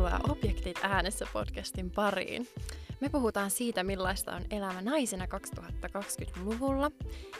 Tervetuloa 0.00 0.32
Objektit 0.32 0.78
äänessä 0.82 1.26
podcastin 1.32 1.90
pariin. 1.90 2.48
Me 3.00 3.08
puhutaan 3.08 3.50
siitä, 3.50 3.84
millaista 3.84 4.34
on 4.34 4.42
elämä 4.50 4.82
naisena 4.82 5.24
2020-luvulla, 5.24 6.90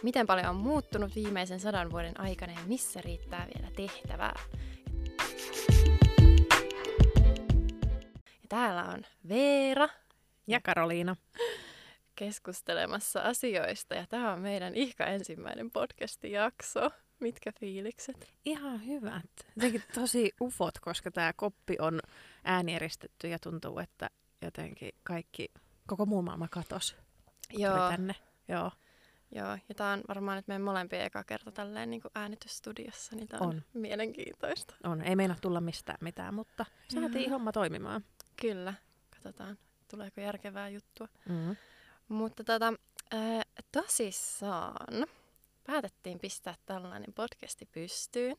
miten 0.03 0.27
paljon 0.27 0.46
on 0.46 0.56
muuttunut 0.56 1.15
viimeisen 1.15 1.61
sadan 1.61 1.91
vuoden 1.91 2.21
aikana 2.21 2.53
ja 2.53 2.59
missä 2.67 3.01
riittää 3.01 3.46
vielä 3.54 3.73
tehtävää. 3.77 4.41
Ja 8.27 8.48
täällä 8.48 8.84
on 8.84 9.06
Veera 9.29 9.88
ja 10.46 10.61
Karoliina 10.61 11.16
keskustelemassa 12.14 13.20
asioista 13.20 13.95
ja 13.95 14.06
tämä 14.08 14.32
on 14.32 14.40
meidän 14.40 14.74
ihka 14.74 15.04
ensimmäinen 15.04 15.70
podcast-jakso. 15.70 16.90
Mitkä 17.21 17.52
fiilikset? 17.61 18.34
Ihan 18.45 18.87
hyvät. 18.87 19.30
Jotenkin 19.57 19.82
tosi 19.95 20.32
ufot, 20.41 20.79
koska 20.79 21.10
tämä 21.10 21.33
koppi 21.33 21.77
on 21.79 22.01
äänieristetty 22.45 23.29
ja 23.29 23.38
tuntuu, 23.38 23.79
että 23.79 24.10
jotenkin 24.43 24.91
kaikki, 25.02 25.48
koko 25.87 26.06
muu 26.06 26.23
maailma 26.23 26.48
katos. 26.48 26.96
Joo. 27.52 27.88
tänne. 27.88 28.15
Joo. 28.48 28.70
Joo, 29.34 29.59
ja 29.69 29.74
tämä 29.77 29.93
on 29.93 30.02
varmaan 30.09 30.37
nyt 30.37 30.48
meidän 30.48 30.62
molempien 30.62 31.05
eka 31.05 31.24
kerta 31.24 31.52
tälleen 31.52 31.91
niin 31.91 32.01
kuin 32.02 32.12
äänitysstudiossa, 32.15 33.16
niin 33.16 33.29
tämä 33.29 33.46
on, 33.46 33.48
on 33.48 33.62
mielenkiintoista. 33.74 34.74
On, 34.84 35.02
ei 35.02 35.16
meina 35.16 35.37
tulla 35.41 35.60
mistään 35.60 35.98
mitään, 36.01 36.34
mutta 36.34 36.66
saatiin 36.88 37.27
mm. 37.27 37.30
homma 37.30 37.52
toimimaan. 37.52 38.05
Kyllä, 38.41 38.74
katsotaan, 39.15 39.59
tuleeko 39.91 40.21
järkevää 40.21 40.68
juttua. 40.68 41.09
Mm. 41.29 41.57
Mutta 42.09 42.45
tota, 42.45 42.73
äh, 43.15 43.45
tosissaan, 43.73 45.07
päätettiin 45.70 46.19
pistää 46.20 46.55
tällainen 46.66 47.12
podcasti 47.15 47.66
pystyyn. 47.73 48.37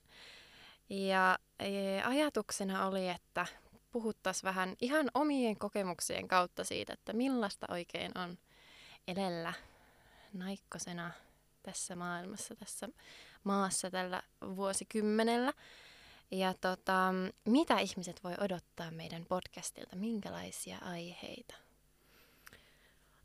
Ja 0.89 1.39
e, 1.59 2.01
ajatuksena 2.01 2.87
oli, 2.87 3.09
että 3.09 3.45
puhuttaisiin 3.91 4.43
vähän 4.43 4.75
ihan 4.81 5.11
omien 5.13 5.57
kokemuksien 5.57 6.27
kautta 6.27 6.63
siitä, 6.63 6.93
että 6.93 7.13
millaista 7.13 7.67
oikein 7.69 8.17
on 8.17 8.37
edellä 9.07 9.53
naikkosena 10.33 11.11
tässä 11.63 11.95
maailmassa, 11.95 12.55
tässä 12.55 12.89
maassa 13.43 13.91
tällä 13.91 14.23
vuosikymmenellä. 14.55 15.53
Ja 16.31 16.53
tota, 16.53 17.13
mitä 17.45 17.79
ihmiset 17.79 18.23
voi 18.23 18.33
odottaa 18.39 18.91
meidän 18.91 19.25
podcastilta, 19.25 19.95
minkälaisia 19.95 20.77
aiheita? 20.81 21.55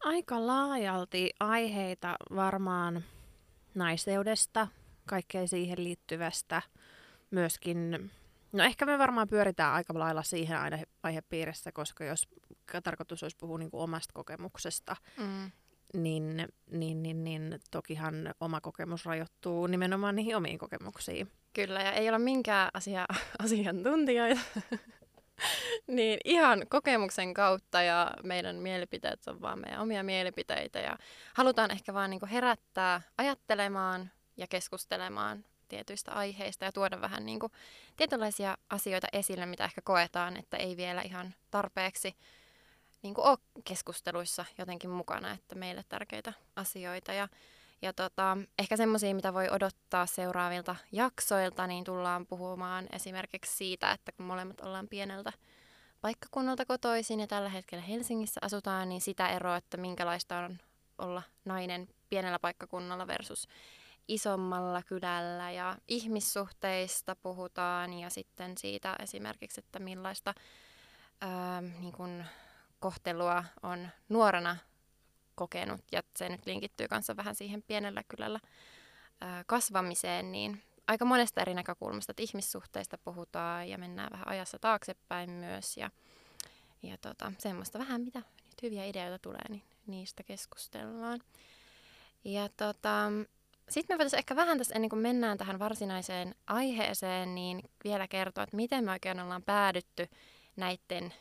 Aika 0.00 0.46
laajalti 0.46 1.30
aiheita 1.40 2.16
varmaan 2.34 3.04
naiseudesta, 3.76 4.68
kaikkea 5.06 5.46
siihen 5.46 5.84
liittyvästä, 5.84 6.62
myöskin, 7.30 8.10
no 8.52 8.64
ehkä 8.64 8.86
me 8.86 8.98
varmaan 8.98 9.28
pyöritään 9.28 9.72
aika 9.74 9.98
lailla 9.98 10.22
siihen 10.22 10.58
aina 10.58 10.78
aihepiirissä, 11.02 11.72
koska 11.72 12.04
jos 12.04 12.28
tarkoitus 12.84 13.22
olisi 13.22 13.36
puhua 13.36 13.58
niin 13.58 13.70
kuin 13.70 13.82
omasta 13.82 14.12
kokemuksesta, 14.14 14.96
mm. 15.18 15.50
niin, 15.94 16.48
niin, 16.70 17.02
niin, 17.02 17.24
niin 17.24 17.60
tokihan 17.70 18.34
oma 18.40 18.60
kokemus 18.60 19.04
rajoittuu 19.04 19.66
nimenomaan 19.66 20.16
niihin 20.16 20.36
omiin 20.36 20.58
kokemuksiin. 20.58 21.30
Kyllä, 21.52 21.82
ja 21.82 21.92
ei 21.92 22.08
ole 22.08 22.18
minkään 22.18 22.70
asia, 22.74 23.06
asiantuntijoita. 23.38 24.40
niin 25.86 26.18
ihan 26.24 26.66
kokemuksen 26.68 27.34
kautta 27.34 27.82
ja 27.82 28.10
meidän 28.22 28.56
mielipiteet 28.56 29.28
on 29.28 29.40
vaan 29.40 29.58
meidän 29.58 29.80
omia 29.80 30.02
mielipiteitä 30.02 30.78
ja 30.78 30.98
halutaan 31.34 31.70
ehkä 31.70 31.94
vaan 31.94 32.10
niin 32.10 32.28
herättää 32.30 33.00
ajattelemaan 33.18 34.10
ja 34.36 34.46
keskustelemaan 34.46 35.44
tietyistä 35.68 36.12
aiheista 36.12 36.64
ja 36.64 36.72
tuoda 36.72 37.00
vähän 37.00 37.26
niin 37.26 37.40
kuin 37.40 37.52
tietynlaisia 37.96 38.58
asioita 38.70 39.06
esille, 39.12 39.46
mitä 39.46 39.64
ehkä 39.64 39.80
koetaan, 39.80 40.36
että 40.36 40.56
ei 40.56 40.76
vielä 40.76 41.02
ihan 41.02 41.34
tarpeeksi 41.50 42.16
niin 43.02 43.14
kuin 43.14 43.26
ole 43.26 43.38
keskusteluissa 43.64 44.44
jotenkin 44.58 44.90
mukana, 44.90 45.30
että 45.30 45.54
meille 45.54 45.84
tärkeitä 45.88 46.32
asioita. 46.56 47.12
Ja 47.12 47.28
ja 47.82 47.92
tota, 47.92 48.38
ehkä 48.58 48.76
semmoisia, 48.76 49.14
mitä 49.14 49.34
voi 49.34 49.48
odottaa 49.50 50.06
seuraavilta 50.06 50.76
jaksoilta, 50.92 51.66
niin 51.66 51.84
tullaan 51.84 52.26
puhumaan 52.26 52.86
esimerkiksi 52.92 53.56
siitä, 53.56 53.90
että 53.92 54.12
kun 54.12 54.26
molemmat 54.26 54.60
ollaan 54.60 54.88
pieneltä 54.88 55.32
paikkakunnalta 56.00 56.64
kotoisin 56.64 57.20
ja 57.20 57.26
tällä 57.26 57.48
hetkellä 57.48 57.84
Helsingissä 57.84 58.40
asutaan, 58.42 58.88
niin 58.88 59.00
sitä 59.00 59.28
eroa, 59.28 59.56
että 59.56 59.76
minkälaista 59.76 60.38
on 60.38 60.58
olla 60.98 61.22
nainen 61.44 61.88
pienellä 62.08 62.38
paikkakunnalla 62.38 63.06
versus 63.06 63.48
isommalla 64.08 64.82
kylällä. 64.82 65.50
Ja 65.50 65.76
ihmissuhteista 65.88 67.16
puhutaan 67.16 67.92
ja 67.92 68.10
sitten 68.10 68.58
siitä 68.58 68.96
esimerkiksi, 69.02 69.60
että 69.60 69.78
millaista 69.78 70.34
ää, 71.20 71.60
niin 71.60 71.92
kun 71.92 72.24
kohtelua 72.80 73.44
on 73.62 73.88
nuorena 74.08 74.56
kokenut, 75.36 75.80
ja 75.92 76.02
se 76.16 76.28
nyt 76.28 76.46
linkittyy 76.46 76.88
kanssa 76.88 77.16
vähän 77.16 77.34
siihen 77.34 77.62
pienellä 77.62 78.02
kylällä 78.08 78.40
kasvamiseen, 79.46 80.32
niin 80.32 80.62
aika 80.86 81.04
monesta 81.04 81.40
eri 81.40 81.54
näkökulmasta, 81.54 82.12
että 82.12 82.22
ihmissuhteista 82.22 82.98
puhutaan 82.98 83.68
ja 83.68 83.78
mennään 83.78 84.12
vähän 84.12 84.28
ajassa 84.28 84.58
taaksepäin 84.58 85.30
myös, 85.30 85.76
ja, 85.76 85.90
ja 86.82 86.96
tota, 86.98 87.32
semmoista 87.38 87.78
vähän, 87.78 88.00
mitä 88.00 88.18
nyt 88.18 88.62
hyviä 88.62 88.84
ideoita 88.84 89.18
tulee, 89.18 89.44
niin 89.48 89.62
niistä 89.86 90.22
keskustellaan. 90.22 91.20
Ja 92.24 92.48
tota, 92.56 93.12
sitten 93.68 93.94
me 93.94 93.98
voitaisiin 93.98 94.18
ehkä 94.18 94.36
vähän 94.36 94.58
tässä 94.58 94.74
ennen 94.74 94.90
kuin 94.90 95.02
mennään 95.02 95.38
tähän 95.38 95.58
varsinaiseen 95.58 96.34
aiheeseen, 96.46 97.34
niin 97.34 97.62
vielä 97.84 98.08
kertoa, 98.08 98.44
että 98.44 98.56
miten 98.56 98.84
me 98.84 98.90
oikein 98.90 99.20
ollaan 99.20 99.42
päädytty 99.42 100.08
näiden 100.56 101.14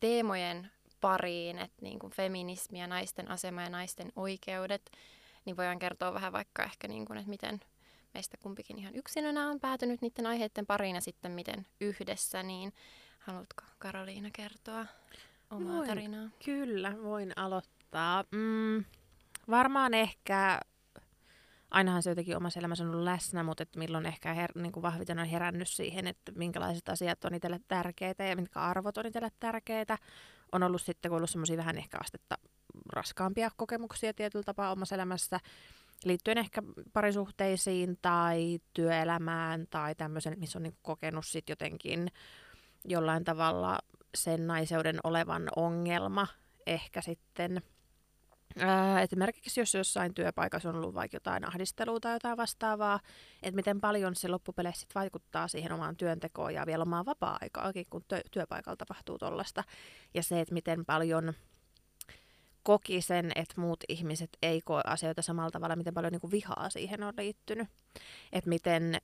teemojen 0.00 0.70
pariin, 1.00 1.58
että 1.58 1.82
niin 1.82 1.98
kuin 1.98 2.12
feminismi 2.12 2.80
ja 2.80 2.86
naisten 2.86 3.30
asema 3.30 3.62
ja 3.62 3.70
naisten 3.70 4.12
oikeudet, 4.16 4.90
niin 5.44 5.56
voidaan 5.56 5.78
kertoa 5.78 6.14
vähän 6.14 6.32
vaikka 6.32 6.62
ehkä, 6.62 6.88
niin 6.88 7.04
kuin, 7.04 7.18
että 7.18 7.30
miten 7.30 7.60
meistä 8.14 8.36
kumpikin 8.36 8.78
ihan 8.78 8.96
yksilönä 8.96 9.48
on 9.48 9.60
päätynyt 9.60 10.00
niiden 10.00 10.26
aiheiden 10.26 10.66
pariin 10.66 10.94
ja 10.94 11.00
sitten 11.00 11.32
miten 11.32 11.66
yhdessä, 11.80 12.42
niin 12.42 12.72
haluatko 13.18 13.64
Karoliina 13.78 14.28
kertoa 14.32 14.86
omaa 15.50 15.76
voin, 15.76 15.88
tarinaa? 15.88 16.28
Kyllä, 16.44 17.02
voin 17.02 17.32
aloittaa. 17.36 18.24
Mm, 18.30 18.84
varmaan 19.50 19.94
ehkä 19.94 20.60
ainahan 21.70 22.02
se 22.02 22.10
jotenkin 22.10 22.36
omassa 22.36 22.60
elämässä 22.60 22.84
on 22.84 22.90
ollut 22.90 23.04
läsnä, 23.04 23.42
mutta 23.42 23.62
että 23.62 23.78
milloin 23.78 24.06
ehkä 24.06 24.34
her, 24.34 24.50
niin 24.54 24.72
kuin 24.72 24.82
vahviten 24.82 25.18
on 25.18 25.26
herännyt 25.26 25.68
siihen, 25.68 26.06
että 26.06 26.32
minkälaiset 26.32 26.88
asiat 26.88 27.24
on 27.24 27.34
itselle 27.34 27.60
tärkeitä 27.68 28.24
ja 28.24 28.36
mitkä 28.36 28.60
arvot 28.60 28.98
on 28.98 29.06
itselle 29.06 29.30
tärkeitä. 29.40 29.98
On 30.52 30.62
ollut 30.62 30.82
sitten, 30.82 31.10
kun 31.10 31.16
ollut 31.16 31.30
semmoisia 31.30 31.56
vähän 31.56 31.78
ehkä 31.78 31.98
astetta 32.00 32.38
raskaampia 32.92 33.50
kokemuksia 33.56 34.14
tietyllä 34.14 34.44
tapaa 34.44 34.72
omassa 34.72 34.94
elämässä, 34.94 35.40
liittyen 36.04 36.38
ehkä 36.38 36.62
parisuhteisiin 36.92 37.98
tai 38.02 38.58
työelämään 38.72 39.66
tai 39.70 39.94
tämmöisen, 39.94 40.38
missä 40.38 40.58
on 40.58 40.62
niin 40.62 40.78
kokenut 40.82 41.26
sitten 41.26 41.52
jotenkin 41.52 42.08
jollain 42.84 43.24
tavalla 43.24 43.78
sen 44.14 44.46
naiseuden 44.46 45.00
olevan 45.04 45.48
ongelma 45.56 46.26
ehkä 46.66 47.00
sitten– 47.02 47.62
Ää, 48.56 49.02
esimerkiksi 49.02 49.60
jos 49.60 49.74
jossain 49.74 50.14
työpaikassa 50.14 50.68
on 50.68 50.76
ollut 50.76 50.94
vaikka 50.94 51.16
jotain 51.16 51.48
ahdistelua 51.48 52.00
tai 52.00 52.12
jotain 52.12 52.36
vastaavaa, 52.36 53.00
että 53.42 53.56
miten 53.56 53.80
paljon 53.80 54.14
se 54.14 54.28
loppupeleissä 54.28 54.86
vaikuttaa 54.94 55.48
siihen 55.48 55.72
omaan 55.72 55.96
työntekoon 55.96 56.54
ja 56.54 56.66
vielä 56.66 56.82
omaan 56.82 57.06
vapaa-aikaakin, 57.06 57.86
kun 57.90 58.04
työpaikalla 58.30 58.76
tapahtuu 58.76 59.18
tuollaista. 59.18 59.64
Ja 60.14 60.22
se, 60.22 60.40
että 60.40 60.54
miten 60.54 60.84
paljon 60.84 61.32
koki 62.62 63.02
sen, 63.02 63.32
että 63.34 63.60
muut 63.60 63.84
ihmiset 63.88 64.30
ei 64.42 64.60
koe 64.60 64.80
asioita 64.86 65.22
samalla 65.22 65.50
tavalla, 65.50 65.76
miten 65.76 65.94
paljon 65.94 66.12
niin 66.12 66.20
kuin 66.20 66.30
vihaa 66.30 66.70
siihen 66.70 67.02
on 67.02 67.14
liittynyt. 67.16 67.68
Että 68.32 68.48
miten 68.48 68.98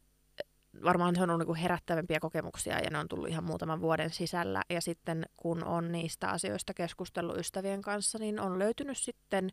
varmaan 0.83 1.17
se 1.17 1.23
on 1.23 1.31
ollut 1.31 1.47
niin 1.47 1.57
herättävämpiä 1.57 2.21
kokemuksia 2.21 2.79
ja 2.79 2.91
ne 2.91 2.99
on 2.99 3.09
tullut 3.09 3.29
ihan 3.29 3.45
muutaman 3.45 3.81
vuoden 3.81 4.11
sisällä. 4.11 4.63
Ja 4.71 4.81
sitten 4.81 5.27
kun 5.37 5.65
on 5.65 5.93
niistä 5.93 6.29
asioista 6.29 6.75
keskustellut 6.75 7.39
ystävien 7.39 7.83
kanssa, 7.83 8.19
niin 8.19 8.41
on 8.41 8.59
löytynyt 8.59 8.99
sitten 8.99 9.51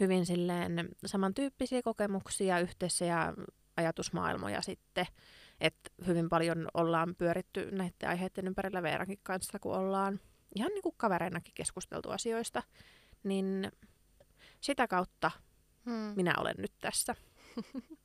hyvin 0.00 0.26
silleen 0.26 0.88
samantyyppisiä 1.06 1.82
kokemuksia, 1.82 2.58
yhteisiä 2.58 3.34
ajatusmaailmoja 3.76 4.62
sitten. 4.62 5.06
Että 5.60 5.90
hyvin 6.06 6.28
paljon 6.28 6.68
ollaan 6.74 7.14
pyöritty 7.14 7.70
näiden 7.70 8.08
aiheiden 8.08 8.46
ympärillä 8.46 8.82
Veerankin 8.82 9.20
kanssa, 9.22 9.58
kun 9.58 9.74
ollaan 9.74 10.20
ihan 10.54 10.70
niin 10.72 10.82
kuin 10.82 10.94
kavereinakin 10.96 11.54
keskusteltu 11.54 12.10
asioista. 12.10 12.62
Niin 13.24 13.72
sitä 14.60 14.88
kautta 14.88 15.30
hmm. 15.84 16.12
minä 16.16 16.34
olen 16.38 16.54
nyt 16.58 16.72
tässä. 16.80 17.14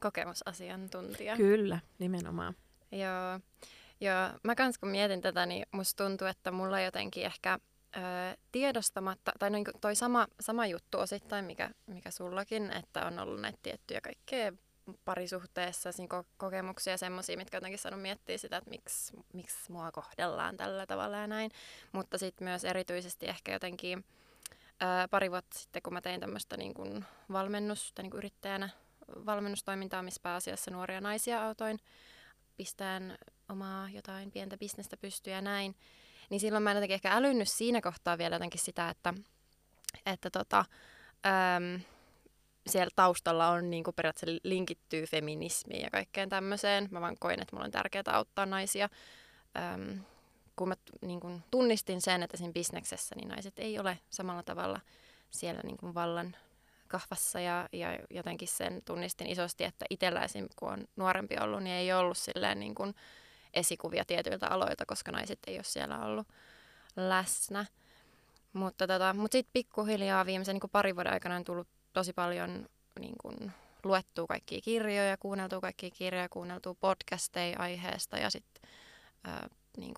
kokemusasiantuntija. 0.00 1.36
Kyllä, 1.36 1.78
nimenomaan. 1.98 2.54
Joo. 2.92 3.40
Joo, 4.00 4.28
mä 4.42 4.54
kans 4.54 4.78
kun 4.78 4.88
mietin 4.88 5.20
tätä, 5.20 5.46
niin 5.46 5.66
musta 5.72 6.04
tuntuu, 6.04 6.26
että 6.26 6.50
mulla 6.50 6.80
jotenkin 6.80 7.24
ehkä 7.26 7.58
ö, 7.96 8.00
tiedostamatta, 8.52 9.32
tai 9.38 9.50
no, 9.50 9.58
toi 9.80 9.96
sama, 9.96 10.26
sama 10.40 10.66
juttu 10.66 10.98
osittain, 10.98 11.44
mikä, 11.44 11.70
mikä 11.86 12.10
sullakin, 12.10 12.70
että 12.70 13.06
on 13.06 13.18
ollut 13.18 13.40
näitä 13.40 13.58
tiettyjä 13.62 14.00
kaikkea 14.00 14.52
parisuhteessa 15.04 15.90
ko- 15.90 16.26
kokemuksia 16.36 16.96
semmoisia, 16.96 17.36
mitkä 17.36 17.56
jotenkin 17.56 17.78
saanut 17.78 18.02
miettiä 18.02 18.38
sitä, 18.38 18.56
että 18.56 18.70
miksi, 18.70 19.12
miksi 19.32 19.72
mua 19.72 19.92
kohdellaan 19.92 20.56
tällä 20.56 20.86
tavalla 20.86 21.16
ja 21.16 21.26
näin. 21.26 21.50
Mutta 21.92 22.18
sitten 22.18 22.48
myös 22.48 22.64
erityisesti 22.64 23.26
ehkä 23.26 23.52
jotenkin 23.52 24.04
ää, 24.80 25.08
pari 25.08 25.30
vuotta 25.30 25.58
sitten, 25.58 25.82
kun 25.82 25.92
mä 25.92 26.00
tein 26.00 26.20
tämmöistä 26.20 26.56
niin 26.56 26.74
kuin 26.74 27.04
valmennusta 27.32 28.02
niin 28.02 28.10
kuin 28.10 28.18
yrittäjänä, 28.18 28.68
valmennustoimintaa, 29.26 30.02
missä 30.02 30.20
pääasiassa 30.22 30.70
nuoria 30.70 31.00
naisia 31.00 31.46
autoin, 31.46 31.78
pistään 32.56 33.18
omaa 33.48 33.88
jotain 33.90 34.30
pientä 34.30 34.56
bisnestä 34.56 34.96
pystyä 34.96 35.32
ja 35.32 35.40
näin, 35.40 35.76
niin 36.30 36.40
silloin 36.40 36.62
mä 36.62 36.70
en 36.70 36.76
jotenkin 36.76 36.94
ehkä 36.94 37.12
älynnyt 37.12 37.48
siinä 37.48 37.80
kohtaa 37.80 38.18
vielä 38.18 38.34
jotenkin 38.34 38.60
sitä, 38.60 38.88
että, 38.88 39.14
että 40.06 40.30
tota, 40.30 40.64
äm, 41.26 41.80
siellä 42.66 42.90
taustalla 42.96 43.48
on 43.48 43.70
niin 43.70 43.84
kuin 43.84 43.94
periaatteessa 43.94 44.40
linkittyy 44.42 45.06
feminismiin 45.06 45.82
ja 45.82 45.90
kaikkeen 45.90 46.28
tämmöiseen. 46.28 46.88
Mä 46.90 47.00
vaan 47.00 47.16
koin, 47.20 47.42
että 47.42 47.56
mulla 47.56 47.64
on 47.64 47.70
tärkeää 47.70 48.04
auttaa 48.12 48.46
naisia. 48.46 48.88
Öm, 49.74 50.00
kun 50.56 50.68
mä 50.68 50.74
niin 51.00 51.20
kuin 51.20 51.42
tunnistin 51.50 52.00
sen, 52.00 52.22
että 52.22 52.36
siinä 52.36 52.52
bisneksessä 52.52 53.14
niin 53.14 53.28
naiset 53.28 53.58
ei 53.58 53.78
ole 53.78 53.98
samalla 54.10 54.42
tavalla 54.42 54.80
siellä 55.30 55.60
niin 55.64 55.76
kuin 55.76 55.94
vallan 55.94 56.36
kahvassa 56.88 57.40
ja, 57.40 57.68
ja 57.72 57.98
jotenkin 58.10 58.48
sen 58.48 58.82
tunnistin 58.84 59.26
isosti, 59.26 59.64
että 59.64 59.84
itsellä 59.90 60.24
esim. 60.24 60.48
kun 60.56 60.72
on 60.72 60.84
nuorempi 60.96 61.36
ollut, 61.40 61.62
niin 61.62 61.76
ei 61.76 61.92
ollut 61.92 62.18
silleen 62.18 62.60
niin 62.60 62.74
kuin 62.74 62.94
esikuvia 63.54 64.04
tietyiltä 64.04 64.48
aloilta, 64.48 64.86
koska 64.86 65.12
naiset 65.12 65.38
ei 65.46 65.56
ole 65.56 65.64
siellä 65.64 66.04
ollut 66.04 66.26
läsnä. 66.96 67.66
Mutta, 68.52 68.86
tota, 68.86 69.14
mutta 69.14 69.32
sitten 69.32 69.52
pikkuhiljaa 69.52 70.26
viimeisen 70.26 70.54
niin 70.54 70.60
kuin 70.60 70.70
parin 70.70 70.94
vuoden 70.94 71.12
aikana 71.12 71.36
on 71.36 71.44
tullut 71.44 71.68
tosi 71.92 72.12
paljon 72.12 72.68
niin 73.00 73.14
kuin, 73.22 73.52
luettua 73.84 74.26
kaikkia 74.26 74.60
kirjoja, 74.60 75.16
kuunneltua 75.16 75.60
kaikkia 75.60 75.90
kirjoja, 75.90 76.28
kuunneltua 76.28 76.74
podcasteja 76.80 77.58
aiheesta 77.58 78.18
ja 78.18 78.30
sitten 78.30 78.70
niin 79.76 79.94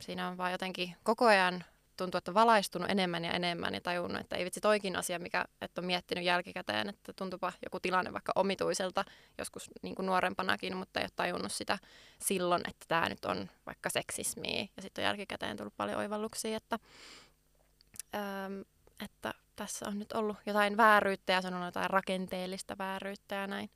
siinä 0.00 0.28
on 0.28 0.36
vaan 0.36 0.52
jotenkin 0.52 0.96
koko 1.02 1.26
ajan 1.26 1.64
tuntuu, 1.98 2.18
että 2.18 2.34
valaistunut 2.34 2.90
enemmän 2.90 3.24
ja 3.24 3.32
enemmän 3.32 3.74
ja 3.74 3.80
tajunnut, 3.80 4.20
että 4.20 4.36
ei 4.36 4.44
vitsi 4.44 4.60
toikin 4.60 4.96
asia, 4.96 5.18
mikä 5.18 5.44
että 5.60 5.80
on 5.80 5.84
miettinyt 5.84 6.24
jälkikäteen, 6.24 6.88
että 6.88 7.12
tuntupa 7.12 7.52
joku 7.64 7.80
tilanne 7.80 8.12
vaikka 8.12 8.32
omituiselta 8.34 9.04
joskus 9.38 9.70
niin 9.82 9.94
kuin 9.94 10.06
nuorempanakin, 10.06 10.76
mutta 10.76 11.00
ei 11.00 11.04
ole 11.04 11.10
tajunnut 11.16 11.52
sitä 11.52 11.78
silloin, 12.18 12.62
että 12.68 12.84
tämä 12.88 13.08
nyt 13.08 13.24
on 13.24 13.50
vaikka 13.66 13.90
seksismiä 13.90 14.66
ja 14.76 14.82
sitten 14.82 15.02
on 15.02 15.06
jälkikäteen 15.06 15.56
tullut 15.56 15.76
paljon 15.76 15.98
oivalluksia, 15.98 16.56
että, 16.56 16.78
ähm, 18.14 18.60
että 19.04 19.34
tässä 19.56 19.88
on 19.88 19.98
nyt 19.98 20.12
ollut 20.12 20.36
jotain 20.46 20.76
vääryyttä 20.76 21.32
ja 21.32 21.42
sanonut 21.42 21.66
jotain 21.66 21.90
rakenteellista 21.90 22.78
vääryyttä 22.78 23.34
ja 23.34 23.46
näin. 23.46 23.70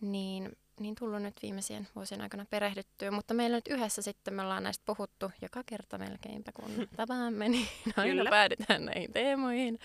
Niin, 0.00 0.56
niin 0.80 0.94
tullut 0.94 1.22
nyt 1.22 1.34
viimeisien 1.42 1.88
vuosien 1.96 2.20
aikana 2.20 2.46
perehdyttyä, 2.50 3.10
mutta 3.10 3.34
meillä 3.34 3.56
nyt 3.56 3.68
yhdessä 3.68 4.02
sitten 4.02 4.34
me 4.34 4.42
ollaan 4.42 4.62
näistä 4.62 4.82
puhuttu 4.86 5.30
joka 5.42 5.62
kerta 5.66 5.98
melkeinpä, 5.98 6.52
kun 6.52 6.88
tapaamme, 6.96 7.48
niin 7.48 7.68
aina 7.96 8.14
Kyllä. 8.14 8.30
päädytään 8.30 8.84
näihin 8.84 9.12
teemoihin 9.12 9.78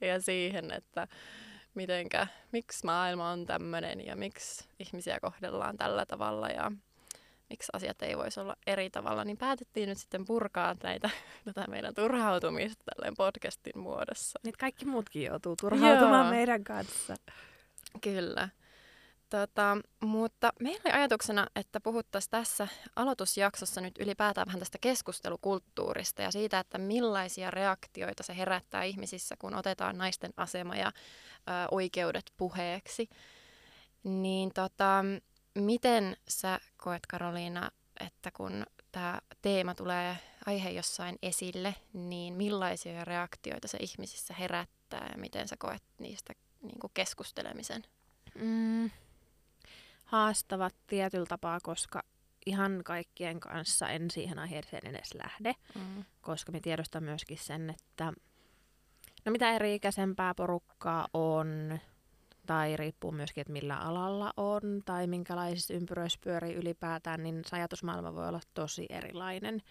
ja 0.00 0.20
siihen, 0.20 0.72
että 0.72 1.08
mitenkä, 1.74 2.26
miksi 2.52 2.86
maailma 2.86 3.30
on 3.30 3.46
tämmöinen 3.46 4.06
ja 4.06 4.16
miksi 4.16 4.64
ihmisiä 4.78 5.20
kohdellaan 5.20 5.76
tällä 5.76 6.06
tavalla 6.06 6.48
ja 6.48 6.72
miksi 7.50 7.70
asiat 7.72 8.02
ei 8.02 8.16
voisi 8.16 8.40
olla 8.40 8.56
eri 8.66 8.90
tavalla, 8.90 9.24
niin 9.24 9.36
päätettiin 9.36 9.88
nyt 9.88 9.98
sitten 9.98 10.24
purkaa 10.24 10.76
näitä, 10.82 11.10
tätä 11.44 11.64
meidän 11.68 11.94
turhautumista 11.94 12.84
tälleen 12.84 13.14
podcastin 13.16 13.78
muodossa. 13.78 14.40
Nyt 14.44 14.56
kaikki 14.56 14.84
muutkin 14.84 15.22
joutuu 15.22 15.56
turhautumaan 15.56 16.24
Joo. 16.24 16.30
meidän 16.30 16.64
kanssa. 16.64 17.16
Kyllä. 18.00 18.48
Tota, 19.28 19.76
mutta 20.02 20.52
meillä 20.60 20.80
oli 20.84 20.94
ajatuksena, 20.94 21.46
että 21.56 21.80
puhuttaisiin 21.80 22.30
tässä 22.30 22.68
aloitusjaksossa 22.96 23.80
nyt 23.80 23.98
ylipäätään 23.98 24.46
vähän 24.46 24.58
tästä 24.58 24.78
keskustelukulttuurista 24.80 26.22
ja 26.22 26.30
siitä, 26.30 26.58
että 26.58 26.78
millaisia 26.78 27.50
reaktioita 27.50 28.22
se 28.22 28.36
herättää 28.36 28.82
ihmisissä, 28.82 29.34
kun 29.38 29.54
otetaan 29.54 29.98
naisten 29.98 30.32
asema 30.36 30.76
ja 30.76 30.86
ö, 30.88 30.92
oikeudet 31.70 32.32
puheeksi. 32.36 33.08
Niin 34.04 34.50
tota, 34.54 35.04
Miten 35.58 36.16
sä 36.28 36.60
koet, 36.76 37.06
Karoliina, 37.06 37.70
että 38.00 38.30
kun 38.30 38.66
tämä 38.92 39.18
teema 39.42 39.74
tulee 39.74 40.16
aihe 40.46 40.70
jossain 40.70 41.18
esille, 41.22 41.74
niin 41.92 42.34
millaisia 42.34 43.04
reaktioita 43.04 43.68
se 43.68 43.78
ihmisissä 43.80 44.34
herättää 44.34 45.08
ja 45.12 45.18
miten 45.18 45.48
sä 45.48 45.56
koet 45.58 45.82
niistä 45.98 46.32
niin 46.62 46.78
kuin 46.80 46.90
keskustelemisen? 46.94 47.82
Mm, 48.34 48.90
haastavat 50.08 50.74
tietyllä 50.86 51.26
tapaa, 51.26 51.58
koska 51.62 52.02
ihan 52.46 52.80
kaikkien 52.84 53.40
kanssa 53.40 53.88
en 53.88 54.10
siihen 54.10 54.38
aiheeseen 54.38 54.86
edes 54.86 55.14
lähde, 55.14 55.54
mm. 55.74 56.04
koska 56.20 56.52
me 56.52 56.60
tiedostan 56.60 57.04
myöskin 57.04 57.38
sen, 57.38 57.70
että 57.70 58.12
no 59.24 59.32
mitä 59.32 59.52
eri 59.52 59.74
ikäisempää 59.74 60.34
porukkaa 60.34 61.08
on, 61.14 61.78
tai 62.46 62.76
riippuu 62.76 63.12
myöskin, 63.12 63.40
että 63.40 63.52
millä 63.52 63.76
alalla 63.76 64.32
on 64.36 64.82
tai 64.84 65.06
minkälaisissa 65.06 65.74
ympyröissä 65.74 66.18
pyörii 66.24 66.54
ylipäätään, 66.54 67.22
niin 67.22 67.42
se 67.46 67.56
ajatusmaailma 67.56 68.14
voi 68.14 68.28
olla 68.28 68.40
tosi 68.54 68.86
erilainen 68.90 69.62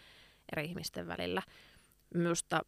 eri 0.52 0.66
ihmisten 0.66 1.08
välillä. 1.08 1.42
Minusta 2.14 2.62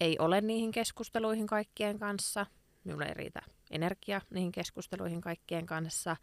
ei 0.00 0.18
ole 0.18 0.40
niihin 0.40 0.70
keskusteluihin 0.70 1.46
kaikkien 1.46 1.98
kanssa, 1.98 2.46
minulla 2.84 3.04
ei 3.04 3.14
riitä 3.14 3.40
energia 3.70 4.20
niihin 4.30 4.52
keskusteluihin 4.52 5.20
kaikkien 5.20 5.66
kanssa, 5.66 6.16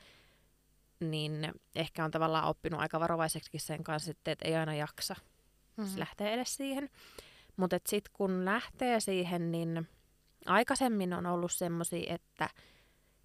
niin 0.99 1.51
ehkä 1.75 2.05
on 2.05 2.11
tavallaan 2.11 2.47
oppinut 2.47 2.79
aika 2.79 2.99
varovaiseksi 2.99 3.59
sen 3.59 3.83
kanssa, 3.83 4.11
että 4.11 4.35
ei 4.41 4.55
aina 4.55 4.75
jaksa 4.75 5.15
mm-hmm. 5.77 5.99
lähteä 5.99 6.31
edes 6.31 6.55
siihen. 6.55 6.89
Mutta 7.57 7.77
sitten 7.85 8.13
kun 8.13 8.45
lähtee 8.45 8.99
siihen, 8.99 9.51
niin 9.51 9.87
aikaisemmin 10.45 11.13
on 11.13 11.25
ollut 11.25 11.51
semmoisia, 11.51 12.13
että– 12.13 12.49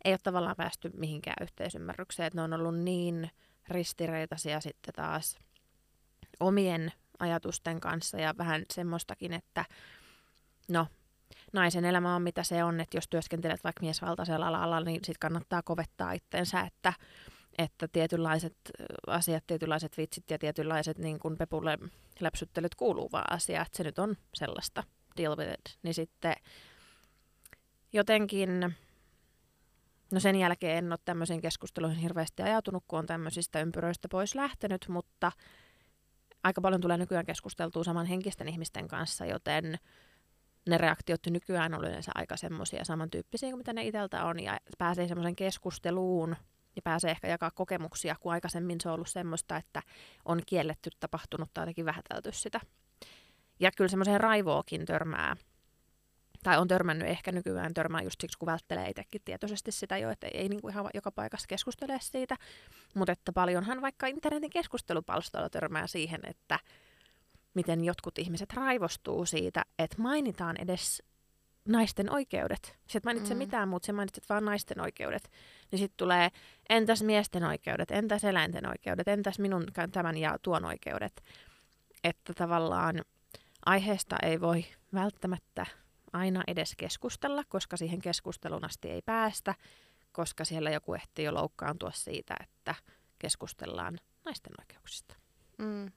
ei 0.04 0.12
ole 0.12 0.18
tavallaan 0.22 0.56
päästy 0.56 0.90
mihinkään 0.94 1.36
yhteisymmärrykseen, 1.42 2.26
että 2.26 2.36
ne 2.36 2.42
on 2.42 2.52
ollut 2.52 2.78
niin 2.78 3.30
ristireitaisia 3.68 4.60
sitten 4.60 4.94
taas 4.94 5.38
omien 6.40 6.92
ajatusten 7.18 7.80
kanssa 7.80 8.20
ja 8.20 8.34
vähän 8.38 8.64
semmoistakin, 8.72 9.32
että 9.32 9.64
no, 10.68 10.86
naisen 11.52 11.84
elämä 11.84 12.16
on 12.16 12.22
mitä 12.22 12.42
se 12.42 12.64
on, 12.64 12.80
että 12.80 12.96
jos 12.96 13.08
työskentelet 13.08 13.64
vaikka 13.64 13.80
miesvaltaisella 13.80 14.48
alalla, 14.48 14.80
niin 14.80 15.04
sitten 15.04 15.20
kannattaa 15.20 15.62
kovettaa 15.62 16.12
itsensä, 16.12 16.60
että, 16.60 16.92
että 17.58 17.88
tietynlaiset 17.88 18.56
asiat, 19.06 19.46
tietynlaiset 19.46 19.98
vitsit 19.98 20.30
ja 20.30 20.38
tietynlaiset 20.38 20.98
niin 20.98 21.18
kuin 21.18 21.36
pepulle 21.36 21.78
läpsyttelyt 22.20 22.74
kuuluu 22.74 23.08
vaan 23.12 23.32
asia, 23.32 23.62
että 23.62 23.76
se 23.76 23.84
nyt 23.84 23.98
on 23.98 24.16
sellaista, 24.34 24.84
deal 25.16 25.36
with 25.36 25.52
it. 25.52 25.78
Niin 25.82 25.94
sitten 25.94 26.34
jotenkin 27.92 28.74
No 30.10 30.20
sen 30.20 30.36
jälkeen 30.36 30.78
en 30.78 30.92
ole 30.92 30.98
tämmöisiin 31.04 31.40
keskusteluihin 31.40 31.98
hirveästi 31.98 32.42
ajatunut, 32.42 32.84
kun 32.88 32.98
on 32.98 33.06
tämmöisistä 33.06 33.60
ympyröistä 33.60 34.08
pois 34.08 34.34
lähtenyt, 34.34 34.86
mutta 34.88 35.32
aika 36.44 36.60
paljon 36.60 36.80
tulee 36.80 36.96
nykyään 36.96 37.26
keskusteltua 37.26 37.84
saman 37.84 38.06
henkisten 38.06 38.48
ihmisten 38.48 38.88
kanssa, 38.88 39.26
joten 39.26 39.78
ne 40.68 40.78
reaktiot 40.78 41.20
nykyään 41.26 41.74
on 41.74 41.80
yleensä 41.80 42.12
aika 42.14 42.36
semmoisia 42.36 42.84
samantyyppisiä 42.84 43.48
kuin 43.48 43.58
mitä 43.58 43.72
ne 43.72 43.86
itseltä 43.86 44.24
on, 44.24 44.40
ja 44.40 44.58
pääsee 44.78 45.08
semmoisen 45.08 45.36
keskusteluun 45.36 46.36
ja 46.78 46.82
pääsee 46.82 47.10
ehkä 47.10 47.28
jakaa 47.28 47.50
kokemuksia, 47.50 48.16
kun 48.20 48.32
aikaisemmin 48.32 48.80
se 48.80 48.88
on 48.88 48.94
ollut 48.94 49.08
semmoista, 49.08 49.56
että 49.56 49.82
on 50.24 50.42
kielletty 50.46 50.90
tapahtunut 51.00 51.50
tai 51.54 51.62
jotenkin 51.62 51.84
vähätelty 51.84 52.32
sitä. 52.32 52.60
Ja 53.60 53.70
kyllä 53.76 53.88
semmoiseen 53.88 54.20
raivoakin 54.20 54.86
törmää 54.86 55.36
tai 56.42 56.58
on 56.58 56.68
törmännyt 56.68 57.08
ehkä 57.08 57.32
nykyään 57.32 57.74
törmää 57.74 58.02
just 58.02 58.20
siksi, 58.20 58.38
kun 58.38 58.46
välttelee 58.46 58.88
itsekin 58.88 59.20
tietoisesti 59.24 59.72
sitä 59.72 59.98
jo, 59.98 60.10
että 60.10 60.26
ei, 60.26 60.38
ei 60.38 60.48
niin 60.48 60.60
kuin 60.60 60.72
ihan 60.72 60.90
joka 60.94 61.10
paikassa 61.10 61.48
keskustele 61.48 61.98
siitä, 62.02 62.36
mutta 62.94 63.12
että 63.12 63.32
paljonhan 63.32 63.82
vaikka 63.82 64.06
internetin 64.06 64.50
keskustelupalstoilla 64.50 65.50
törmää 65.50 65.86
siihen, 65.86 66.20
että 66.24 66.58
miten 67.54 67.84
jotkut 67.84 68.18
ihmiset 68.18 68.52
raivostuu 68.52 69.26
siitä, 69.26 69.62
että 69.78 70.02
mainitaan 70.02 70.56
edes 70.56 71.02
naisten 71.68 72.12
oikeudet. 72.12 72.78
Sä 72.86 72.98
et 72.98 73.04
mainitse 73.04 73.34
mm. 73.34 73.38
mitään 73.38 73.68
muuta, 73.68 73.86
sä 73.86 73.92
mainitset 73.92 74.28
vaan 74.28 74.44
naisten 74.44 74.80
oikeudet. 74.80 75.30
Niin 75.70 75.78
sitten 75.78 75.96
tulee, 75.96 76.28
entäs 76.68 77.02
miesten 77.02 77.44
oikeudet, 77.44 77.90
entäs 77.90 78.24
eläinten 78.24 78.68
oikeudet, 78.68 79.08
entäs 79.08 79.38
minun 79.38 79.66
tämän 79.92 80.16
ja 80.16 80.38
tuon 80.42 80.64
oikeudet. 80.64 81.24
Että 82.04 82.34
tavallaan 82.34 83.04
aiheesta 83.66 84.16
ei 84.22 84.40
voi 84.40 84.64
välttämättä 84.94 85.66
aina 86.12 86.42
edes 86.46 86.74
keskustella, 86.76 87.42
koska 87.48 87.76
siihen 87.76 87.98
keskustelun 87.98 88.64
asti 88.64 88.90
ei 88.90 89.02
päästä, 89.02 89.54
koska 90.12 90.44
siellä 90.44 90.70
joku 90.70 90.94
ehtii 90.94 91.24
jo 91.24 91.34
loukkaantua 91.34 91.90
siitä, 91.90 92.36
että 92.40 92.74
keskustellaan 93.18 93.98
naisten 94.24 94.52
oikeuksista. 94.60 95.14
Mm. 95.58 95.92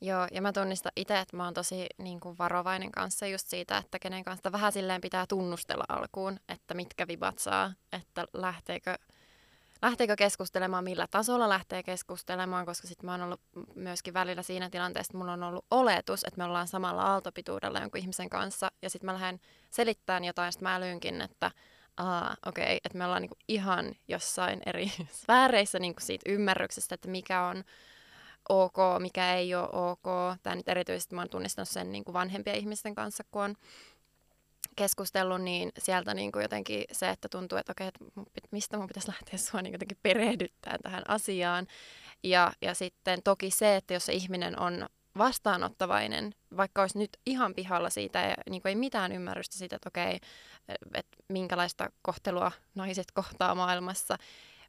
Joo, 0.00 0.26
ja 0.32 0.42
mä 0.42 0.52
tunnistan 0.52 0.92
itse, 0.96 1.18
että 1.18 1.36
mä 1.36 1.44
oon 1.44 1.54
tosi 1.54 1.86
niin 1.98 2.20
kuin 2.20 2.38
varovainen 2.38 2.92
kanssa 2.92 3.26
just 3.26 3.48
siitä, 3.48 3.78
että 3.78 3.98
kenen 3.98 4.24
kanssa 4.24 4.52
vähän 4.52 4.72
silleen 4.72 5.00
pitää 5.00 5.26
tunnustella 5.26 5.84
alkuun, 5.88 6.40
että 6.48 6.74
mitkä 6.74 7.08
vibat 7.08 7.38
saa, 7.38 7.72
että 7.92 8.24
lähteekö 8.32 8.96
lähteekö 9.82 10.16
keskustelemaan, 10.16 10.84
millä 10.84 11.06
tasolla 11.10 11.48
lähtee 11.48 11.82
keskustelemaan, 11.82 12.66
koska 12.66 12.88
sitten 12.88 13.06
mä 13.06 13.12
oon 13.12 13.22
ollut 13.22 13.40
myöskin 13.74 14.14
välillä 14.14 14.42
siinä 14.42 14.70
tilanteessa, 14.70 15.10
että 15.10 15.18
mulla 15.18 15.32
on 15.32 15.42
ollut 15.42 15.64
oletus, 15.70 16.24
että 16.24 16.38
me 16.38 16.44
ollaan 16.44 16.68
samalla 16.68 17.02
aaltopituudella 17.02 17.80
jonkun 17.80 18.00
ihmisen 18.00 18.30
kanssa, 18.30 18.70
ja 18.82 18.90
sitten 18.90 19.06
mä 19.06 19.12
lähden 19.12 19.40
selittämään 19.70 20.24
jotain, 20.24 20.52
sitten 20.52 20.68
mä 20.68 20.74
älynkin, 20.74 21.20
että 21.20 21.50
aa, 21.96 22.36
okei, 22.46 22.64
okay, 22.64 22.76
että 22.84 22.98
me 22.98 23.04
ollaan 23.04 23.22
niinku 23.22 23.36
ihan 23.48 23.94
jossain 24.08 24.62
eri 24.66 24.92
sfääreissä 25.22 25.78
niinku 25.78 26.00
siitä 26.00 26.30
ymmärryksestä, 26.30 26.94
että 26.94 27.08
mikä 27.08 27.42
on 27.42 27.64
ok, 28.50 28.76
mikä 28.98 29.34
ei 29.34 29.54
ole 29.54 29.68
ok. 29.72 30.38
Tämä 30.42 30.56
nyt 30.56 30.68
erityisesti 30.68 31.14
mä 31.14 31.20
oon 31.20 31.30
tunnistanut 31.30 31.68
sen 31.68 31.92
niin 31.92 32.04
kuin 32.04 32.12
vanhempien 32.12 32.56
ihmisten 32.56 32.94
kanssa, 32.94 33.24
kun 33.30 33.42
on 33.42 33.54
keskustellut, 34.76 35.42
niin 35.42 35.72
sieltä 35.78 36.14
niin 36.14 36.32
kuin 36.32 36.42
jotenkin 36.42 36.84
se, 36.92 37.10
että 37.10 37.28
tuntuu, 37.28 37.58
että 37.58 37.72
okei, 37.72 37.88
että 37.88 38.48
mistä 38.50 38.76
mun 38.76 38.86
pitäisi 38.86 39.08
lähteä 39.08 39.38
sua 39.38 39.62
niin 39.62 39.72
jotenkin 39.72 39.98
perehdyttää 40.02 40.76
tähän 40.82 41.02
asiaan. 41.08 41.66
Ja, 42.22 42.52
ja 42.62 42.74
sitten 42.74 43.22
toki 43.22 43.50
se, 43.50 43.76
että 43.76 43.94
jos 43.94 44.06
se 44.06 44.12
ihminen 44.12 44.60
on 44.60 44.86
vastaanottavainen, 45.18 46.34
vaikka 46.56 46.80
olisi 46.80 46.98
nyt 46.98 47.10
ihan 47.26 47.54
pihalla 47.54 47.90
siitä 47.90 48.20
ja 48.20 48.34
niin 48.50 48.62
kuin 48.62 48.70
ei 48.70 48.76
mitään 48.76 49.12
ymmärrystä 49.12 49.56
siitä, 49.56 49.76
että 49.76 49.88
okei, 49.88 50.20
että 50.94 51.16
minkälaista 51.28 51.90
kohtelua 52.02 52.52
naiset 52.74 53.12
kohtaa 53.12 53.54
maailmassa, 53.54 54.16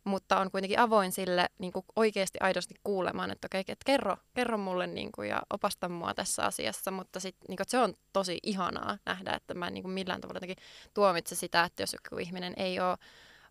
mutta 0.03 0.39
on 0.39 0.51
kuitenkin 0.51 0.79
avoin 0.79 1.11
sille 1.11 1.49
niin 1.57 1.73
kuin 1.73 1.85
oikeasti 1.95 2.37
aidosti 2.41 2.73
kuulemaan, 2.83 3.31
että 3.31 3.47
okei, 3.47 3.59
että 3.59 3.85
kerro, 3.85 4.17
kerro 4.33 4.57
mulle 4.57 4.87
niin 4.87 5.11
kuin, 5.11 5.29
ja 5.29 5.41
opasta 5.49 5.89
mua 5.89 6.13
tässä 6.13 6.43
asiassa, 6.45 6.91
mutta 6.91 7.19
sit, 7.19 7.35
niin 7.47 7.57
kuin, 7.57 7.65
se 7.69 7.77
on 7.79 7.93
tosi 8.13 8.39
ihanaa 8.43 8.97
nähdä, 9.05 9.33
että 9.33 9.53
mä 9.53 9.67
en 9.67 9.73
niin 9.73 9.83
kuin 9.83 9.93
millään 9.93 10.21
tavalla 10.21 10.55
tuomitse 10.93 11.35
sitä, 11.35 11.63
että 11.63 11.83
jos 11.83 11.93
joku 11.93 12.17
ihminen 12.21 12.53
ei 12.57 12.79
ole 12.79 12.97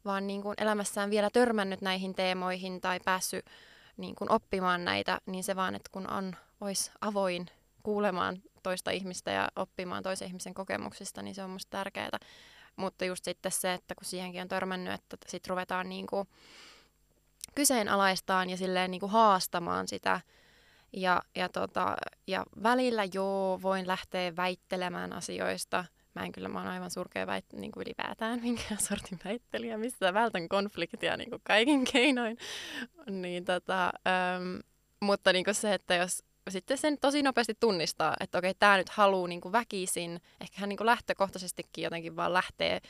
vaan 0.05 0.27
niin 0.27 0.43
kuin 0.43 0.55
elämässään 0.59 1.11
vielä 1.11 1.31
törmännyt 1.33 1.81
näihin 1.81 2.15
teemoihin 2.15 2.81
tai 2.81 3.01
päässyt 3.05 3.45
niin 3.97 4.15
kuin 4.15 4.33
oppimaan 4.33 4.85
näitä, 4.85 5.21
niin 5.27 5.45
se 5.45 5.57
vaan, 5.57 5.75
että 5.75 5.91
kun 5.93 6.11
on, 6.11 6.37
olisi 6.61 6.91
avoin 7.01 7.47
kuulemaan 7.83 8.43
toista 8.63 8.91
ihmistä 8.91 9.31
ja 9.31 9.49
oppimaan 9.57 10.03
toisen 10.03 10.29
ihmisen 10.29 10.55
kokemuksista, 10.55 11.23
niin 11.23 11.35
se 11.35 11.43
on 11.43 11.51
musta 11.51 11.71
tärkeää. 11.71 12.19
Mutta 12.77 13.05
just 13.05 13.25
sitten 13.25 13.53
se, 13.53 13.73
että 13.73 13.95
kun 13.95 14.05
siihenkin 14.05 14.43
on 14.43 14.49
törmännyt, 14.49 14.95
että 14.95 15.17
sitten 15.27 15.51
ruvetaan 15.51 15.89
niin 15.89 16.07
kuin 16.07 16.29
kyseenalaistaan 17.55 18.51
ja 18.51 18.57
silleen 18.57 18.91
niin 18.91 19.01
kuin 19.01 19.13
haastamaan 19.13 19.89
sitä. 19.89 20.21
Ja, 20.93 21.23
ja, 21.37 21.49
tota, 21.49 21.97
ja 22.27 22.45
välillä 22.63 23.05
joo, 23.15 23.63
voin 23.63 23.87
lähteä 23.87 24.37
väittelemään 24.37 25.13
asioista. 25.13 25.85
Mä 26.15 26.25
en 26.25 26.33
kyllä, 26.33 26.49
mä 26.49 26.59
oon 26.59 26.69
aivan 26.69 26.91
surkea 26.91 27.27
väit, 27.27 27.45
niin 27.53 27.73
kuin 27.73 27.83
ylipäätään 27.83 28.41
minkään 28.47 28.81
sortin 28.81 29.19
väittelijä, 29.25 29.79
missä 29.79 30.15
vältän 30.15 30.49
konfliktia 30.49 31.17
niin 31.17 31.31
kuin 31.31 31.43
kaikin 31.45 31.85
keinoin. 31.93 32.39
Niin, 33.11 33.45
tota, 33.45 33.85
äm, 33.87 34.61
mutta 35.01 35.33
niin 35.33 35.45
kuin 35.45 35.55
se, 35.55 35.75
että 35.75 35.95
jos 35.95 36.25
sitten 36.51 36.79
sen 36.79 36.99
tosi 36.99 37.23
nopeasti 37.23 37.55
tunnistaa, 37.61 38.17
että 38.21 38.39
okei, 38.39 38.55
tämä 38.55 38.77
nyt 38.77 38.89
haluaa 38.89 39.29
niin 39.29 39.41
kuin 39.41 39.53
väkisin, 39.53 40.21
ehkä 40.41 40.61
hän 40.61 40.69
niin 40.69 40.77
kuin 40.77 40.87
lähtökohtaisestikin 40.87 41.85
jotenkin 41.85 42.17
vaan 42.17 42.33
lähtee 42.33 42.81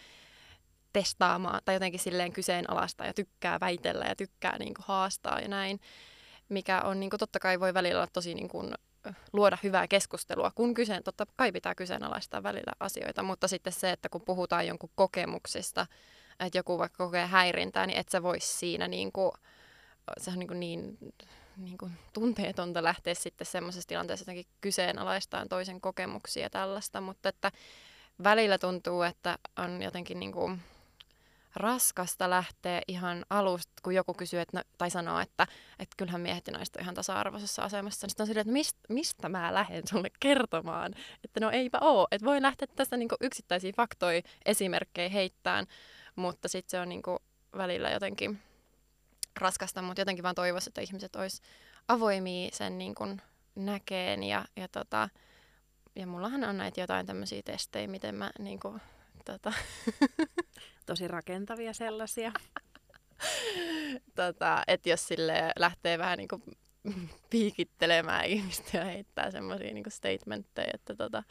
testaamaan 0.93 1.61
tai 1.65 1.75
jotenkin 1.75 2.01
silleen 2.01 2.33
kyseenalaista 2.33 3.05
ja 3.05 3.15
tykkää 3.15 3.61
väitellä 3.61 4.05
ja 4.05 4.17
tykkää 4.17 4.59
niin 4.59 4.75
kuin 4.75 4.85
haastaa 4.89 5.41
ja 5.41 5.49
näin, 5.49 5.81
mikä 6.49 6.81
on 6.81 7.01
niin 7.01 7.11
kuin 7.11 7.19
totta 7.19 7.39
kai 7.39 7.61
voi 7.61 7.75
välillä 7.75 7.99
olla 7.99 8.11
tosi 8.13 8.35
niin 8.35 8.49
kuin 8.49 8.75
luoda 9.33 9.59
hyvää 9.63 9.89
keskustelua, 9.89 10.53
kun 10.55 10.75
kyseen, 10.75 11.03
totta 11.03 11.27
kai 11.37 11.53
pitää 11.53 11.75
kyseenalaistaa 11.75 12.43
välillä 12.43 12.73
asioita, 12.81 13.23
mutta 13.23 13.49
sitten 13.49 13.73
se, 13.73 13.91
että 13.91 14.09
kun 14.09 14.23
puhutaan 14.25 14.67
jonkun 14.67 14.91
kokemuksista, 14.95 15.87
että 16.41 16.59
joku 16.59 16.79
vaikka 16.79 17.05
kokee 17.05 17.27
häirintää, 17.27 17.87
niin 17.87 17.99
et 17.99 18.09
sä 18.09 18.23
vois 18.23 18.61
siinä 18.61 18.89
niin 18.89 19.13
kuin, 19.13 19.33
se 20.19 20.31
on 20.31 20.39
niin, 20.39 20.49
kuin 20.49 20.61
niin 20.61 20.99
niin 21.65 21.79
kuin 21.79 21.93
tunteetonta 22.13 22.83
lähteä 22.83 23.15
sitten 23.15 23.47
semmoisessa 23.47 23.89
tilanteessa 23.89 24.23
jotenkin 24.23 24.47
kyseenalaistaan 24.61 25.49
toisen 25.49 25.81
kokemuksia 25.81 26.43
ja 26.43 26.51
tällaista, 26.51 27.01
mutta 27.01 27.29
että 27.29 27.53
välillä 28.25 28.59
tuntuu, 28.59 29.03
että 29.03 29.39
on 29.57 29.83
jotenkin 29.83 30.21
niin 30.21 30.33
kuin 30.33 30.61
raskasta 31.57 32.31
lähteä 32.31 32.81
ihan 32.89 33.25
alusta, 33.31 33.73
kun 33.83 33.95
joku 33.95 34.15
kysyy 34.15 34.41
että 34.41 34.57
no, 34.57 34.63
tai 34.79 34.91
sanoo, 34.91 35.21
että, 35.21 35.47
että 35.79 35.95
kyllähän 35.97 36.21
miehet 36.21 36.47
ja 36.47 36.53
naiset 36.53 36.77
on 36.77 36.83
ihan 36.83 36.95
tasa-arvoisessa 36.95 37.63
asemassa. 37.63 38.05
Niin 38.05 38.11
sitten 38.11 38.25
on 38.25 38.27
silleen, 38.27 38.41
että 38.41 38.53
mist, 38.53 38.77
mistä 38.89 39.29
mä 39.29 39.55
lähden 39.55 39.83
sulle 39.87 40.11
kertomaan, 40.21 40.95
että 41.25 41.41
no 41.41 41.51
eipä 41.51 41.79
oo. 41.81 42.09
Että 42.11 42.25
voi 42.25 42.43
lähteä 42.43 42.69
tästä 42.77 42.97
niin 42.97 43.09
yksittäisiä 43.21 43.73
faktoja, 43.77 44.23
esimerkkejä 44.45 45.09
heittämään, 45.09 45.67
mutta 46.17 46.49
sitten 46.49 46.71
se 46.71 46.81
on 46.81 46.89
niin 46.89 47.03
kuin 47.03 47.19
välillä 47.57 47.91
jotenkin 47.91 48.39
raskasta, 49.39 49.83
mutta 49.83 50.01
jotenkin 50.01 50.23
vaan 50.23 50.35
toivoisin, 50.35 50.71
että 50.71 50.81
ihmiset 50.81 51.17
olisi 51.17 51.43
avoimia 51.89 52.51
sen 52.53 52.79
niin 52.79 52.95
kuin 52.95 53.23
näkeen 53.55 54.23
ja, 54.23 54.45
ja, 54.57 54.69
tota, 54.69 55.09
ja 55.97 56.07
mullahan 56.07 56.45
on 56.45 56.57
näitä 56.57 56.81
jotain 56.81 57.07
tämmöisiä 57.07 57.43
testejä, 57.45 57.89
miten 57.89 58.15
mä 58.15 58.31
niin 58.39 58.61
kuin, 58.61 58.81
tota... 59.25 59.53
Tosi 60.87 61.09
rakentavia 61.09 61.73
sellaisia. 61.73 62.33
tota, 64.17 64.63
että 64.67 64.89
jos 64.89 65.09
sille 65.09 65.53
lähtee 65.59 65.99
vähän 65.99 66.19
niin 66.19 66.29
kuin 66.29 66.43
piikittelemään 67.31 68.25
ihmistä 68.25 68.79
ja 68.79 68.85
heittää 68.85 69.31
semmoisia 69.31 69.75
niin 69.75 69.85
statementteja, 69.89 70.71
että 70.75 70.97
tota, 70.97 71.23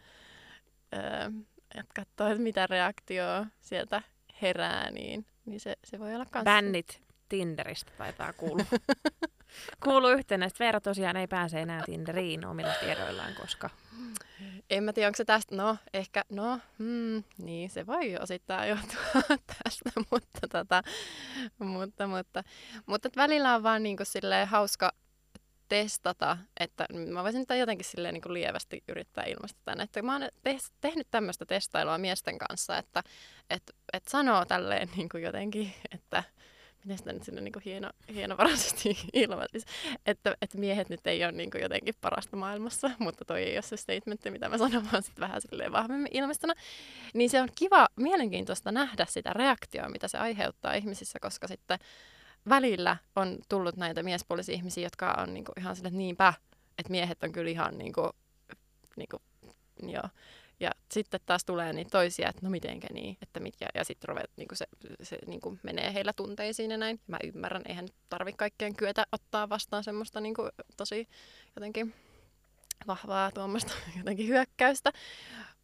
öö, 0.94 1.30
et 1.76 1.94
katsoo, 1.96 2.28
että 2.28 2.44
mitä 2.44 2.68
reaktioa 2.68 3.46
sieltä 3.62 4.02
herää, 4.42 4.92
niin, 4.92 5.26
niin 5.46 5.60
se, 5.60 5.76
se 5.84 6.00
voi 6.00 6.16
olla 6.16 6.26
kans... 6.26 6.44
Bännit 6.44 7.09
Tinderistä 7.30 7.92
taitaa 7.98 8.34
kuulua. 8.34 8.66
kuuluu 9.84 10.10
yhtenä. 10.10 10.48
Sitten 10.48 10.66
Veera 10.66 10.82
tosiaan 10.82 11.18
ei 11.18 11.28
pääse 11.28 11.62
enää 11.62 11.84
Tinderiin 11.86 12.46
omilla 12.46 12.74
tiedoillaan, 12.74 13.36
koska... 13.42 13.70
En 14.70 14.84
mä 14.84 14.94
tiedä, 14.94 15.08
onko 15.08 15.18
se 15.18 15.26
tästä, 15.26 15.56
no 15.56 15.78
ehkä, 15.94 16.24
no, 16.30 16.60
mm, 16.78 17.24
niin 17.38 17.70
se 17.70 17.88
voi 17.88 18.18
osittain 18.18 18.70
johtua 18.70 19.22
tästä, 19.64 19.90
mutta, 20.12 20.48
tota, 20.52 20.84
mutta, 21.58 22.08
mutta, 22.08 22.44
mutta 22.86 23.10
välillä 23.16 23.56
on 23.56 23.64
vaan 23.64 23.84
niin 23.84 23.98
kuin 23.98 24.08
hauska 24.46 24.94
testata, 25.70 26.38
että 26.60 26.86
mä 27.14 27.24
voisin 27.24 27.40
nyt 27.40 27.60
jotenkin 27.60 27.86
silleen 27.86 28.14
niin 28.14 28.22
kuin 28.22 28.34
lievästi 28.34 28.84
yrittää 28.88 29.24
ilmaista 29.24 29.60
tänne, 29.66 29.84
että 29.84 30.02
mä 30.02 30.14
oon 30.14 30.30
te- 30.44 30.58
tehnyt 30.82 31.08
tämmöistä 31.12 31.46
testailua 31.46 31.98
miesten 31.98 32.38
kanssa, 32.38 32.78
että 32.78 33.04
et, 33.50 33.64
et 33.94 34.08
sanoo 34.08 34.46
tälleen 34.46 34.90
niin 34.96 35.10
kuin 35.10 35.24
jotenkin, 35.24 35.74
että 35.92 36.24
miten 36.84 36.98
sitä 36.98 37.14
nyt 37.14 37.24
sinne 37.24 37.42
niin 37.42 37.52
kuin 37.52 37.64
hieno, 37.64 37.90
hienovaraisesti 38.14 38.98
ilmoittisi, 39.14 39.66
että, 40.06 40.36
että 40.42 40.58
miehet 40.58 40.90
nyt 40.90 41.08
ei 41.08 41.24
ole 41.24 41.32
niin 41.32 41.52
kuin 41.52 41.62
jotenkin 41.62 41.96
parasta 42.02 42.38
maailmassa, 42.38 42.92
mutta 43.00 43.26
toi 43.26 43.44
ei 43.44 43.56
ole 43.56 43.62
se 43.62 43.78
statementti, 43.78 44.32
mitä 44.32 44.50
mä 44.50 44.58
sanon, 44.58 44.88
vaan 44.92 45.04
sitten 45.04 45.22
vähän 45.22 45.42
silleen 45.42 45.72
vahvemmin 45.72 46.12
ilmestynä. 46.12 46.54
Niin 47.14 47.30
se 47.30 47.42
on 47.42 47.50
kiva, 47.56 47.88
mielenkiintoista 47.96 48.72
nähdä 48.72 49.06
sitä 49.10 49.34
reaktioa, 49.34 49.90
mitä 49.90 50.08
se 50.08 50.18
aiheuttaa 50.18 50.74
ihmisissä, 50.74 51.20
koska 51.22 51.48
sitten 51.48 51.80
välillä 52.50 52.98
on 53.16 53.38
tullut 53.50 53.76
näitä 53.78 54.04
miespuolisia 54.04 54.56
ihmisiä, 54.56 54.84
jotka 54.84 55.16
on 55.22 55.34
niin 55.34 55.46
kuin 55.46 55.60
ihan 55.60 55.76
sille, 55.76 55.88
että 55.88 55.98
niinpä, 55.98 56.34
että 56.78 56.92
miehet 56.92 57.24
on 57.24 57.32
kyllä 57.32 57.52
ihan 57.52 57.78
niin 57.78 57.94
kuin, 57.94 58.10
niin 58.96 59.10
kuin, 59.10 59.22
joo, 59.94 60.10
ja 60.60 60.72
sitten 60.92 61.20
taas 61.26 61.46
tulee 61.46 61.74
niitä 61.74 61.90
toisia, 61.90 62.30
että 62.30 62.42
no 62.44 62.50
mitenkä 62.50 62.88
niin, 62.94 63.18
että 63.22 63.40
mitkä, 63.40 63.66
ja 63.76 63.84
sitten 63.84 64.10
ruvet, 64.10 64.32
niin 64.36 64.48
se, 64.54 64.66
se 65.04 65.18
niin 65.28 65.60
menee 65.64 65.94
heillä 65.94 66.14
tunteisiin 66.14 66.72
ja 66.72 66.78
näin. 66.78 67.00
Mä 67.08 67.18
ymmärrän, 67.24 67.62
eihän 67.66 67.86
nyt 67.86 67.96
tarvi 68.10 68.34
kaikkeen 68.34 68.76
kyetä 68.76 69.06
ottaa 69.12 69.50
vastaan 69.50 69.84
semmoista 69.84 70.22
niin 70.22 70.34
kuin, 70.34 70.52
tosi 70.78 71.08
jotenkin 71.56 71.94
vahvaa 72.88 73.32
tuommoista 73.32 73.74
jotenkin 73.98 74.28
hyökkäystä. 74.28 74.92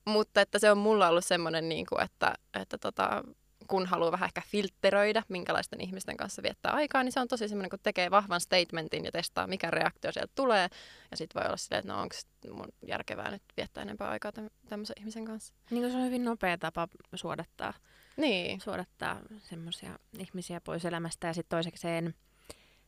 Mutta 0.06 0.42
että 0.42 0.60
se 0.60 0.72
on 0.72 0.78
mulla 0.78 1.08
ollut 1.08 1.26
semmoinen, 1.26 1.70
niin 1.70 1.86
kuin, 1.90 2.04
että, 2.04 2.34
että 2.62 2.78
tota, 2.78 3.24
kun 3.68 3.86
haluaa 3.86 4.12
vähän 4.12 4.26
ehkä 4.26 4.42
filtteröidä, 4.48 5.24
minkälaisten 5.30 5.82
ihmisten 5.82 6.18
kanssa 6.18 6.44
viettää 6.44 6.72
aikaa, 6.72 7.04
niin 7.04 7.12
se 7.12 7.20
on 7.20 7.28
tosi 7.28 7.48
semmoinen, 7.48 7.70
kun 7.70 7.80
tekee 7.84 8.12
vahvan 8.12 8.42
statementin 8.42 9.06
ja 9.06 9.12
testaa, 9.12 9.48
mikä 9.48 9.72
reaktio 9.72 10.12
sieltä 10.12 10.32
tulee. 10.36 10.70
Ja 11.12 11.18
sitten 11.18 11.42
voi 11.42 11.48
olla 11.48 11.58
silleen, 11.58 11.80
että 11.80 11.94
no 11.94 12.02
onko 12.02 12.16
mun 12.52 12.68
järkevää 12.88 13.32
nyt 13.32 13.44
viettää 13.58 13.82
enempää 13.82 14.10
aikaa 14.10 14.32
tämmöisen 14.70 14.96
ihmisen 15.00 15.26
kanssa. 15.26 15.54
Niin 15.70 15.92
se 15.92 15.98
on 15.98 16.06
hyvin 16.06 16.26
nopea 16.26 16.58
tapa 16.58 16.88
suodattaa, 17.16 17.74
niin. 18.18 18.62
suodattaa 18.62 19.20
semmoisia 19.40 20.00
ihmisiä 20.20 20.62
pois 20.62 20.86
elämästä. 20.86 21.28
Ja 21.28 21.34
sitten 21.34 21.58
toisekseen 21.58 22.14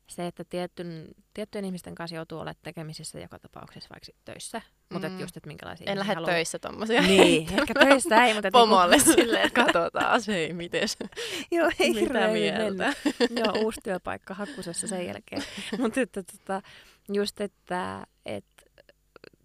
se, 0.09 0.27
että 0.27 0.43
tietyn, 0.43 1.07
tiettyjen 1.33 1.65
ihmisten 1.65 1.95
kanssa 1.95 2.15
joutuu 2.15 2.39
olemaan 2.39 2.55
tekemisissä 2.63 3.19
joka 3.19 3.39
tapauksessa 3.39 3.89
vaikka 3.89 4.11
töissä. 4.25 4.61
Mutta 4.93 5.09
mm. 5.09 5.19
just, 5.19 5.37
että 5.37 5.47
minkälaisia 5.47 5.91
En 5.91 5.99
lähde 5.99 6.13
haluaa... 6.13 6.31
töissä 6.31 6.59
tommosia. 6.59 7.01
Niin, 7.01 7.47
ehkä 7.59 7.73
töissä 7.73 8.25
ei, 8.25 8.33
mutta... 8.33 8.51
Pomolle 8.51 8.95
niinku... 8.97 9.13
silleen, 9.13 9.47
että 9.47 9.63
katsotaan 9.65 10.21
se, 10.21 10.35
ei 10.35 10.53
mites. 10.53 10.97
Joo, 11.51 11.71
ei 11.79 11.93
Mitä 11.93 12.27
mieltä. 12.27 12.93
Joo, 13.29 13.63
uusi 13.63 13.79
työpaikka 13.83 14.33
hakusessa 14.33 14.87
sen 14.87 15.05
jälkeen. 15.05 15.43
mutta 15.81 16.01
että 16.01 16.23
tota, 16.23 16.61
just, 17.13 17.41
että 17.41 18.05
et, 18.25 18.45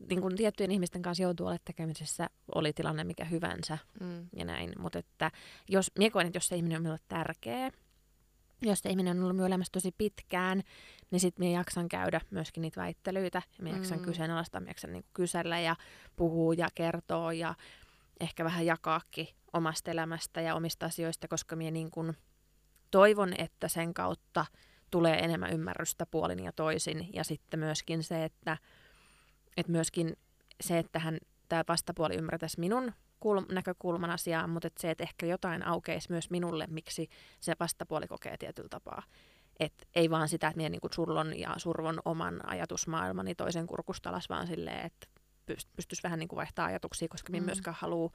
niin 0.08 0.20
kuin 0.20 0.36
tiettyjen 0.36 0.70
ihmisten 0.70 1.02
kanssa 1.02 1.22
joutuu 1.22 1.46
olemaan 1.46 1.64
tekemisessä, 1.64 2.30
oli 2.54 2.72
tilanne 2.72 3.04
mikä 3.04 3.24
hyvänsä 3.24 3.78
mm. 4.00 4.28
ja 4.36 4.44
näin. 4.44 4.72
Mutta 4.78 4.98
että 4.98 5.30
jos, 5.68 5.90
miekoin, 5.98 6.26
että 6.26 6.36
jos 6.36 6.46
se 6.46 6.56
ihminen 6.56 6.76
on 6.76 6.82
minulle 6.82 7.00
tärkeä, 7.08 7.70
jos 8.62 8.80
se 8.80 8.90
ihminen 8.90 9.16
on 9.16 9.22
ollut 9.22 9.36
minun 9.36 9.46
elämässä 9.46 9.72
tosi 9.72 9.94
pitkään, 9.98 10.62
niin 11.10 11.20
sitten 11.20 11.46
minä 11.46 11.58
jaksan 11.58 11.88
käydä 11.88 12.20
myöskin 12.30 12.62
niitä 12.62 12.80
väittelyitä. 12.80 13.42
Ja 13.58 13.64
minä 13.64 13.76
jaksan 13.76 13.98
mm. 13.98 14.04
kyseenalaistaa, 14.04 14.60
minä 14.60 14.70
jaksan 14.70 14.92
niin 14.92 15.04
kysellä 15.14 15.60
ja 15.60 15.76
puhua 16.16 16.54
ja 16.54 16.68
kertoa 16.74 17.32
ja 17.32 17.54
ehkä 18.20 18.44
vähän 18.44 18.66
jakaakin 18.66 19.28
omasta 19.52 19.90
elämästä 19.90 20.40
ja 20.40 20.54
omista 20.54 20.86
asioista, 20.86 21.28
koska 21.28 21.56
minä 21.56 21.70
niin 21.70 21.90
kuin 21.90 22.16
toivon, 22.90 23.32
että 23.38 23.68
sen 23.68 23.94
kautta 23.94 24.46
tulee 24.90 25.18
enemmän 25.18 25.52
ymmärrystä 25.52 26.06
puolin 26.06 26.44
ja 26.44 26.52
toisin. 26.52 27.08
Ja 27.12 27.24
sitten 27.24 27.60
myöskin 27.60 28.02
se, 28.02 28.24
että, 28.24 28.58
että 29.56 29.72
myöskin 29.72 30.16
se, 30.60 30.78
että 30.78 30.98
hän, 30.98 31.18
tämä 31.48 31.64
vastapuoli 31.68 32.14
ymmärtäisi 32.14 32.60
minun 32.60 32.92
kulm- 33.22 33.54
näkökulman 33.54 34.10
asiaan, 34.10 34.50
mutta 34.50 34.66
että 34.66 34.80
se, 34.80 34.90
että 34.90 35.04
ehkä 35.04 35.26
jotain 35.26 35.66
aukeisi 35.66 36.10
myös 36.10 36.30
minulle, 36.30 36.66
miksi 36.70 37.08
se 37.40 37.54
vastapuoli 37.60 38.08
kokee 38.08 38.36
tietyllä 38.36 38.68
tapaa. 38.68 39.02
Et 39.60 39.88
ei 39.94 40.10
vaan 40.10 40.28
sitä, 40.28 40.48
että 40.48 40.56
minä 40.56 40.68
niin 40.68 40.80
surlon 40.94 41.38
ja 41.38 41.54
survon 41.56 42.00
oman 42.04 42.48
ajatusmaailmani 42.48 43.34
toisen 43.34 43.66
kurkusta 43.66 44.10
alas, 44.10 44.28
vaan 44.28 44.46
silleen, 44.46 44.86
että 44.86 45.06
pystyisi 45.76 46.02
vähän 46.02 46.18
niin 46.18 46.28
kuin 46.28 46.36
vaihtaa 46.36 46.66
ajatuksia, 46.66 47.08
koska 47.08 47.30
minä 47.30 47.40
mm. 47.40 47.46
myöskään 47.46 47.76
haluan, 47.80 48.10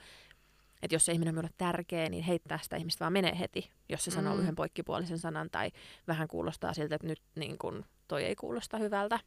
että 0.81 0.95
jos 0.95 1.05
se 1.05 1.11
ihminen 1.11 1.31
on 1.31 1.35
minulle 1.35 1.53
tärkeä, 1.57 2.09
niin 2.09 2.23
heittää 2.23 2.59
sitä 2.61 2.75
ihmistä 2.75 2.99
vaan 2.99 3.13
menee 3.13 3.39
heti, 3.39 3.71
jos 3.89 4.03
se 4.03 4.11
sanoo 4.11 4.35
mm. 4.35 4.41
yhden 4.41 4.55
poikkipuolisen 4.55 5.19
sanan 5.19 5.49
tai 5.49 5.71
vähän 6.07 6.27
kuulostaa 6.27 6.73
siltä, 6.73 6.95
että 6.95 7.07
nyt 7.07 7.21
niin 7.35 7.57
kuin, 7.57 7.85
toi 8.07 8.23
ei 8.23 8.35
kuulosta 8.35 8.77
hyvältä. 8.77 9.19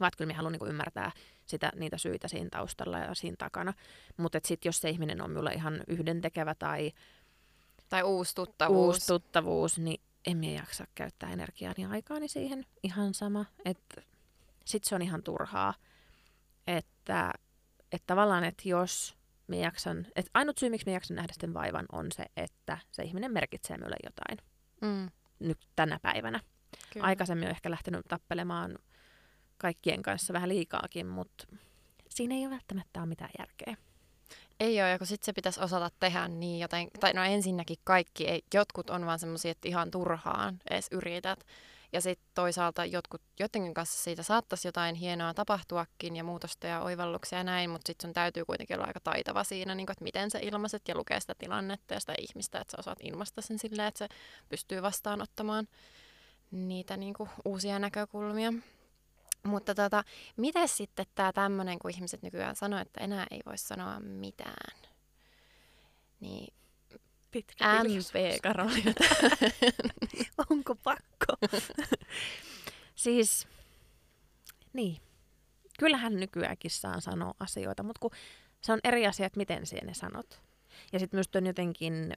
Vaan 0.00 0.12
kyllä 0.16 0.26
minä 0.26 0.36
haluan 0.36 0.52
niin 0.52 0.58
kuin 0.58 0.70
ymmärtää 0.70 1.12
sitä, 1.52 1.72
niitä 1.76 1.98
syitä 1.98 2.28
siinä 2.28 2.50
taustalla 2.50 2.98
ja 2.98 3.14
siinä 3.14 3.36
takana. 3.38 3.72
Mutta 4.16 4.40
sitten 4.44 4.68
jos 4.68 4.78
se 4.78 4.90
ihminen 4.90 5.22
on 5.22 5.30
minulle 5.30 5.52
ihan 5.52 5.80
yhdentekevä 5.88 6.54
tai... 6.54 6.92
Tai 7.88 8.02
uusi 8.02 8.34
tuttavuus. 8.34 8.96
Uusi 8.96 9.06
tuttavuus, 9.06 9.78
niin 9.78 10.00
en 10.26 10.36
minä 10.36 10.60
jaksa 10.60 10.84
käyttää 10.94 11.32
energiaani 11.32 11.82
ja 11.82 11.90
aikaani 11.90 12.28
siihen. 12.28 12.66
Ihan 12.82 13.14
sama. 13.14 13.44
Että 13.64 14.02
sitten 14.64 14.88
se 14.88 14.94
on 14.94 15.02
ihan 15.02 15.22
turhaa. 15.22 15.74
Että, 16.66 17.32
että 17.92 18.06
tavallaan, 18.06 18.44
että 18.44 18.68
jos 18.68 19.16
me 19.46 19.56
jaksan, 19.56 20.06
että 20.16 20.30
ainut 20.34 20.58
syy, 20.58 20.70
miksi 20.70 20.86
me 20.86 20.92
jaksan 20.92 21.14
nähdä 21.14 21.32
sen 21.40 21.54
vaivan, 21.54 21.86
on 21.92 22.12
se, 22.12 22.26
että 22.36 22.78
se 22.92 23.02
ihminen 23.02 23.32
merkitsee 23.32 23.76
minulle 23.76 23.96
jotain. 24.04 24.38
Mm. 24.80 25.10
Nyt 25.38 25.58
tänä 25.76 25.98
päivänä. 26.02 26.40
Kyllä. 26.92 27.06
Aikaisemmin 27.06 27.48
on 27.48 27.50
ehkä 27.50 27.70
lähtenyt 27.70 28.06
tappelemaan 28.08 28.78
kaikkien 29.62 30.02
kanssa 30.02 30.32
vähän 30.32 30.48
liikaakin, 30.48 31.06
mutta 31.06 31.46
siinä 32.08 32.34
ei 32.34 32.46
ole 32.46 32.50
välttämättä 32.50 33.00
ole 33.00 33.06
mitään 33.06 33.30
järkeä. 33.38 33.76
Ei 34.60 34.82
ole, 34.82 34.90
ja 34.90 34.98
kun 34.98 35.06
sitten 35.06 35.26
se 35.26 35.32
pitäisi 35.32 35.60
osata 35.60 35.90
tehdä 36.00 36.28
niin 36.28 36.60
joten, 36.60 36.88
tai 37.00 37.12
no 37.12 37.24
ensinnäkin 37.24 37.76
kaikki, 37.84 38.28
ei, 38.28 38.42
jotkut 38.54 38.90
on 38.90 39.06
vaan 39.06 39.18
semmoisia, 39.18 39.50
että 39.50 39.68
ihan 39.68 39.90
turhaan 39.90 40.60
edes 40.70 40.86
yrität. 40.90 41.46
Ja 41.92 42.00
sitten 42.00 42.28
toisaalta 42.34 42.84
jotkut, 42.84 43.22
jotenkin 43.40 43.74
kanssa 43.74 44.02
siitä 44.02 44.22
saattaisi 44.22 44.68
jotain 44.68 44.94
hienoa 44.94 45.34
tapahtuakin 45.34 46.16
ja 46.16 46.24
muutosta 46.24 46.66
ja 46.66 46.80
oivalluksia 46.80 47.38
ja 47.38 47.44
näin, 47.44 47.70
mutta 47.70 47.86
sitten 47.86 48.08
sun 48.08 48.14
täytyy 48.14 48.44
kuitenkin 48.44 48.76
olla 48.76 48.86
aika 48.86 49.00
taitava 49.00 49.44
siinä, 49.44 49.74
niin 49.74 49.86
kun, 49.86 49.92
että 49.92 50.04
miten 50.04 50.30
sä 50.30 50.38
ilmaiset 50.42 50.88
ja 50.88 50.94
lukee 50.94 51.20
sitä 51.20 51.34
tilannetta 51.38 51.94
ja 51.94 52.00
sitä 52.00 52.14
ihmistä, 52.18 52.60
että 52.60 52.70
sä 52.70 52.76
osaat 52.78 52.98
ilmaista 53.02 53.42
sen 53.42 53.58
silleen, 53.58 53.88
että 53.88 53.98
se 53.98 54.08
pystyy 54.48 54.82
vastaanottamaan 54.82 55.68
niitä 56.50 56.96
niin 56.96 57.14
kuin, 57.14 57.30
uusia 57.44 57.78
näkökulmia. 57.78 58.52
Mutta 59.42 59.74
tota, 59.74 60.04
miten 60.36 60.68
sitten 60.68 61.06
tämä 61.14 61.32
tämmöinen, 61.32 61.78
kun 61.78 61.90
ihmiset 61.90 62.22
nykyään 62.22 62.56
sanoo, 62.56 62.80
että 62.80 63.00
enää 63.00 63.26
ei 63.30 63.40
voi 63.46 63.58
sanoa 63.58 64.00
mitään, 64.00 64.80
niin 66.20 66.54
Pitkä 67.32 67.84
MP 67.84 68.42
Karolina. 68.42 68.92
Onko 70.50 70.74
pakko? 70.74 71.58
siis, 72.94 73.48
niin. 74.72 74.96
Kyllähän 75.78 76.16
nykyäänkin 76.16 76.70
saa 76.70 77.00
sanoa 77.00 77.34
asioita, 77.40 77.82
mutta 77.82 78.00
kun 78.00 78.10
se 78.60 78.72
on 78.72 78.80
eri 78.84 79.06
asia, 79.06 79.26
että 79.26 79.36
miten 79.36 79.66
siihen 79.66 79.86
ne 79.86 79.94
sanot. 79.94 80.42
Ja 80.92 80.98
sitten 80.98 81.16
myös 81.16 81.30
on 81.34 81.46
jotenkin 81.46 82.12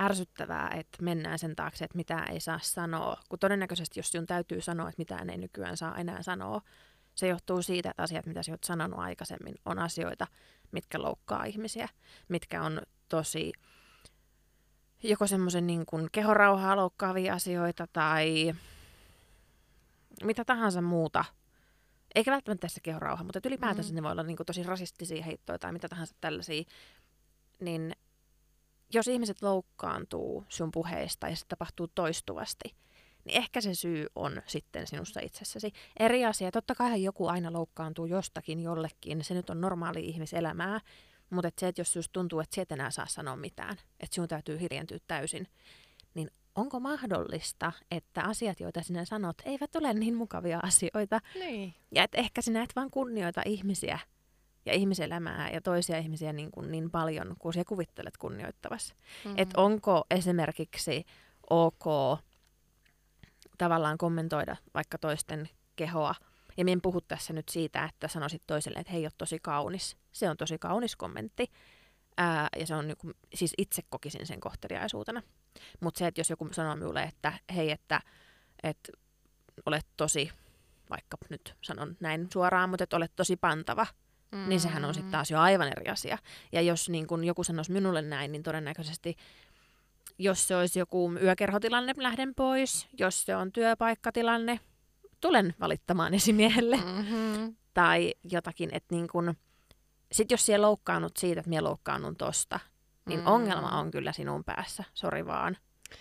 ärsyttävää, 0.00 0.70
että 0.70 1.02
mennään 1.02 1.38
sen 1.38 1.56
taakse, 1.56 1.84
että 1.84 1.96
mitä 1.96 2.22
ei 2.22 2.40
saa 2.40 2.58
sanoa. 2.62 3.20
Kun 3.28 3.38
todennäköisesti, 3.38 4.00
jos 4.00 4.08
sinun 4.10 4.26
täytyy 4.26 4.60
sanoa, 4.60 4.88
että 4.88 5.00
mitään 5.00 5.30
ei 5.30 5.38
nykyään 5.38 5.76
saa 5.76 5.96
enää 5.96 6.22
sanoa, 6.22 6.60
se 7.14 7.28
johtuu 7.28 7.62
siitä, 7.62 7.90
että 7.90 8.02
asiat, 8.02 8.26
mitä 8.26 8.42
sinä 8.42 8.52
olet 8.52 8.64
sanonut 8.64 8.98
aikaisemmin, 8.98 9.54
on 9.64 9.78
asioita, 9.78 10.26
mitkä 10.72 11.02
loukkaa 11.02 11.44
ihmisiä, 11.44 11.88
mitkä 12.28 12.62
on 12.62 12.82
tosi 13.08 13.52
joko 15.02 15.26
semmoisen 15.26 15.66
niin 15.66 15.86
kuin 15.86 16.08
kehorauhaa 16.12 16.76
loukkaavia 16.76 17.34
asioita 17.34 17.86
tai 17.92 18.54
mitä 20.24 20.44
tahansa 20.44 20.82
muuta. 20.82 21.24
Eikä 22.14 22.30
välttämättä 22.30 22.60
tässä 22.60 22.80
kehorauha, 22.82 23.24
mutta 23.24 23.40
ylipäätänsä 23.44 23.90
mm. 23.90 23.94
ne 23.94 24.02
voi 24.02 24.12
olla 24.12 24.22
niin 24.22 24.36
kuin 24.36 24.46
tosi 24.46 24.62
rasistisia 24.62 25.22
heittoja 25.22 25.58
tai 25.58 25.72
mitä 25.72 25.88
tahansa 25.88 26.14
tällaisia. 26.20 26.62
Niin 27.60 27.96
jos 28.94 29.08
ihmiset 29.08 29.42
loukkaantuu 29.42 30.44
sun 30.48 30.70
puheista 30.70 31.28
ja 31.28 31.36
se 31.36 31.46
tapahtuu 31.48 31.88
toistuvasti, 31.88 32.74
niin 33.24 33.38
ehkä 33.38 33.60
se 33.60 33.74
syy 33.74 34.06
on 34.14 34.42
sitten 34.46 34.86
sinussa 34.86 35.20
itsessäsi. 35.20 35.72
Eri 35.98 36.24
asia, 36.24 36.50
totta 36.50 36.74
kai 36.74 37.02
joku 37.02 37.26
aina 37.26 37.52
loukkaantuu 37.52 38.06
jostakin 38.06 38.60
jollekin, 38.60 39.24
se 39.24 39.34
nyt 39.34 39.50
on 39.50 39.60
normaali 39.60 40.00
ihmiselämää, 40.00 40.80
mutta 41.30 41.48
et 41.48 41.58
se, 41.58 41.68
että 41.68 41.80
jos 41.80 41.96
just 41.96 42.12
tuntuu, 42.12 42.40
että 42.40 42.62
et 42.62 42.72
enää 42.72 42.90
saa 42.90 43.06
sanoa 43.06 43.36
mitään, 43.36 43.76
että 44.00 44.14
sinun 44.14 44.28
täytyy 44.28 44.60
hiljentyä 44.60 44.98
täysin, 45.06 45.48
niin 46.14 46.30
onko 46.54 46.80
mahdollista, 46.80 47.72
että 47.90 48.22
asiat, 48.22 48.60
joita 48.60 48.82
sinä 48.82 49.04
sanot, 49.04 49.36
eivät 49.44 49.76
ole 49.76 49.94
niin 49.94 50.14
mukavia 50.14 50.60
asioita? 50.62 51.20
Niin. 51.34 51.74
Ja 51.94 52.04
että 52.04 52.18
ehkä 52.18 52.42
sinä 52.42 52.62
et 52.62 52.76
vaan 52.76 52.90
kunnioita 52.90 53.42
ihmisiä 53.46 53.98
ja 54.66 54.72
ihmiselämää 54.72 55.50
ja 55.50 55.60
toisia 55.60 55.98
ihmisiä 55.98 56.32
niin, 56.32 56.50
kuin 56.50 56.70
niin 56.70 56.90
paljon, 56.90 57.36
kuin 57.38 57.52
sinä 57.52 57.64
kuvittelet 57.68 58.16
kunnioittavassa. 58.16 58.94
Mm-hmm. 58.94 59.34
Että 59.38 59.60
onko 59.60 60.04
esimerkiksi 60.10 61.04
ok 61.50 61.84
tavallaan 63.58 63.98
kommentoida 63.98 64.56
vaikka 64.74 64.98
toisten 64.98 65.48
kehoa. 65.76 66.14
Ja 66.56 66.64
minä 66.64 66.72
en 66.72 66.80
puhu 66.82 67.00
tässä 67.00 67.32
nyt 67.32 67.48
siitä, 67.48 67.84
että 67.84 68.08
sanoisit 68.08 68.42
toiselle, 68.46 68.78
että 68.78 68.92
hei, 68.92 69.04
oot 69.04 69.18
tosi 69.18 69.38
kaunis. 69.42 69.96
Se 70.12 70.30
on 70.30 70.36
tosi 70.36 70.58
kaunis 70.58 70.96
kommentti. 70.96 71.50
Ää, 72.16 72.48
ja 72.58 72.66
se 72.66 72.74
on 72.74 72.86
niin 72.86 72.96
kuin, 72.96 73.14
siis 73.34 73.54
itse 73.58 73.82
kokisin 73.88 74.26
sen 74.26 74.40
kohteliaisuutena. 74.40 75.22
Mutta 75.80 75.98
se, 75.98 76.06
että 76.06 76.20
jos 76.20 76.30
joku 76.30 76.48
sanoo 76.52 76.76
minulle, 76.76 77.02
että 77.02 77.32
hei, 77.54 77.70
että, 77.70 78.00
että 78.62 78.92
olet 79.66 79.86
tosi, 79.96 80.30
vaikka 80.90 81.16
nyt 81.28 81.54
sanon 81.62 81.96
näin 82.00 82.28
suoraan, 82.32 82.70
mutta 82.70 82.84
että 82.84 82.96
olet 82.96 83.12
tosi 83.16 83.36
pantava, 83.36 83.86
mm. 84.32 84.48
niin 84.48 84.60
sehän 84.60 84.84
on 84.84 84.94
sitten 84.94 85.12
taas 85.12 85.30
jo 85.30 85.40
aivan 85.40 85.68
eri 85.68 85.88
asia. 85.88 86.18
Ja 86.52 86.60
jos 86.60 86.88
niin 86.88 87.06
kun 87.06 87.24
joku 87.24 87.44
sanoisi 87.44 87.72
minulle 87.72 88.02
näin, 88.02 88.32
niin 88.32 88.42
todennäköisesti 88.42 89.16
jos 90.18 90.48
se 90.48 90.56
olisi 90.56 90.78
joku 90.78 91.12
yökerhotilanne, 91.22 91.94
lähden 91.96 92.34
pois. 92.34 92.88
Jos 92.98 93.22
se 93.22 93.36
on 93.36 93.52
työpaikkatilanne, 93.52 94.60
tulen 95.20 95.54
valittamaan 95.60 96.14
esimiehelle. 96.14 96.76
Mm-hmm. 96.76 97.56
Tai 97.74 98.14
jotakin, 98.24 98.70
että 98.72 98.94
niin 98.94 99.08
kun, 99.08 99.34
sit 100.12 100.30
jos 100.30 100.46
siellä 100.46 100.66
loukkaannut 100.66 101.16
siitä, 101.16 101.40
että 101.40 101.48
minä 101.48 101.64
loukkaannun 101.64 102.16
tosta, 102.16 102.60
niin 103.06 103.20
mm. 103.20 103.26
ongelma 103.26 103.68
on 103.68 103.90
kyllä 103.90 104.12
sinun 104.12 104.44
päässä, 104.44 104.84
sori 104.94 105.26
vaan. 105.26 105.56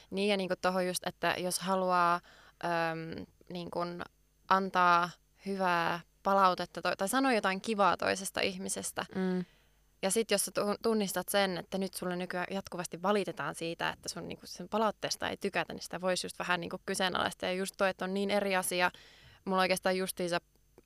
Niin 0.10 0.30
ja 0.30 0.38
niin 0.38 0.50
tuohon 0.62 0.88
just, 0.88 1.08
että 1.08 1.36
jos 1.38 1.60
haluaa 1.60 2.22
äm, 2.64 3.26
niin 3.54 3.72
kun 3.72 4.02
antaa 4.50 5.10
hyvää 5.46 6.00
palautetta 6.24 6.82
to- 6.82 6.96
tai 6.96 7.10
sanoa 7.10 7.34
jotain 7.34 7.62
kivaa 7.62 7.98
toisesta 7.98 8.42
ihmisestä, 8.42 9.06
mm. 9.16 9.46
Ja 10.04 10.12
sitten 10.12 10.36
jos 10.36 10.46
sä 10.46 10.52
tunnistat 10.84 11.30
sen, 11.30 11.58
että 11.58 11.78
nyt 11.78 11.94
sulle 11.94 12.16
nykyään 12.16 12.48
jatkuvasti 12.52 13.02
valitetaan 13.02 13.56
siitä, 13.56 13.90
että 13.90 14.10
sun 14.10 14.28
niinku, 14.28 14.46
sen 14.48 14.70
palautteesta 14.70 15.30
ei 15.30 15.38
tykätä, 15.38 15.74
niin 15.74 15.84
sitä 15.84 16.02
voisi 16.02 16.26
just 16.26 16.40
vähän 16.40 16.62
niinku 16.62 16.82
kyseenalaista. 16.86 17.46
Ja 17.46 17.54
just 17.54 17.76
toi, 17.78 17.90
että 17.90 18.06
on 18.06 18.14
niin 18.14 18.32
eri 18.32 18.56
asia. 18.56 18.92
Mulla 19.46 19.62
oikeastaan 19.62 19.98
justiinsa, 19.98 20.38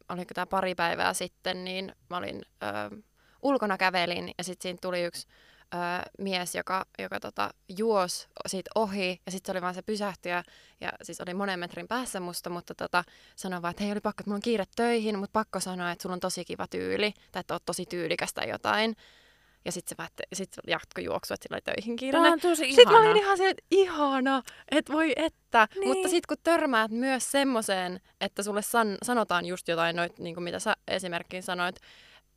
oliko 0.09 0.33
tämä 0.33 0.45
pari 0.45 0.75
päivää 0.75 1.13
sitten, 1.13 1.63
niin 1.63 1.95
mä 2.09 2.17
olin 2.17 2.45
ö, 2.63 3.01
ulkona 3.41 3.77
kävelin 3.77 4.31
ja 4.37 4.43
sitten 4.43 4.63
siinä 4.63 4.79
tuli 4.81 5.03
yksi 5.03 5.27
ö, 5.75 6.09
mies, 6.19 6.55
joka, 6.55 6.85
joka 6.99 7.19
tota, 7.19 7.49
juos 7.77 8.27
siitä 8.47 8.71
ohi 8.75 9.21
ja 9.25 9.31
sitten 9.31 9.47
se 9.47 9.51
oli 9.51 9.61
vaan 9.61 9.73
se 9.73 9.81
pysähtyjä 9.81 10.43
ja 10.81 10.91
siis 11.01 11.21
oli 11.21 11.33
monen 11.33 11.59
metrin 11.59 11.88
päässä 11.88 12.19
musta, 12.19 12.49
mutta 12.49 12.75
tota, 12.75 13.03
sanoi 13.35 13.61
vaan, 13.61 13.71
että 13.71 13.83
hei 13.83 13.91
oli 13.91 14.01
pakko, 14.01 14.21
että 14.21 14.29
mulla 14.29 14.38
on 14.38 14.41
kiire 14.41 14.65
töihin, 14.75 15.19
mutta 15.19 15.39
pakko 15.39 15.59
sanoa, 15.59 15.91
että 15.91 16.01
sulla 16.01 16.13
on 16.13 16.19
tosi 16.19 16.45
kiva 16.45 16.67
tyyli 16.67 17.13
tai 17.31 17.39
että 17.39 17.53
oot 17.53 17.65
tosi 17.65 17.85
tyylikästä 17.85 18.41
jotain. 18.41 18.95
Ja 19.65 19.71
sitten 19.71 19.89
se 19.89 19.95
väitte, 19.97 20.23
sit 20.33 20.55
jatko 20.67 21.01
juoksu, 21.01 21.33
että 21.33 21.43
sillä 21.43 21.55
oli 21.55 21.61
töihin 21.61 21.95
kiire. 21.95 22.19
Tämä 22.19 22.31
on 22.33 22.39
tosi 22.39 22.65
Sitten 22.73 22.91
mä 22.91 22.99
olin 22.99 23.17
ihan 23.17 23.38
se, 23.38 23.49
että 23.49 23.63
ihana, 23.71 24.43
että 24.71 24.93
voi 24.93 25.13
että. 25.15 25.67
Niin. 25.75 25.88
Mutta 25.88 26.09
sitten 26.09 26.27
kun 26.27 26.38
törmäät 26.43 26.91
myös 26.91 27.31
semmoiseen, 27.31 27.99
että 28.21 28.43
sulle 28.43 28.61
san- 28.61 28.97
sanotaan 29.03 29.45
just 29.45 29.67
jotain 29.67 29.95
noit, 29.95 30.19
niin 30.19 30.35
kuin 30.35 30.43
mitä 30.43 30.59
sä 30.59 30.75
esimerkkiin 30.88 31.43
sanoit, 31.43 31.75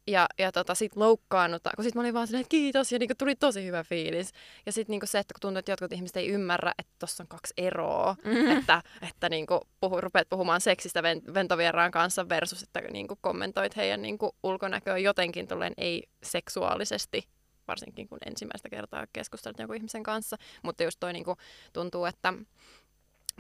Ja, 0.09 0.27
ja 0.38 0.53
tota, 0.53 0.75
sit 0.75 0.97
loukkaannutaan, 0.97 1.73
kun 1.77 1.85
sit 1.85 1.94
mä 1.94 2.01
olin 2.01 2.14
vaan 2.14 2.27
silleen, 2.27 2.40
että 2.40 2.51
kiitos, 2.51 2.92
ja 2.92 2.99
niinku 2.99 3.14
tuli 3.18 3.37
tosi 3.37 3.64
hyvä 3.64 3.85
fiilis. 3.85 4.33
Ja 4.66 4.73
sitten 4.73 4.92
niinku 4.92 5.07
se, 5.07 5.18
että 5.18 5.35
kun 5.35 5.40
tuntuu, 5.40 5.59
että 5.59 5.73
jotkut 5.73 5.92
ihmiset 5.92 6.16
ei 6.16 6.29
ymmärrä, 6.29 6.73
että 6.79 6.92
tuossa 6.99 7.23
on 7.23 7.29
kaksi 7.29 7.55
eroa, 7.57 8.16
mm-hmm. 8.25 8.51
että, 8.51 8.83
että 9.09 9.29
niinku 9.29 9.61
puhu, 9.81 10.01
rupeat 10.01 10.29
puhumaan 10.29 10.61
seksistä 10.61 11.03
ventovieraan 11.35 11.90
kanssa 11.90 12.29
versus, 12.29 12.62
että 12.62 12.81
niinku 12.81 13.18
kommentoit 13.21 13.77
heidän 13.77 14.03
niinku 14.03 14.37
ulkonäköä 14.42 14.99
jotenkin 14.99 15.49
tulleen 15.49 15.75
ei-seksuaalisesti 15.77 17.29
varsinkin 17.68 18.09
kun 18.09 18.18
ensimmäistä 18.27 18.68
kertaa 18.68 19.07
keskustelut 19.12 19.59
jonkun 19.59 19.77
ihmisen 19.77 20.03
kanssa. 20.03 20.37
Mutta 20.62 20.83
just 20.83 21.01
toi 21.01 21.12
niinku, 21.12 21.37
tuntuu, 21.73 22.05
että 22.05 22.35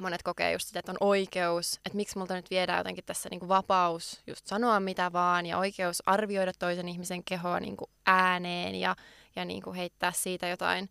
monet 0.02 0.22
kokee 0.22 0.52
just 0.52 0.66
sitä, 0.66 0.78
että 0.78 0.92
on 0.92 0.96
oikeus, 1.00 1.74
että 1.76 1.96
miksi 1.96 2.18
multa 2.18 2.34
nyt 2.34 2.50
viedään 2.50 2.78
jotenkin 2.78 3.04
tässä 3.04 3.28
niinku 3.28 3.48
vapaus 3.48 4.22
just 4.26 4.46
sanoa 4.46 4.80
mitä 4.80 5.12
vaan 5.12 5.46
ja 5.46 5.58
oikeus 5.58 6.02
arvioida 6.06 6.52
toisen 6.58 6.88
ihmisen 6.88 7.24
kehoa 7.24 7.60
niinku 7.60 7.90
ääneen 8.06 8.74
ja, 8.74 8.96
ja 9.36 9.44
niinku 9.44 9.72
heittää 9.72 10.12
siitä 10.12 10.48
jotain 10.48 10.90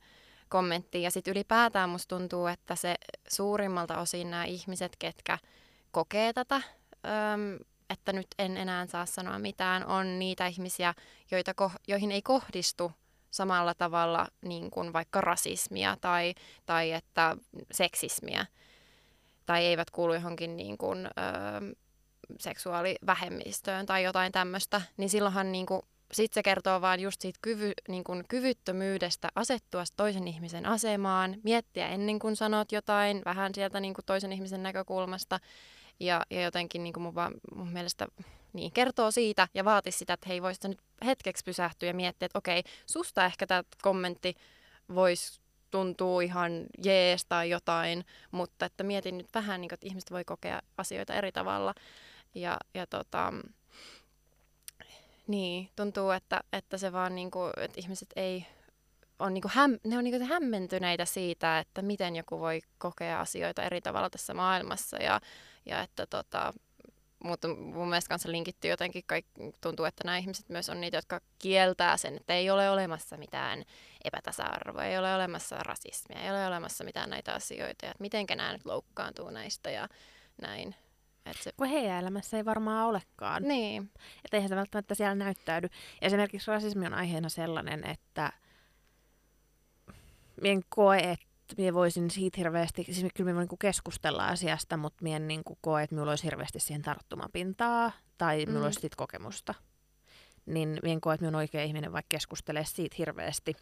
kommenttia. 0.49 1.01
Ja 1.01 1.11
sitten 1.11 1.31
ylipäätään 1.31 1.89
musta 1.89 2.17
tuntuu, 2.17 2.47
että 2.47 2.75
se 2.75 2.95
suurimmalta 3.27 3.97
osin 3.97 4.31
nämä 4.31 4.45
ihmiset, 4.45 4.95
ketkä 4.99 5.37
kokee 5.91 6.33
tätä, 6.33 6.55
äm, 6.55 7.59
että 7.89 8.13
nyt 8.13 8.27
en 8.39 8.57
enää 8.57 8.87
saa 8.87 9.05
sanoa 9.05 9.39
mitään, 9.39 9.85
on 9.85 10.19
niitä 10.19 10.47
ihmisiä, 10.47 10.93
joita, 11.31 11.53
joihin 11.87 12.11
ei 12.11 12.21
kohdistu 12.21 12.91
samalla 13.31 13.73
tavalla 13.73 14.27
niin 14.41 14.71
kuin 14.71 14.93
vaikka 14.93 15.21
rasismia 15.21 15.97
tai, 16.01 16.35
tai 16.65 16.91
että 16.91 17.37
seksismiä 17.71 18.45
tai 19.47 19.65
eivät 19.65 19.91
kuulu 19.91 20.13
johonkin 20.13 20.57
niin 20.57 20.77
kuin, 20.77 21.05
ö, 21.05 21.09
seksuaalivähemmistöön 22.39 23.85
tai 23.85 24.03
jotain 24.03 24.31
tämmöistä, 24.31 24.81
niin 24.97 25.09
silloinhan 25.09 25.51
niin 25.51 25.65
kuin, 25.65 25.81
sit 26.11 26.33
se 26.33 26.43
kertoo 26.43 26.81
vaan 26.81 26.99
just 26.99 27.21
siitä 27.21 27.39
kyvy, 27.41 27.71
niin 27.87 28.03
kuin 28.03 28.23
kyvyttömyydestä 28.27 29.29
asettua 29.35 29.83
toisen 29.97 30.27
ihmisen 30.27 30.65
asemaan, 30.65 31.35
miettiä 31.43 31.87
ennen 31.87 32.19
kuin 32.19 32.35
sanot 32.35 32.71
jotain, 32.71 33.21
vähän 33.25 33.55
sieltä 33.55 33.79
niin 33.79 33.93
kuin 33.93 34.05
toisen 34.05 34.31
ihmisen 34.31 34.63
näkökulmasta. 34.63 35.39
Ja, 35.99 36.25
ja 36.29 36.41
jotenkin 36.41 36.83
niin 36.83 36.93
kuin 36.93 37.03
mun, 37.03 37.15
vaan, 37.15 37.33
mun 37.55 37.73
mielestä 37.73 38.07
niin 38.53 38.71
kertoo 38.71 39.11
siitä 39.11 39.47
ja 39.53 39.65
vaati 39.65 39.91
sitä, 39.91 40.13
että 40.13 40.29
hei, 40.29 40.41
voisit 40.41 40.63
nyt 40.63 40.79
hetkeksi 41.05 41.43
pysähtyä 41.43 41.89
ja 41.89 41.93
miettiä, 41.93 42.25
että 42.25 42.37
okei, 42.39 42.63
susta 42.85 43.25
ehkä 43.25 43.47
tämä 43.47 43.63
kommentti 43.81 44.35
voisi 44.95 45.39
tuntuu 45.71 46.19
ihan 46.19 46.65
jees 46.83 47.25
tai 47.25 47.49
jotain, 47.49 48.05
mutta 48.31 48.65
että 48.65 48.83
mietin 48.83 49.17
nyt 49.17 49.27
vähän, 49.35 49.61
niin 49.61 49.69
kuin, 49.69 49.75
että 49.75 49.87
ihmiset 49.87 50.11
voi 50.11 50.25
kokea 50.25 50.61
asioita 50.77 51.13
eri 51.13 51.31
tavalla. 51.31 51.73
Ja, 52.35 52.57
ja 52.73 52.87
tota, 52.87 53.33
niin, 55.27 55.69
tuntuu, 55.75 56.11
että, 56.11 56.41
että 56.53 56.77
se 56.77 56.91
vaan 56.91 57.15
niin 57.15 57.31
kuin, 57.31 57.51
että 57.57 57.79
ihmiset 57.79 58.09
ei 58.15 58.45
on 59.19 59.33
niin 59.33 59.41
kuin 59.41 59.51
häm, 59.55 59.77
ne 59.83 59.97
on 59.97 60.03
niin 60.03 60.17
kuin 60.17 60.29
hämmentyneitä 60.29 61.05
siitä, 61.05 61.59
että 61.59 61.81
miten 61.81 62.15
joku 62.15 62.39
voi 62.39 62.61
kokea 62.77 63.19
asioita 63.19 63.63
eri 63.63 63.81
tavalla 63.81 64.09
tässä 64.09 64.33
maailmassa 64.33 64.97
ja, 64.97 65.21
ja 65.65 65.81
että 65.81 66.05
tota, 66.05 66.53
mutta 67.27 67.47
mun 67.47 67.89
mielestä 67.89 68.09
kanssa 68.09 68.31
linkittyy 68.31 68.69
jotenkin, 68.69 69.03
kaikki, 69.07 69.31
tuntuu, 69.61 69.85
että 69.85 70.03
nämä 70.03 70.17
ihmiset 70.17 70.49
myös 70.49 70.69
on 70.69 70.81
niitä, 70.81 70.97
jotka 70.97 71.21
kieltää 71.39 71.97
sen, 71.97 72.15
että 72.15 72.33
ei 72.33 72.49
ole 72.49 72.69
olemassa 72.69 73.17
mitään 73.17 73.63
epätasa-arvoa, 74.03 74.83
ei 74.85 74.97
ole 74.97 75.15
olemassa 75.15 75.57
rasismia, 75.63 76.19
ei 76.19 76.31
ole 76.31 76.47
olemassa 76.47 76.83
mitään 76.83 77.09
näitä 77.09 77.33
asioita, 77.33 77.85
ja 77.85 77.91
että 77.91 78.01
mitenkä 78.01 78.35
nämä 78.35 78.53
nyt 78.53 78.65
loukkaantuu 78.65 79.29
näistä 79.29 79.69
ja 79.69 79.87
näin. 80.41 80.75
Et 81.25 81.37
se... 81.41 81.51
Kun 81.57 81.67
heidän 81.67 81.99
elämässä 81.99 82.37
ei 82.37 82.45
varmaan 82.45 82.87
olekaan. 82.87 83.43
Niin. 83.43 83.91
Että 84.25 84.37
eihän 84.37 84.49
se 84.49 84.55
välttämättä 84.55 84.95
siellä 84.95 85.15
näyttäydy. 85.15 85.69
Esimerkiksi 86.01 86.51
rasismi 86.51 86.85
on 86.85 86.93
aiheena 86.93 87.29
sellainen, 87.29 87.87
että 87.87 88.33
en 90.43 90.61
koe, 90.69 90.97
että 90.97 91.26
minä 91.57 91.73
voisin 91.73 92.11
siitä 92.11 92.37
hirveästi, 92.37 92.83
siis 92.83 93.07
kyllä 93.15 93.33
me 93.33 93.39
niin 93.39 93.59
keskustella 93.59 94.25
asiasta, 94.27 94.77
mutta 94.77 95.03
minä 95.03 95.15
en 95.15 95.27
niin 95.27 95.41
koe, 95.61 95.83
että 95.83 95.95
minulla 95.95 96.11
olisi 96.11 96.23
hirveästi 96.23 96.59
siihen 96.59 96.81
tarttumapintaa 96.81 97.91
tai 98.17 98.37
minulla 98.37 98.59
mm. 98.59 98.65
olisi 98.65 98.79
siitä 98.79 98.95
kokemusta. 98.97 99.53
Niin 100.45 100.79
minä 100.83 100.93
en 100.93 101.01
koe, 101.01 101.13
että 101.13 101.21
minä 101.21 101.29
olen 101.29 101.35
oikea 101.35 101.63
ihminen 101.63 101.93
vaikka 101.93 102.09
keskustelee 102.09 102.65
siitä 102.65 102.95
hirveästi. 102.99 103.53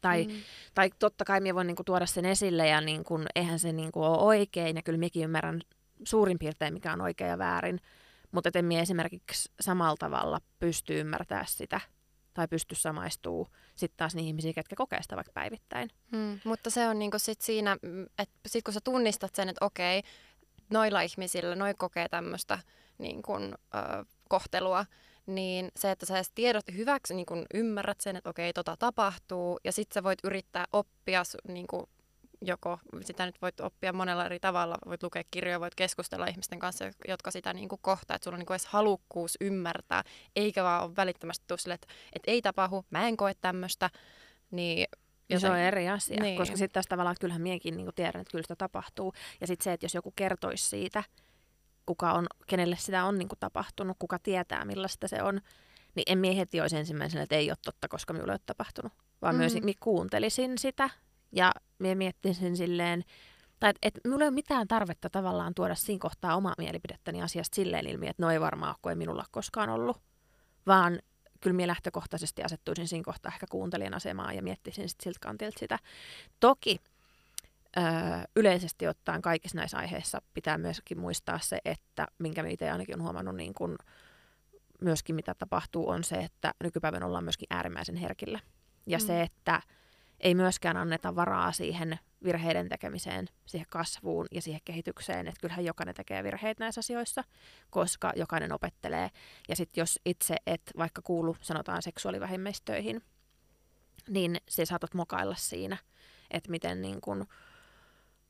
Tai, 0.00 0.24
mm. 0.24 0.34
tai 0.74 0.90
totta 0.98 1.24
kai 1.24 1.40
minä 1.40 1.54
voin 1.54 1.66
niin 1.66 1.76
kuin, 1.76 1.86
tuoda 1.86 2.06
sen 2.06 2.24
esille 2.24 2.68
ja 2.68 2.80
niin 2.80 3.04
kuin, 3.04 3.26
eihän 3.34 3.58
se 3.58 3.72
niin 3.72 3.92
kuin, 3.92 4.04
ole 4.04 4.18
oikein 4.18 4.76
ja 4.76 4.82
kyllä 4.82 4.98
minäkin 4.98 5.24
ymmärrän 5.24 5.60
suurin 6.04 6.38
piirtein 6.38 6.74
mikä 6.74 6.92
on 6.92 7.00
oikein 7.00 7.30
ja 7.30 7.38
väärin. 7.38 7.80
Mutta 8.32 8.50
en 8.54 8.64
minä 8.64 8.82
esimerkiksi 8.82 9.52
samalla 9.60 9.96
tavalla 9.96 10.40
pysty 10.58 11.00
ymmärtämään 11.00 11.46
sitä 11.48 11.80
tai 12.38 12.48
pysty 12.48 12.74
samaistuu 12.74 13.48
sitten 13.76 13.96
taas 13.96 14.14
niihin 14.14 14.28
ihmisiin, 14.28 14.54
ketkä 14.54 14.76
kokee 14.76 15.02
sitä 15.02 15.16
vaikka 15.16 15.32
päivittäin. 15.32 15.90
Hmm, 16.12 16.40
mutta 16.44 16.70
se 16.70 16.88
on 16.88 16.98
niinku 16.98 17.18
sit 17.18 17.40
siinä, 17.40 17.76
mm, 17.82 18.02
että 18.02 18.34
sit 18.46 18.64
kun 18.64 18.74
sä 18.74 18.80
tunnistat 18.84 19.34
sen, 19.34 19.48
että 19.48 19.64
okei, 19.64 20.02
noilla 20.70 21.00
ihmisillä, 21.00 21.54
noi 21.54 21.74
kokee 21.74 22.08
tämmöistä 22.08 22.58
niin 22.98 23.22
kun, 23.22 23.54
kohtelua, 24.28 24.86
niin 25.26 25.68
se, 25.76 25.90
että 25.90 26.06
sä 26.06 26.14
edes 26.14 26.30
tiedot 26.34 26.64
hyväksi, 26.76 27.14
niin 27.14 27.26
kun 27.26 27.46
ymmärrät 27.54 28.00
sen, 28.00 28.16
että 28.16 28.30
okei, 28.30 28.52
tota 28.52 28.76
tapahtuu, 28.76 29.58
ja 29.64 29.72
sitten 29.72 29.94
sä 29.94 30.02
voit 30.02 30.18
yrittää 30.24 30.64
oppia 30.72 31.22
niin 31.48 31.66
kun, 31.66 31.88
joko 32.40 32.78
sitä 33.04 33.26
nyt 33.26 33.42
voit 33.42 33.60
oppia 33.60 33.92
monella 33.92 34.24
eri 34.24 34.40
tavalla, 34.40 34.78
voit 34.86 35.02
lukea 35.02 35.22
kirjoja, 35.30 35.60
voit 35.60 35.74
keskustella 35.74 36.26
ihmisten 36.26 36.58
kanssa, 36.58 36.84
jotka 37.08 37.30
sitä 37.30 37.52
niin 37.52 37.68
kuin 37.68 37.80
kohtaa, 37.82 38.14
että 38.14 38.24
sulla 38.24 38.34
on 38.34 38.38
niin 38.38 38.46
kuin 38.46 38.54
edes 38.54 38.66
halukkuus 38.66 39.36
ymmärtää, 39.40 40.04
eikä 40.36 40.64
vaan 40.64 40.84
ole 40.84 40.96
välittömästi 40.96 41.44
tule 41.48 41.58
sille, 41.58 41.74
että, 41.74 41.86
että 42.12 42.30
ei 42.30 42.42
tapahdu, 42.42 42.84
mä 42.90 43.08
en 43.08 43.16
koe 43.16 43.34
tämmöistä, 43.34 43.90
niin 44.50 44.88
Joten, 45.28 45.40
se 45.40 45.50
on 45.50 45.58
eri 45.58 45.88
asia, 45.88 46.22
niin. 46.22 46.38
koska 46.38 46.56
sitten 46.56 46.74
tässä 46.74 46.88
tavallaan 46.88 47.16
kyllähän 47.20 47.42
miekin 47.42 47.76
niin 47.76 47.90
tiedän, 47.94 48.20
että 48.20 48.30
kyllä 48.30 48.42
sitä 48.42 48.56
tapahtuu. 48.56 49.14
Ja 49.40 49.46
sitten 49.46 49.64
se, 49.64 49.72
että 49.72 49.84
jos 49.84 49.94
joku 49.94 50.12
kertoisi 50.16 50.68
siitä, 50.68 51.02
kuka 51.86 52.12
on, 52.12 52.26
kenelle 52.46 52.76
sitä 52.78 53.04
on 53.04 53.18
niin 53.18 53.28
kuin 53.28 53.38
tapahtunut, 53.38 53.96
kuka 53.98 54.18
tietää 54.18 54.64
millaista 54.64 55.08
se 55.08 55.22
on, 55.22 55.40
niin 55.94 56.04
en 56.06 56.18
mie 56.18 56.36
heti 56.36 56.60
olisi 56.60 56.76
ensimmäisenä, 56.76 57.22
että 57.22 57.34
ei 57.34 57.50
ole 57.50 57.56
totta, 57.64 57.88
koska 57.88 58.12
minulle 58.12 58.32
ei 58.32 58.34
ole 58.34 58.40
tapahtunut. 58.46 58.92
Vaan 59.22 59.34
mm. 59.34 59.38
myös 59.38 59.52
kuuntelisin 59.80 60.58
sitä 60.58 60.90
ja 61.32 61.52
minä 61.78 61.94
miettin 61.94 62.34
sen 62.34 62.56
silleen, 62.56 63.04
tai 63.60 63.70
että 63.70 63.78
et 63.82 64.00
minulla 64.04 64.24
ei 64.24 64.28
ole 64.28 64.34
mitään 64.34 64.68
tarvetta 64.68 65.10
tavallaan 65.10 65.54
tuoda 65.54 65.74
siinä 65.74 65.98
kohtaa 66.00 66.36
omaa 66.36 66.54
mielipidettäni 66.58 67.22
asiasta 67.22 67.54
silleen 67.54 67.86
ilmi, 67.86 68.08
että 68.08 68.22
no 68.22 68.30
ei 68.30 68.40
varmaan 68.40 68.70
ole, 68.70 68.76
kun 68.82 68.92
ei 68.92 68.96
minulla 68.96 69.24
koskaan 69.30 69.70
ollut. 69.70 70.00
Vaan 70.66 70.98
kyllä 71.40 71.56
minä 71.56 71.66
lähtökohtaisesti 71.66 72.42
asettuisin 72.42 72.88
siinä 72.88 73.04
kohtaa 73.04 73.32
ehkä 73.32 73.46
kuuntelijan 73.50 73.94
asemaan 73.94 74.36
ja 74.36 74.42
miettisin 74.42 74.88
sit 74.88 75.00
siltä 75.00 75.18
kantilta 75.20 75.58
sitä. 75.58 75.78
Toki 76.40 76.80
öö, 77.76 77.84
yleisesti 78.36 78.88
ottaen 78.88 79.22
kaikissa 79.22 79.58
näissä 79.58 79.78
aiheissa 79.78 80.22
pitää 80.34 80.58
myöskin 80.58 81.00
muistaa 81.00 81.38
se, 81.42 81.58
että 81.64 82.06
minkä 82.18 82.42
minä 82.42 82.52
itse 82.52 82.70
ainakin 82.70 82.94
olen 82.94 83.02
huomannut 83.02 83.36
niin 83.36 83.54
kun 83.54 83.78
myöskin 84.80 85.16
mitä 85.16 85.34
tapahtuu, 85.34 85.88
on 85.88 86.04
se, 86.04 86.16
että 86.16 86.54
nykypäivän 86.64 87.02
ollaan 87.02 87.24
myöskin 87.24 87.46
äärimmäisen 87.50 87.96
herkillä. 87.96 88.40
Ja 88.86 88.98
mm. 88.98 89.06
se, 89.06 89.22
että 89.22 89.62
ei 90.20 90.34
myöskään 90.34 90.76
anneta 90.76 91.16
varaa 91.16 91.52
siihen 91.52 91.98
virheiden 92.24 92.68
tekemiseen, 92.68 93.28
siihen 93.46 93.66
kasvuun 93.70 94.26
ja 94.30 94.42
siihen 94.42 94.60
kehitykseen. 94.64 95.28
Että 95.28 95.40
kyllähän 95.40 95.64
jokainen 95.64 95.94
tekee 95.94 96.24
virheitä 96.24 96.64
näissä 96.64 96.78
asioissa, 96.78 97.24
koska 97.70 98.12
jokainen 98.16 98.52
opettelee. 98.52 99.10
Ja 99.48 99.56
sitten 99.56 99.82
jos 99.82 100.00
itse 100.04 100.36
et 100.46 100.72
vaikka 100.78 101.02
kuulu, 101.02 101.36
sanotaan 101.40 101.82
seksuaalivähemmistöihin, 101.82 103.02
niin 104.08 104.36
se 104.48 104.64
saatat 104.64 104.94
mokailla 104.94 105.34
siinä, 105.38 105.76
että 106.30 106.50
miten 106.50 106.82
niin 106.82 107.00
kun, 107.00 107.26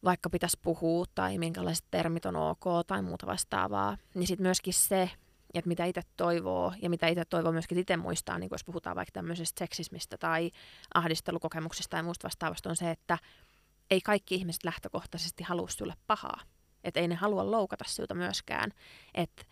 vaikka 0.04 0.30
pitäisi 0.30 0.58
puhua 0.62 1.04
tai 1.14 1.38
minkälaiset 1.38 1.84
termit 1.90 2.26
on 2.26 2.36
ok 2.36 2.64
tai 2.86 3.02
muuta 3.02 3.26
vastaavaa, 3.26 3.98
niin 4.14 4.26
sitten 4.26 4.46
myöskin 4.46 4.74
se, 4.74 5.10
että 5.54 5.68
mitä 5.68 5.84
itse 5.84 6.02
toivoo 6.16 6.72
ja 6.82 6.90
mitä 6.90 7.06
itse 7.06 7.24
toivoo 7.24 7.52
myöskin 7.52 7.78
itse 7.78 7.96
muistaa, 7.96 8.38
niin 8.38 8.48
jos 8.52 8.64
puhutaan 8.64 8.96
vaikka 8.96 9.12
tämmöisestä 9.12 9.58
seksismistä 9.58 10.18
tai 10.18 10.50
ahdistelukokemuksista 10.94 11.96
ja 11.96 12.02
muusta 12.02 12.24
vastaavasta, 12.24 12.70
on 12.70 12.76
se, 12.76 12.90
että 12.90 13.18
ei 13.90 14.00
kaikki 14.00 14.34
ihmiset 14.34 14.64
lähtökohtaisesti 14.64 15.44
halua 15.44 15.68
sulle 15.68 15.94
pahaa. 16.06 16.40
Että 16.84 17.00
ei 17.00 17.08
ne 17.08 17.14
halua 17.14 17.50
loukata 17.50 17.84
sinulta 17.88 18.14
myöskään. 18.14 18.70
Että 19.14 19.44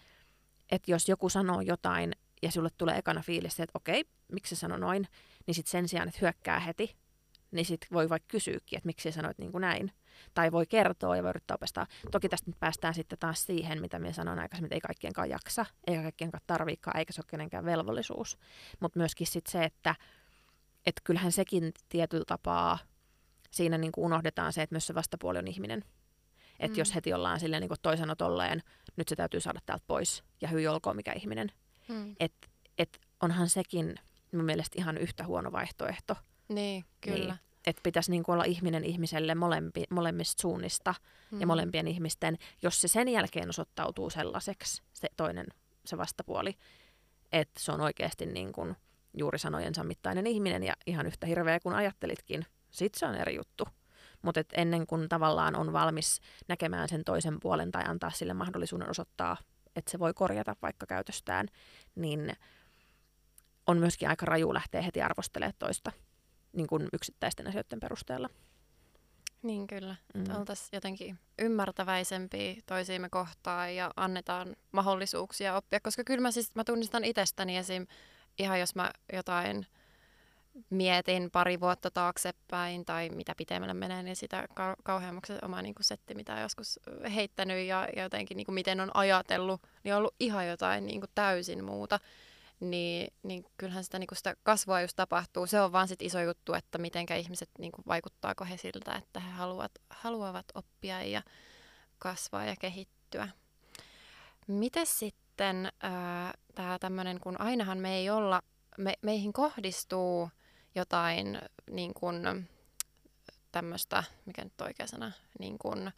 et 0.70 0.88
jos 0.88 1.08
joku 1.08 1.28
sanoo 1.28 1.60
jotain 1.60 2.12
ja 2.42 2.50
sulle 2.50 2.68
tulee 2.78 2.98
ekana 2.98 3.22
fiilis, 3.22 3.60
että 3.60 3.78
okei, 3.78 4.04
miksi 4.32 4.56
se 4.56 4.58
sanoi 4.58 4.78
noin, 4.78 5.08
niin 5.46 5.54
sitten 5.54 5.70
sen 5.70 5.88
sijaan, 5.88 6.08
että 6.08 6.20
hyökkää 6.22 6.60
heti, 6.60 6.96
niin 7.50 7.66
sitten 7.66 7.88
voi 7.92 8.08
vaikka 8.08 8.26
kysyäkin, 8.28 8.76
että 8.76 8.86
miksi 8.86 9.12
sanoit 9.12 9.38
niin 9.38 9.52
kuin 9.52 9.62
näin. 9.62 9.92
Tai 10.34 10.52
voi 10.52 10.66
kertoa 10.66 11.16
ja 11.16 11.22
voi 11.22 11.30
yrittää 11.30 11.54
opastaa. 11.54 11.86
Toki 12.10 12.28
tästä 12.28 12.50
nyt 12.50 12.60
päästään 12.60 12.94
sitten 12.94 13.18
taas 13.18 13.44
siihen, 13.46 13.80
mitä 13.80 13.98
minä 13.98 14.12
sanoin 14.12 14.38
aikaisemmin, 14.38 14.66
että 14.66 14.74
ei 14.74 14.80
kaikkienkaan 14.80 15.30
jaksa, 15.30 15.66
eikä 15.86 16.02
kaikkienkaan 16.02 16.42
tarviikaan, 16.46 16.96
eikä 16.96 17.12
se 17.12 17.20
ole 17.20 17.26
kenenkään 17.30 17.64
velvollisuus. 17.64 18.38
Mutta 18.80 18.98
myöskin 18.98 19.26
sitten 19.26 19.52
se, 19.52 19.64
että 19.64 19.94
et 20.86 21.00
kyllähän 21.04 21.32
sekin 21.32 21.72
tietyllä 21.88 22.24
tapaa 22.26 22.78
siinä 23.50 23.78
niin 23.78 23.92
kuin 23.92 24.04
unohdetaan 24.04 24.52
se, 24.52 24.62
että 24.62 24.74
myös 24.74 24.86
se 24.86 24.94
vastapuoli 24.94 25.38
on 25.38 25.48
ihminen. 25.48 25.84
Että 26.60 26.76
mm. 26.76 26.78
jos 26.78 26.94
heti 26.94 27.12
ollaan 27.12 27.40
silleen 27.40 27.60
niin 27.60 27.70
toisena 27.82 28.16
tolleen, 28.16 28.62
nyt 28.96 29.08
se 29.08 29.16
täytyy 29.16 29.40
saada 29.40 29.60
täältä 29.66 29.84
pois 29.86 30.24
ja 30.40 30.48
hyi 30.48 30.66
olkoon 30.66 30.96
mikä 30.96 31.12
ihminen. 31.12 31.52
Mm. 31.88 32.16
Että 32.20 32.48
et 32.78 33.00
onhan 33.22 33.48
sekin 33.48 33.94
mun 34.32 34.44
mielestä 34.44 34.78
ihan 34.78 34.98
yhtä 34.98 35.24
huono 35.24 35.52
vaihtoehto. 35.52 36.16
Niin, 36.48 36.84
kyllä. 37.00 37.34
Niin, 37.34 37.45
että 37.66 37.80
pitäisi 37.82 38.10
niin 38.10 38.24
olla 38.28 38.44
ihminen 38.44 38.84
ihmiselle 38.84 39.34
molempi, 39.34 39.84
molemmista 39.90 40.42
suunnista 40.42 40.94
mm. 41.30 41.40
ja 41.40 41.46
molempien 41.46 41.88
ihmisten, 41.88 42.38
jos 42.62 42.80
se 42.80 42.88
sen 42.88 43.08
jälkeen 43.08 43.48
osoittautuu 43.48 44.10
sellaiseksi, 44.10 44.82
se 44.92 45.08
toinen, 45.16 45.46
se 45.86 45.98
vastapuoli, 45.98 46.54
että 47.32 47.60
se 47.60 47.72
on 47.72 47.80
oikeasti 47.80 48.26
niin 48.26 48.52
kuin 48.52 48.76
juuri 49.14 49.38
sanojensa 49.38 49.84
mittainen 49.84 50.26
ihminen 50.26 50.62
ja 50.62 50.74
ihan 50.86 51.06
yhtä 51.06 51.26
hirveä 51.26 51.60
kuin 51.60 51.74
ajattelitkin, 51.74 52.46
sit 52.70 52.94
se 52.94 53.06
on 53.06 53.14
eri 53.14 53.36
juttu. 53.36 53.68
Mutta 54.22 54.40
ennen 54.52 54.86
kuin 54.86 55.08
tavallaan 55.08 55.56
on 55.56 55.72
valmis 55.72 56.20
näkemään 56.48 56.88
sen 56.88 57.04
toisen 57.04 57.40
puolen 57.40 57.70
tai 57.70 57.84
antaa 57.86 58.10
sille 58.10 58.34
mahdollisuuden 58.34 58.90
osoittaa, 58.90 59.36
että 59.76 59.90
se 59.90 59.98
voi 59.98 60.14
korjata 60.14 60.56
vaikka 60.62 60.86
käytöstään, 60.86 61.48
niin 61.94 62.32
on 63.66 63.78
myöskin 63.78 64.08
aika 64.08 64.26
raju 64.26 64.54
lähteä 64.54 64.82
heti 64.82 65.02
arvostelemaan 65.02 65.54
toista 65.58 65.92
niin 66.56 66.66
kuin 66.66 66.88
yksittäisten 66.92 67.46
asioiden 67.46 67.80
perusteella. 67.80 68.28
Niin 69.42 69.66
kyllä, 69.66 69.96
mm. 70.14 70.20
että 70.20 70.38
oltaisiin 70.38 70.68
jotenkin 70.72 71.18
ymmärtäväisempiä 71.38 72.54
toisiimme 72.66 73.08
kohtaan 73.08 73.76
ja 73.76 73.90
annetaan 73.96 74.56
mahdollisuuksia 74.72 75.56
oppia, 75.56 75.80
koska 75.80 76.04
kyllä 76.04 76.20
mä 76.20 76.30
siis 76.30 76.54
mä 76.54 76.64
tunnistan 76.64 77.04
itsestäni 77.04 77.56
esim. 77.56 77.86
ihan 78.38 78.60
jos 78.60 78.74
mä 78.74 78.90
jotain 79.12 79.66
mietin 80.70 81.30
pari 81.30 81.60
vuotta 81.60 81.90
taaksepäin 81.90 82.84
tai 82.84 83.08
mitä 83.08 83.34
pitemmälle 83.36 83.74
menee, 83.74 84.02
niin 84.02 84.16
sitä 84.16 84.48
ka- 84.54 84.76
kauheammaksi 84.82 85.32
oma 85.42 85.62
niin 85.62 85.74
kuin 85.74 85.84
setti, 85.84 86.14
mitä 86.14 86.34
on 86.34 86.40
joskus 86.40 86.80
heittänyt 87.14 87.66
ja, 87.66 87.88
ja 87.96 88.02
jotenkin 88.02 88.36
niin 88.36 88.44
kuin 88.44 88.54
miten 88.54 88.80
on 88.80 88.90
ajatellut, 88.94 89.60
niin 89.84 89.94
on 89.94 89.98
ollut 89.98 90.14
ihan 90.20 90.48
jotain 90.48 90.86
niin 90.86 91.00
kuin 91.00 91.10
täysin 91.14 91.64
muuta 91.64 92.00
niin, 92.60 93.12
niin 93.22 93.44
kyllähän 93.56 93.84
sitä, 93.84 93.98
niin 93.98 94.08
sitä 94.12 94.34
kasvua 94.42 94.80
just 94.80 94.96
tapahtuu. 94.96 95.46
Se 95.46 95.60
on 95.60 95.72
vaan 95.72 95.88
sit 95.88 96.02
iso 96.02 96.20
juttu, 96.20 96.54
että 96.54 96.78
miten 96.78 97.06
ihmiset, 97.18 97.50
niin 97.58 97.72
kuin, 97.72 97.84
vaikuttaako 97.86 98.44
he 98.44 98.56
siltä, 98.56 98.94
että 98.94 99.20
he 99.20 99.30
haluavat, 99.30 99.72
haluavat 99.90 100.46
oppia 100.54 101.02
ja 101.02 101.22
kasvaa 101.98 102.44
ja 102.44 102.56
kehittyä. 102.60 103.28
Miten 104.46 104.86
sitten 104.86 105.72
tämä 106.54 106.78
tämmöinen, 106.78 107.20
kun 107.20 107.40
ainahan 107.40 107.78
me 107.78 107.96
ei 107.96 108.10
olla, 108.10 108.42
me, 108.78 108.94
meihin 109.02 109.32
kohdistuu 109.32 110.30
jotain 110.74 111.38
niin 111.70 111.94
kuin, 111.94 112.48
tämmöistä, 113.52 114.04
mikä 114.26 114.44
nyt 114.44 114.60
oikea 114.60 114.86
sana, 114.86 115.12
niin 115.38 115.58
kuin, 115.58 115.92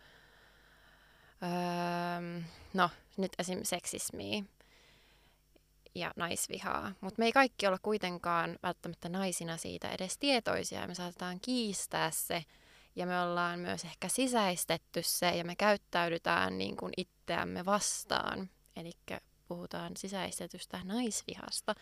öö, 1.43 2.41
no 2.75 2.91
nyt 3.17 3.33
esim. 3.39 3.61
seksismiä 3.63 4.43
ja 5.95 6.13
naisvihaa. 6.17 6.93
Mutta 7.01 7.19
me 7.19 7.25
ei 7.25 7.33
kaikki 7.33 7.67
olla 7.67 7.79
kuitenkaan 7.83 8.59
välttämättä 8.63 9.09
naisina 9.09 9.57
siitä 9.57 9.89
edes 9.89 10.19
tietoisia. 10.19 10.87
Me 10.87 10.95
saatetaan 10.95 11.41
kiistää 11.41 12.11
se 12.11 12.45
ja 12.97 13.07
me 13.07 13.21
ollaan 13.21 13.61
myös 13.61 13.85
ehkä 13.85 14.09
sisäistetty 14.09 15.03
se 15.03 15.37
ja 15.37 15.45
me 15.45 15.57
käyttäydytään 15.57 16.59
niin 16.59 16.77
kuin 16.77 16.93
itseämme 16.97 17.65
vastaan. 17.65 18.51
Eli 18.77 18.93
puhutaan 19.49 19.97
sisäistetystä 19.97 20.81
naisvihasta. 20.85 21.75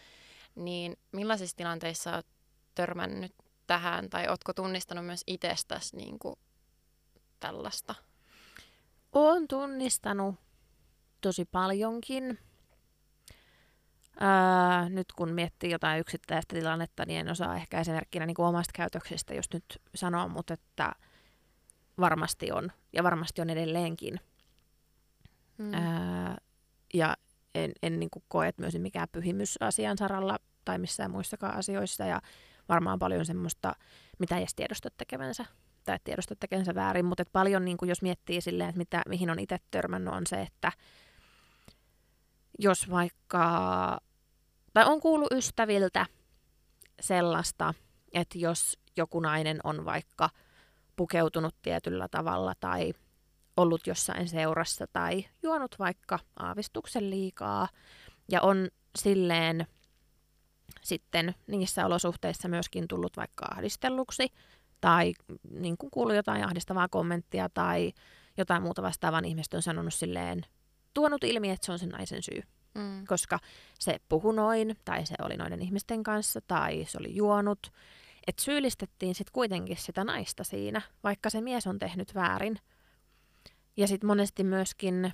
Niin 0.55 0.97
millaisissa 1.13 1.57
tilanteissa 1.57 2.15
olet 2.15 2.27
törmännyt 2.75 3.35
tähän 3.67 4.11
tai 4.11 4.29
oletko 4.29 4.53
tunnistanut 4.53 5.07
myös 5.07 5.23
itsestäsi 5.27 5.97
niin 5.97 6.19
kuin 6.19 6.37
tällaista? 7.41 7.95
Olen 9.13 9.49
tunnistanut 9.49 10.35
tosi 11.21 11.45
paljonkin. 11.45 12.39
Ää, 14.21 14.89
nyt 14.89 15.13
kun 15.13 15.29
miettii 15.29 15.71
jotain 15.71 16.01
yksittäistä 16.01 16.57
tilannetta, 16.57 17.07
niin 17.07 17.21
en 17.21 17.31
osaa 17.31 17.57
ehkä 17.57 17.81
esimerkkinä 17.81 18.27
niin 18.27 18.35
kuin 18.35 18.47
omasta 18.47 18.73
käytöksestä 18.75 19.35
just 19.35 19.55
nyt 19.55 19.65
sanoa, 19.95 20.29
mutta 20.29 20.55
että 20.55 20.93
varmasti 22.01 22.53
on 22.53 22.73
ja 22.93 23.03
varmasti 23.03 23.41
on 23.41 23.51
edelleenkin. 23.51 24.21
Mm. 25.59 25.75
Ää, 25.75 26.37
ja 26.95 27.17
en, 27.55 27.73
en 27.83 28.01
niin 28.01 28.11
kuin 28.11 28.25
koe, 28.29 28.49
että 28.49 28.63
myös 28.63 28.79
mikään 28.79 29.09
pyhimys 29.13 29.57
asian 29.61 29.99
saralla 29.99 30.39
tai 30.65 30.79
missään 30.79 31.11
muissakaan 31.11 31.57
asioissa 31.57 32.05
ja 32.05 32.23
varmaan 32.69 32.99
paljon 32.99 33.27
semmoista, 33.27 33.75
mitä 34.19 34.37
ei 34.37 34.43
edes 34.43 34.55
tiedosta 34.55 34.89
tekevänsä 34.97 35.45
tai 35.85 35.99
tiedosta 36.05 36.37
tekevänsä 36.37 36.75
väärin, 36.75 37.05
mutta 37.05 37.25
paljon 37.33 37.65
niin 37.65 37.77
kuin 37.77 37.89
jos 37.89 38.03
miettii 38.03 38.41
silleen, 38.41 38.69
että 38.69 38.79
mitä, 38.79 39.03
mihin 39.09 39.31
on 39.31 39.39
itse 39.39 39.59
törmännyt 39.71 40.15
on 40.15 40.27
se, 40.27 40.43
että 40.43 40.73
jos 42.59 42.91
vaikka 42.91 43.99
tai 44.77 44.85
on 44.85 45.01
kuullut 45.01 45.33
ystäviltä 45.33 46.07
sellaista, 47.01 47.75
että 48.13 48.39
jos 48.39 48.79
joku 48.97 49.21
nainen 49.21 49.61
on 49.65 49.85
vaikka 49.85 50.31
pukeutunut 50.97 51.55
tietyllä 51.63 52.09
tavalla 52.09 52.55
tai 52.61 52.93
ollut 53.57 53.87
jossain 53.87 54.29
seurassa 54.29 54.87
tai 54.93 55.25
juonut 55.43 55.79
vaikka 55.79 56.19
aavistuksen 56.39 57.11
liikaa 57.11 57.69
ja 58.31 58.43
on 58.43 58.69
silleen 58.99 59.67
sitten 60.83 61.35
niissä 61.47 61.87
olosuhteissa 61.87 62.49
myöskin 62.49 62.89
tullut 62.89 63.17
vaikka 63.17 63.47
ahdistelluksi 63.51 64.29
tai 64.81 65.15
niin 65.51 65.77
kuin 65.79 65.91
kuullut 65.91 66.17
jotain 66.17 66.45
ahdistavaa 66.45 66.89
kommenttia 66.89 67.49
tai 67.49 67.93
jotain 68.37 68.63
muuta 68.63 68.83
vastaavaa, 68.83 69.21
niin 69.21 69.31
ihmiset 69.31 69.55
on 69.55 69.63
sanonut 69.63 69.95
silleen, 69.95 70.43
tuonut 70.95 71.25
ilmi, 71.25 71.51
että 71.51 71.67
se 71.67 71.73
on 71.73 71.79
sen 71.79 71.89
naisen 71.89 72.23
syy. 72.23 72.43
Mm. 72.77 73.05
Koska 73.07 73.39
se 73.79 74.01
puhui 74.09 74.35
noin, 74.35 74.77
tai 74.85 75.07
se 75.07 75.15
oli 75.23 75.37
noiden 75.37 75.63
ihmisten 75.63 76.03
kanssa, 76.03 76.41
tai 76.41 76.85
se 76.89 76.99
oli 77.01 77.15
juonut. 77.17 77.73
Että 78.27 78.43
syyllistettiin 78.43 79.15
sitten 79.15 79.33
kuitenkin 79.33 79.77
sitä 79.77 80.05
naista 80.05 80.45
siinä, 80.45 80.83
vaikka 81.05 81.31
se 81.31 81.41
mies 81.41 81.67
on 81.67 81.79
tehnyt 81.79 82.15
väärin. 82.15 82.59
Ja 83.77 83.87
sitten 83.89 84.07
monesti 84.07 84.45
myöskin, 84.45 85.13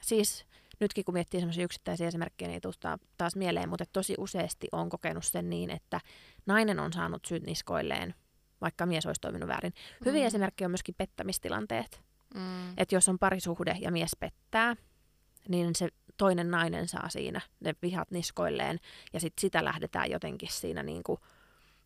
siis 0.00 0.46
nytkin 0.80 1.04
kun 1.04 1.14
miettii 1.14 1.40
semmoisia 1.40 1.64
yksittäisiä 1.64 2.08
esimerkkejä, 2.08 2.48
niin 2.48 2.60
ei 2.64 2.98
taas 3.18 3.36
mieleen, 3.36 3.68
mutta 3.68 3.84
tosi 3.92 4.14
useasti 4.18 4.68
on 4.72 4.88
kokenut 4.88 5.24
sen 5.24 5.50
niin, 5.50 5.70
että 5.70 6.00
nainen 6.46 6.80
on 6.80 6.92
saanut 6.92 7.24
syyt 7.24 7.42
niskoilleen, 7.42 8.14
vaikka 8.60 8.86
mies 8.86 9.06
olisi 9.06 9.20
toiminut 9.20 9.48
väärin. 9.48 9.72
Hyviä 10.04 10.20
mm. 10.20 10.26
esimerkkejä 10.26 10.66
on 10.66 10.70
myöskin 10.70 10.94
pettämistilanteet. 10.98 12.02
Mm. 12.34 12.70
Että 12.76 12.94
jos 12.94 13.08
on 13.08 13.18
parisuhde 13.18 13.76
ja 13.80 13.90
mies 13.90 14.16
pettää, 14.20 14.76
niin 15.48 15.74
se 15.74 15.88
toinen 16.18 16.50
nainen 16.50 16.88
saa 16.88 17.08
siinä 17.08 17.40
ne 17.60 17.74
vihat 17.82 18.10
niskoilleen 18.10 18.80
ja 19.12 19.20
sitten 19.20 19.40
sitä 19.40 19.64
lähdetään 19.64 20.10
jotenkin 20.10 20.52
siinä 20.52 20.82
niin 20.82 21.02
kuin 21.02 21.20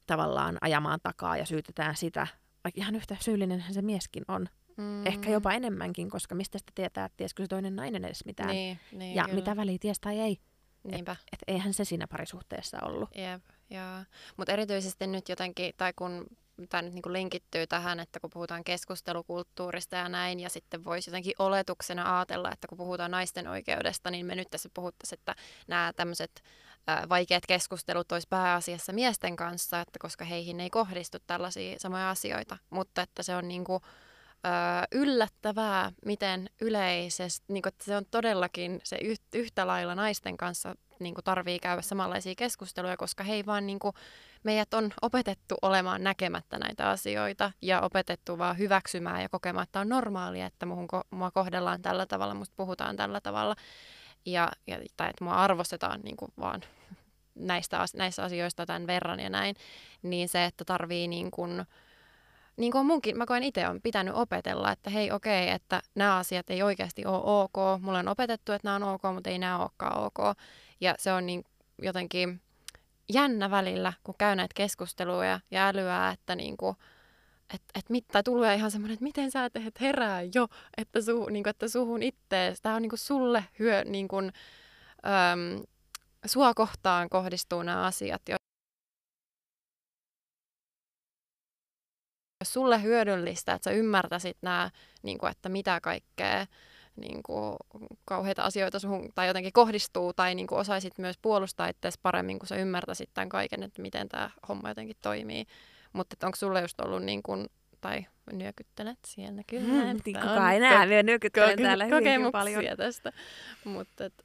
tavallaan 0.07 0.59
ajamaan 0.61 1.01
takaa 1.03 1.37
ja 1.37 1.47
syytetään 1.47 1.97
sitä, 1.97 2.27
vaikka 2.65 2.81
ihan 2.81 2.95
yhtä 2.95 3.17
syyllinen 3.21 3.65
se 3.71 3.83
mieskin 3.83 4.25
on. 4.29 4.49
Mm. 4.77 5.07
Ehkä 5.07 5.31
jopa 5.31 5.53
enemmänkin, 5.53 6.11
koska 6.11 6.35
mistä 6.35 6.59
sitä 6.59 6.73
tietää, 6.75 7.05
että 7.05 7.17
tiesikö 7.17 7.43
se 7.43 7.49
toinen 7.49 7.77
nainen 7.77 8.05
edes 8.05 8.25
mitään. 8.25 8.51
Niin, 8.51 8.81
niin, 8.93 9.15
ja 9.15 9.25
kyllä. 9.25 9.35
mitä 9.35 9.57
väliä 9.57 9.79
ties 9.81 10.01
tai 10.01 10.21
ei. 10.21 10.39
Niinpä. 10.85 11.13
Et, 11.13 11.19
et 11.33 11.39
eihän 11.47 11.75
se 11.75 11.85
siinä 11.85 12.07
parisuhteessa 12.07 12.79
ollut. 12.83 13.11
Jep, 13.15 13.43
joo. 13.71 14.05
Mutta 14.37 14.53
erityisesti 14.53 15.07
nyt 15.07 15.29
jotenkin, 15.29 15.75
tai 15.77 15.93
kun 15.97 16.27
tämä 16.69 16.83
nyt 16.83 16.95
niin 16.95 17.03
kuin 17.03 17.13
linkittyy 17.13 17.67
tähän, 17.67 18.01
että 18.01 18.21
kun 18.21 18.31
puhutaan 18.31 18.65
keskustelukulttuurista 18.65 19.97
ja 19.97 20.09
näin, 20.09 20.41
ja 20.41 20.51
sitten 20.51 20.85
voisi 20.85 21.11
jotenkin 21.11 21.35
oletuksena 21.39 22.17
ajatella, 22.19 22.53
että 22.53 22.69
kun 22.69 22.79
puhutaan 22.79 23.11
naisten 23.11 23.49
oikeudesta, 23.49 24.11
niin 24.11 24.27
me 24.27 24.35
nyt 24.35 24.51
tässä 24.51 24.69
puhuttaisiin, 24.75 25.19
että 25.19 25.35
nämä 25.67 25.93
tämmöiset 25.97 26.43
vaikeat 27.09 27.47
keskustelut 27.47 28.13
olisi 28.13 28.29
pääasiassa 28.31 28.93
miesten 28.93 29.37
kanssa, 29.37 29.81
että 29.81 29.99
koska 29.99 30.25
heihin 30.25 30.61
ei 30.61 30.71
kohdistu 30.71 31.19
tällaisia 31.27 31.79
samoja 31.79 32.11
asioita, 32.11 32.59
mutta 32.71 33.03
että 33.03 33.23
se 33.23 33.37
on 33.37 33.49
niin 33.49 33.65
kuin, 33.65 33.83
yllättävää, 34.93 35.93
miten 36.07 36.51
yleisesti, 36.61 37.53
niin 37.53 37.63
kuin, 37.63 37.73
että 37.73 37.85
se 37.85 37.97
on 37.97 38.07
todellakin 38.11 38.81
se 38.85 38.99
yhtä 39.35 39.67
lailla 39.67 39.95
naisten 39.95 40.37
kanssa 40.37 40.75
niin 40.99 41.15
kuin 41.15 41.25
tarvii 41.25 41.59
käydä 41.59 41.83
samanlaisia 41.83 42.35
keskusteluja, 42.37 42.97
koska 42.97 43.25
he 43.25 43.33
ei 43.35 43.47
vaan 43.47 43.67
niin 43.67 43.79
kuin, 43.79 43.95
meidät 44.43 44.75
on 44.75 44.93
opetettu 45.03 45.55
olemaan 45.63 46.05
näkemättä 46.05 46.59
näitä 46.59 46.91
asioita 46.91 47.53
ja 47.63 47.81
opetettu 47.81 48.39
vaan 48.39 48.59
hyväksymään 48.59 49.23
ja 49.23 49.29
kokemaan, 49.29 49.63
että 49.63 49.81
on 49.81 49.89
normaalia, 49.89 50.47
että 50.47 50.67
muhun, 50.67 50.89
mua 51.11 51.31
kohdellaan 51.31 51.83
tällä 51.83 52.07
tavalla, 52.07 52.35
musta 52.35 52.55
puhutaan 52.57 52.97
tällä 52.97 53.21
tavalla. 53.21 53.57
Ja, 54.27 54.49
ja 54.67 54.79
tai 54.97 55.11
että 55.11 55.25
mua 55.25 55.35
arvostetaan 55.35 56.01
niin 56.01 56.17
kuin 56.17 56.33
vaan 56.39 56.61
näistä, 57.35 57.85
näissä 57.97 58.25
asioista 58.25 58.67
tämän 58.67 58.87
verran 58.87 59.21
ja 59.21 59.31
näin, 59.31 59.57
niin 60.03 60.29
se, 60.29 60.45
että 60.45 60.65
tarvii 60.65 61.09
niin 61.09 61.31
kuin, 61.31 61.65
niin 62.57 62.73
kuin 62.73 62.87
munkin, 62.87 63.19
mä 63.19 63.27
koen 63.27 63.43
itse 63.43 63.69
on 63.69 63.81
pitänyt 63.83 64.15
opetella, 64.15 64.73
että 64.73 64.91
hei 64.91 65.11
okei, 65.11 65.45
okay, 65.45 65.55
että 65.55 65.83
nämä 65.95 66.17
asiat 66.17 66.51
ei 66.51 66.63
oikeasti 66.63 67.07
ole 67.07 67.21
ok. 67.25 67.81
Mulla 67.81 67.99
on 67.99 68.09
opetettu, 68.09 68.53
että 68.53 68.69
nämä 68.69 68.77
on 68.77 68.95
ok, 68.95 69.03
mutta 69.15 69.31
ei 69.31 69.39
nämä 69.39 69.59
olekaan 69.59 69.99
ok. 69.99 70.37
Ja 70.81 70.95
se 70.99 71.13
on 71.13 71.27
niin 71.27 71.45
jotenkin 71.83 72.41
jännä 73.13 73.51
välillä, 73.51 73.93
kun 74.05 74.15
käy 74.19 74.37
näitä 74.37 74.53
keskusteluja 74.55 75.41
ja 75.51 75.69
älyää, 75.69 76.11
että 76.11 76.35
niin 76.35 76.57
kuin, 76.57 76.77
et, 77.55 77.63
et 77.75 77.91
mit, 77.91 78.09
tai 78.09 78.23
tulee 78.23 78.55
ihan 78.55 78.71
semmoinen, 78.71 78.95
että 78.95 79.05
miten 79.05 79.31
sä 79.31 79.51
teet 79.51 79.81
herää 79.81 80.23
jo, 80.35 80.49
että, 80.77 81.01
su, 81.01 81.27
niin 81.27 81.43
kuin, 81.43 81.51
että 81.51 81.69
suhun 81.69 82.03
ittees, 82.03 82.61
tämä 82.61 82.75
on 82.75 82.83
niin 82.83 82.91
kuin 82.91 82.99
sulle 82.99 83.45
hyö, 83.59 83.85
niin 83.85 84.09
kuin, 84.09 84.33
äm, 85.07 85.63
sua 86.27 86.55
kohtaan 86.55 87.09
kohdistuu 87.09 87.63
nämä 87.63 87.85
asiat, 87.85 88.23
jos 92.43 92.53
sulle 92.53 92.83
hyödyllistä, 92.83 93.53
että 93.53 93.65
sä 93.65 93.77
ymmärtäisit 93.77 94.37
nämä, 94.43 94.71
niin 95.03 95.19
kuin, 95.19 95.31
että 95.31 95.49
mitä 95.49 95.81
kaikkea 95.81 96.47
niin 96.97 97.23
kuin, 97.23 97.57
kauheita 98.05 98.43
asioita 98.43 98.79
suhun 98.79 99.09
tai 99.15 99.27
jotenkin 99.27 99.53
kohdistuu, 99.53 100.13
tai 100.13 100.35
niin 100.35 100.47
kuin, 100.47 100.59
osaisit 100.59 100.99
myös 100.99 101.19
puolustaa 101.23 101.69
itseäsi 101.69 101.99
paremmin, 102.03 102.39
kun 102.39 102.49
sä 102.49 102.57
ymmärtäisit 102.57 103.11
tämän 103.15 103.29
kaiken, 103.29 103.63
että 103.63 103.83
miten 103.83 104.09
tämä 104.09 104.31
homma 104.49 104.69
jotenkin 104.69 104.97
toimii. 105.03 105.47
Mutta 105.93 106.27
onko 106.27 106.37
sulle 106.37 106.61
just 106.61 106.81
ollut 106.81 107.03
niin 107.03 107.23
kuin, 107.23 107.47
tai 107.81 108.07
nyökyttelet 108.33 108.99
siellä 109.07 109.43
kyllä. 109.47 109.85
Mm, 109.85 110.01
niin 110.05 110.21
kukaan 110.21 110.53
ei 110.53 110.61
näe, 110.61 110.87
minä 110.87 111.03
nyökyttelen 111.03 111.59
ko- 111.59 111.63
täällä 111.63 111.85
hyvinkin 111.85 112.33
paljon. 112.33 112.77
tästä. 112.77 113.13
Mutta 113.65 114.05
et, 114.05 114.25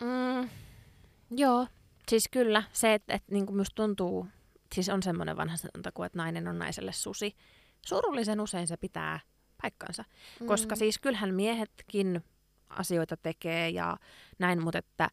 mm, 0.00 0.48
joo, 1.30 1.66
siis 2.08 2.28
kyllä 2.30 2.62
se, 2.72 2.94
että 2.94 3.14
et, 3.14 3.22
niin 3.30 3.46
kuin 3.46 3.66
tuntuu, 3.74 4.26
siis 4.74 4.88
on 4.88 5.02
semmoinen 5.02 5.36
vanha 5.36 5.56
sanonta 5.56 5.92
kuin, 5.92 6.06
että 6.06 6.18
nainen 6.18 6.48
on 6.48 6.58
naiselle 6.58 6.92
susi. 6.92 7.36
Surullisen 7.86 8.40
usein 8.40 8.66
se 8.66 8.76
pitää 8.76 9.20
paikkansa, 9.62 10.04
mm. 10.40 10.46
koska 10.46 10.76
siis 10.76 10.98
kyllähän 10.98 11.34
miehetkin 11.34 12.24
asioita 12.68 13.16
tekee 13.16 13.68
ja 13.68 13.96
näin, 14.38 14.62
mutta 14.62 14.78
että 14.78 15.10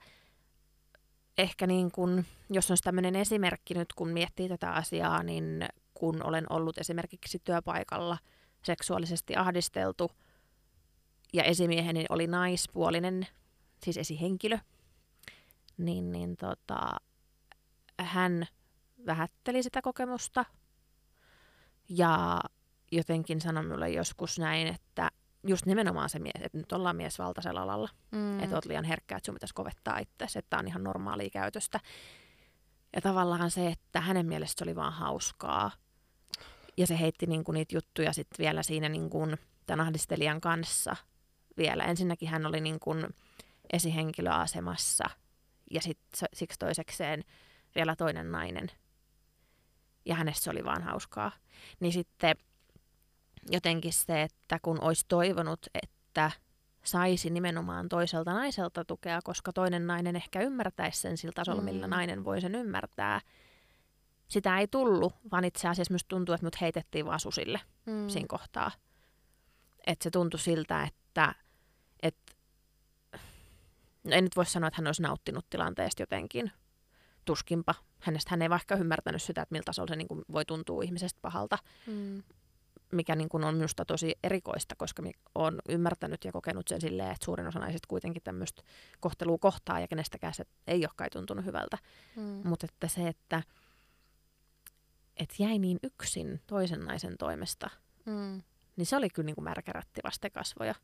ehkä 1.37 1.67
niin 1.67 1.91
kun, 1.91 2.25
jos 2.49 2.71
on 2.71 2.77
tämmöinen 2.83 3.15
esimerkki 3.15 3.73
nyt, 3.73 3.93
kun 3.93 4.09
miettii 4.09 4.49
tätä 4.49 4.71
asiaa, 4.71 5.23
niin 5.23 5.65
kun 5.93 6.23
olen 6.23 6.45
ollut 6.49 6.77
esimerkiksi 6.77 7.41
työpaikalla 7.43 8.17
seksuaalisesti 8.63 9.35
ahdisteltu 9.35 10.11
ja 11.33 11.43
esimieheni 11.43 12.05
oli 12.09 12.27
naispuolinen, 12.27 13.27
siis 13.83 13.97
esihenkilö, 13.97 14.57
niin, 15.77 16.11
niin 16.11 16.37
tota, 16.37 16.97
hän 17.99 18.47
vähätteli 19.05 19.63
sitä 19.63 19.81
kokemusta 19.81 20.45
ja 21.89 22.41
jotenkin 22.95 23.41
sanoi 23.41 23.63
minulle 23.63 23.89
joskus 23.89 24.39
näin, 24.39 24.67
että 24.67 25.11
just 25.47 25.65
nimenomaan 25.65 26.09
se 26.09 26.19
mies, 26.19 26.41
että 26.41 26.57
nyt 26.57 26.71
ollaan 26.71 26.95
miesvaltaisella 26.95 27.61
alalla, 27.61 27.89
mm. 28.11 28.39
että 28.39 28.55
olet 28.55 28.65
liian 28.65 28.83
herkkä, 28.83 29.17
että 29.17 29.25
sinun 29.25 29.35
pitäisi 29.35 29.53
kovettaa 29.53 29.99
itse, 29.99 30.39
että 30.39 30.49
tämä 30.49 30.59
on 30.59 30.67
ihan 30.67 30.83
normaalia 30.83 31.29
käytöstä. 31.29 31.79
Ja 32.95 33.01
tavallaan 33.01 33.51
se, 33.51 33.67
että 33.67 34.01
hänen 34.01 34.25
mielestä 34.25 34.59
se 34.59 34.63
oli 34.63 34.75
vaan 34.75 34.93
hauskaa. 34.93 35.71
Ja 36.77 36.87
se 36.87 36.99
heitti 36.99 37.25
niinku 37.25 37.51
niitä 37.51 37.75
juttuja 37.75 38.13
sitten 38.13 38.43
vielä 38.43 38.63
siinä 38.63 38.89
niinku 38.89 39.27
tämän 39.65 39.85
ahdistelijan 39.85 40.41
kanssa 40.41 40.95
vielä. 41.57 41.83
Ensinnäkin 41.83 42.29
hän 42.29 42.45
oli 42.45 42.61
niinku 42.61 42.95
esihenkilöasemassa 43.73 45.09
ja 45.71 45.81
sit, 45.81 45.99
siksi 46.33 46.59
toisekseen 46.59 47.23
vielä 47.75 47.95
toinen 47.95 48.31
nainen. 48.31 48.71
Ja 50.05 50.15
hänestä 50.15 50.43
se 50.43 50.49
oli 50.49 50.65
vaan 50.65 50.83
hauskaa. 50.83 51.31
Niin 51.79 51.93
sitten 51.93 52.35
jotenkin 53.49 53.93
se, 53.93 54.21
että 54.21 54.59
kun 54.61 54.81
olisi 54.81 55.05
toivonut, 55.07 55.59
että 55.83 56.31
saisi 56.83 57.29
nimenomaan 57.29 57.89
toiselta 57.89 58.33
naiselta 58.33 58.85
tukea, 58.85 59.19
koska 59.23 59.53
toinen 59.53 59.87
nainen 59.87 60.15
ehkä 60.15 60.41
ymmärtäisi 60.41 61.01
sen 61.01 61.17
sillä 61.17 61.33
tasolla, 61.35 61.61
mm. 61.61 61.65
millä 61.65 61.87
nainen 61.87 62.23
voi 62.23 62.41
sen 62.41 62.55
ymmärtää. 62.55 63.21
Sitä 64.27 64.59
ei 64.59 64.67
tullut, 64.67 65.13
vaan 65.31 65.45
itse 65.45 65.67
asiassa 65.67 65.93
myös 65.93 66.05
tuntuu, 66.07 66.35
että 66.35 66.45
mut 66.45 66.61
heitettiin 66.61 67.05
vaan 67.05 67.19
susille 67.19 67.61
mm. 67.85 68.09
siinä 68.09 68.27
kohtaa. 68.27 68.71
Että 69.87 70.03
se 70.03 70.09
tuntui 70.11 70.39
siltä, 70.39 70.83
että, 70.83 71.35
että 72.03 72.33
no 74.03 74.11
en 74.11 74.23
nyt 74.23 74.35
voi 74.35 74.45
sanoa, 74.45 74.67
että 74.67 74.81
hän 74.81 74.87
olisi 74.87 75.01
nauttinut 75.01 75.49
tilanteesta 75.49 76.01
jotenkin. 76.01 76.51
Tuskinpa. 77.25 77.75
Hänestä 77.99 78.31
hän 78.31 78.41
ei 78.41 78.49
vaikka 78.49 78.75
ymmärtänyt 78.75 79.23
sitä, 79.23 79.41
että 79.41 79.53
millä 79.53 79.63
tasolla 79.63 79.87
se 79.87 79.95
niin 79.95 80.07
kuin 80.07 80.21
voi 80.31 80.45
tuntua 80.45 80.83
ihmisestä 80.83 81.19
pahalta. 81.21 81.57
Mm 81.87 82.23
mikä 82.91 83.15
niin 83.15 83.29
kuin 83.29 83.43
on 83.43 83.55
minusta 83.55 83.85
tosi 83.85 84.15
erikoista, 84.23 84.75
koska 84.75 85.03
olen 85.35 85.61
ymmärtänyt 85.69 86.23
ja 86.23 86.31
kokenut 86.31 86.67
sen 86.67 86.81
silleen, 86.81 87.11
että 87.11 87.25
suurin 87.25 87.47
osa 87.47 87.59
naisista 87.59 87.87
kuitenkin 87.87 88.23
tämmöistä 88.23 88.61
kohtelua 88.99 89.37
kohtaa 89.37 89.79
ja 89.79 89.87
kenestäkään 89.87 90.33
se 90.33 90.45
ei 90.67 90.85
ole 90.85 90.91
kai 90.95 91.09
tuntunut 91.09 91.45
hyvältä. 91.45 91.77
Mm. 92.15 92.41
Mutta 92.43 92.67
että 92.71 92.87
se, 92.87 93.07
että 93.07 93.43
et 95.17 95.35
jäi 95.39 95.59
niin 95.59 95.79
yksin 95.83 96.41
toisen 96.47 96.85
naisen 96.85 97.17
toimesta, 97.17 97.69
mm. 98.05 98.41
niin 98.75 98.85
se 98.85 98.97
oli 98.97 99.09
kyllä 99.09 99.25
niin 99.25 99.35
kuin 99.35 99.43
märkärätti 99.43 100.01
vastekasvoja. 100.03 100.75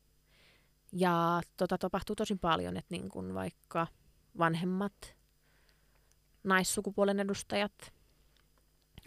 Ja 0.92 1.40
tota 1.56 1.78
tapahtuu 1.78 2.16
tosi 2.16 2.34
paljon, 2.34 2.76
että 2.76 2.94
niin 2.94 3.08
kuin 3.08 3.34
vaikka 3.34 3.86
vanhemmat 4.38 5.16
naissukupuolen 6.44 7.20
edustajat 7.20 7.92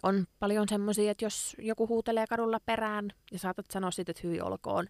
on 0.04 0.26
paljon 0.40 0.70
semmoisia, 0.70 1.12
että 1.12 1.26
jos 1.26 1.56
joku 1.60 1.88
huutelee 1.88 2.28
kadulla 2.28 2.60
perään 2.60 3.10
ja 3.32 3.40
saatat 3.40 3.66
sanoa 3.72 3.92
sitten, 3.92 4.12
että 4.12 4.28
hyvin 4.28 4.44
olkoon, 4.44 4.88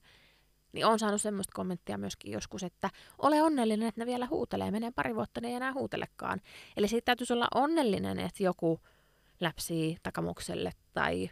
niin 0.73 0.85
on 0.85 0.99
saanut 0.99 1.21
semmoista 1.21 1.51
kommenttia 1.55 1.97
myöskin 1.97 2.31
joskus, 2.31 2.63
että 2.63 2.89
ole 3.17 3.41
onnellinen, 3.41 3.87
että 3.87 4.01
ne 4.01 4.05
vielä 4.05 4.27
huutelee. 4.29 4.71
Menee 4.71 4.91
pari 4.91 5.15
vuotta, 5.15 5.41
ne 5.41 5.47
ei 5.47 5.53
enää 5.53 5.73
huutelekaan. 5.73 6.41
Eli 6.77 6.87
siitä 6.87 7.05
täytyisi 7.05 7.33
olla 7.33 7.47
onnellinen, 7.55 8.19
että 8.19 8.43
joku 8.43 8.79
läpsii 9.39 9.97
takamukselle 10.03 10.71
tai 10.93 11.29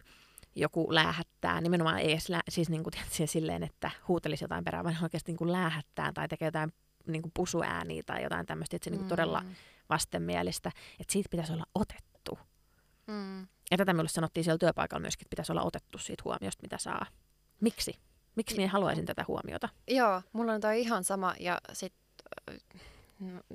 joku 0.54 0.94
läähättää, 0.94 1.60
nimenomaan 1.60 1.98
ei 1.98 2.12
edes 2.12 2.28
lää, 2.28 2.42
siis 2.48 2.70
niin 2.70 2.82
kuin, 2.82 2.92
tietysti, 2.92 3.26
silleen, 3.26 3.62
että 3.62 3.90
huutelisi 4.08 4.44
jotain 4.44 4.64
perään, 4.64 4.84
vaan 4.84 4.96
oikeasti 5.02 5.32
niin 5.32 5.38
kuin 5.38 5.52
läähättää 5.52 6.12
tai 6.12 6.28
tekee 6.28 6.48
jotain 6.48 6.72
niin 7.06 7.22
kuin 7.22 7.32
pusuääniä 7.34 8.02
tai 8.06 8.22
jotain 8.22 8.46
tämmöistä, 8.46 8.76
että 8.76 8.84
se 8.84 8.90
mm. 8.90 8.92
niin 8.92 9.00
kuin 9.00 9.08
todella 9.08 9.44
vastenmielistä, 9.90 10.68
että 11.00 11.12
siitä 11.12 11.28
pitäisi 11.30 11.52
olla 11.52 11.66
otettu. 11.74 12.13
Mm. 13.06 13.46
Ja 13.70 13.76
tätä 13.76 13.92
minulle 13.92 14.08
sanottiin 14.08 14.44
siellä 14.44 14.58
työpaikalla 14.58 15.00
myöskin, 15.00 15.24
että 15.24 15.30
pitäisi 15.30 15.52
olla 15.52 15.62
otettu 15.62 15.98
siitä 15.98 16.22
huomiosta, 16.24 16.62
mitä 16.62 16.78
saa. 16.78 17.06
Miksi? 17.60 17.94
Miksi 18.36 18.56
minä 18.56 18.68
haluaisin 18.68 19.06
tätä 19.06 19.24
huomiota? 19.28 19.68
Joo, 19.88 20.22
mulla 20.32 20.52
on 20.52 20.60
toi 20.60 20.80
ihan 20.80 21.04
sama 21.04 21.34
ja 21.40 21.60
sitten 21.72 22.24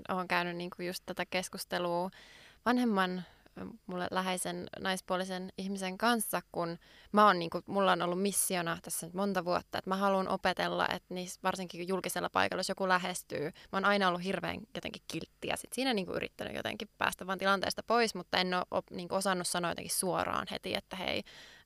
olen 0.09 0.27
käynyt 0.27 0.55
niinku 0.55 0.81
just 0.81 1.03
tätä 1.05 1.25
keskustelua 1.25 2.09
vanhemman 2.65 3.23
mulle 3.85 4.07
läheisen 4.11 4.67
naispuolisen 4.79 5.49
ihmisen 5.57 5.97
kanssa, 5.97 6.41
kun 6.51 6.77
mä 7.11 7.25
oon, 7.25 7.39
niin 7.39 7.49
kuin, 7.49 7.63
mulla 7.67 7.91
on 7.91 8.01
ollut 8.01 8.21
missiona 8.21 8.77
tässä 8.81 9.07
nyt 9.07 9.13
monta 9.13 9.45
vuotta, 9.45 9.77
että 9.77 9.89
mä 9.89 9.95
haluan 9.95 10.27
opetella, 10.27 10.87
että 10.87 11.13
niissä, 11.13 11.39
varsinkin 11.43 11.87
julkisella 11.87 12.29
paikalla, 12.29 12.59
jos 12.59 12.69
joku 12.69 12.87
lähestyy, 12.87 13.45
mä 13.45 13.77
oon 13.77 13.85
aina 13.85 14.07
ollut 14.07 14.23
hirveän 14.23 14.59
jotenkin 14.75 15.01
kilttiä. 15.07 15.55
Sit 15.55 15.73
siinä 15.73 15.93
niin 15.93 16.05
kuin 16.05 16.15
yrittänyt 16.15 16.55
jotenkin 16.55 16.89
päästä 16.97 17.27
vaan 17.27 17.39
tilanteesta 17.39 17.83
pois, 17.83 18.15
mutta 18.15 18.37
en 18.37 18.53
ole 18.53 18.83
niin 18.91 19.13
osannut 19.13 19.47
sanoa 19.47 19.71
jotenkin 19.71 19.95
suoraan 19.95 20.47
heti, 20.51 20.75
että 20.75 20.95
hei, 20.95 21.23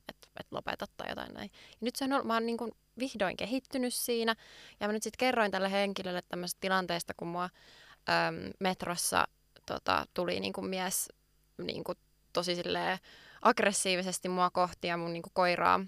että 0.08 0.28
et 0.40 0.46
lopeta 0.50 0.86
tai 0.96 1.08
jotain 1.08 1.34
näin. 1.34 1.50
Ja 1.52 1.78
nyt 1.80 1.96
se 1.96 2.04
on 2.04 2.12
ollut, 2.12 2.26
mä 2.26 2.34
oon 2.34 2.46
niin 2.46 2.58
kuin 2.58 2.72
vihdoin 2.98 3.36
kehittynyt 3.36 3.94
siinä, 3.94 4.34
ja 4.80 4.86
mä 4.86 4.92
nyt 4.92 5.02
sitten 5.02 5.18
kerroin 5.18 5.50
tälle 5.50 5.70
henkilölle 5.70 6.22
tämmöisestä 6.28 6.60
tilanteesta, 6.60 7.14
kun 7.16 7.28
mua 7.28 7.44
äm, 7.44 8.50
metrossa 8.60 9.28
tota, 9.66 10.06
tuli 10.14 10.40
niin 10.40 10.52
kuin 10.52 10.66
mies 10.66 11.08
niin 11.58 11.84
kuin, 11.84 11.98
tosi 12.32 12.54
silleen, 12.54 12.98
aggressiivisesti 13.42 14.28
mua 14.28 14.50
kohti 14.50 14.88
ja 14.88 14.96
mun 14.96 15.12
niin 15.12 15.22
kuin, 15.22 15.32
koiraa 15.34 15.80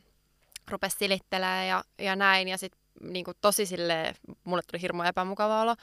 rupesi 0.71 0.97
silittelemään 0.99 1.69
ja, 1.69 1.85
ja 1.99 2.17
näin. 2.17 2.49
Ja 2.49 2.59
sitten 2.59 2.81
niin 3.01 3.25
kuin, 3.25 3.37
tosi 3.41 3.67
silleen, 3.67 4.15
mulle 4.45 4.63
tuli 4.63 4.83
hirmu 4.83 5.03
epämukava 5.03 5.63
olo. 5.63 5.77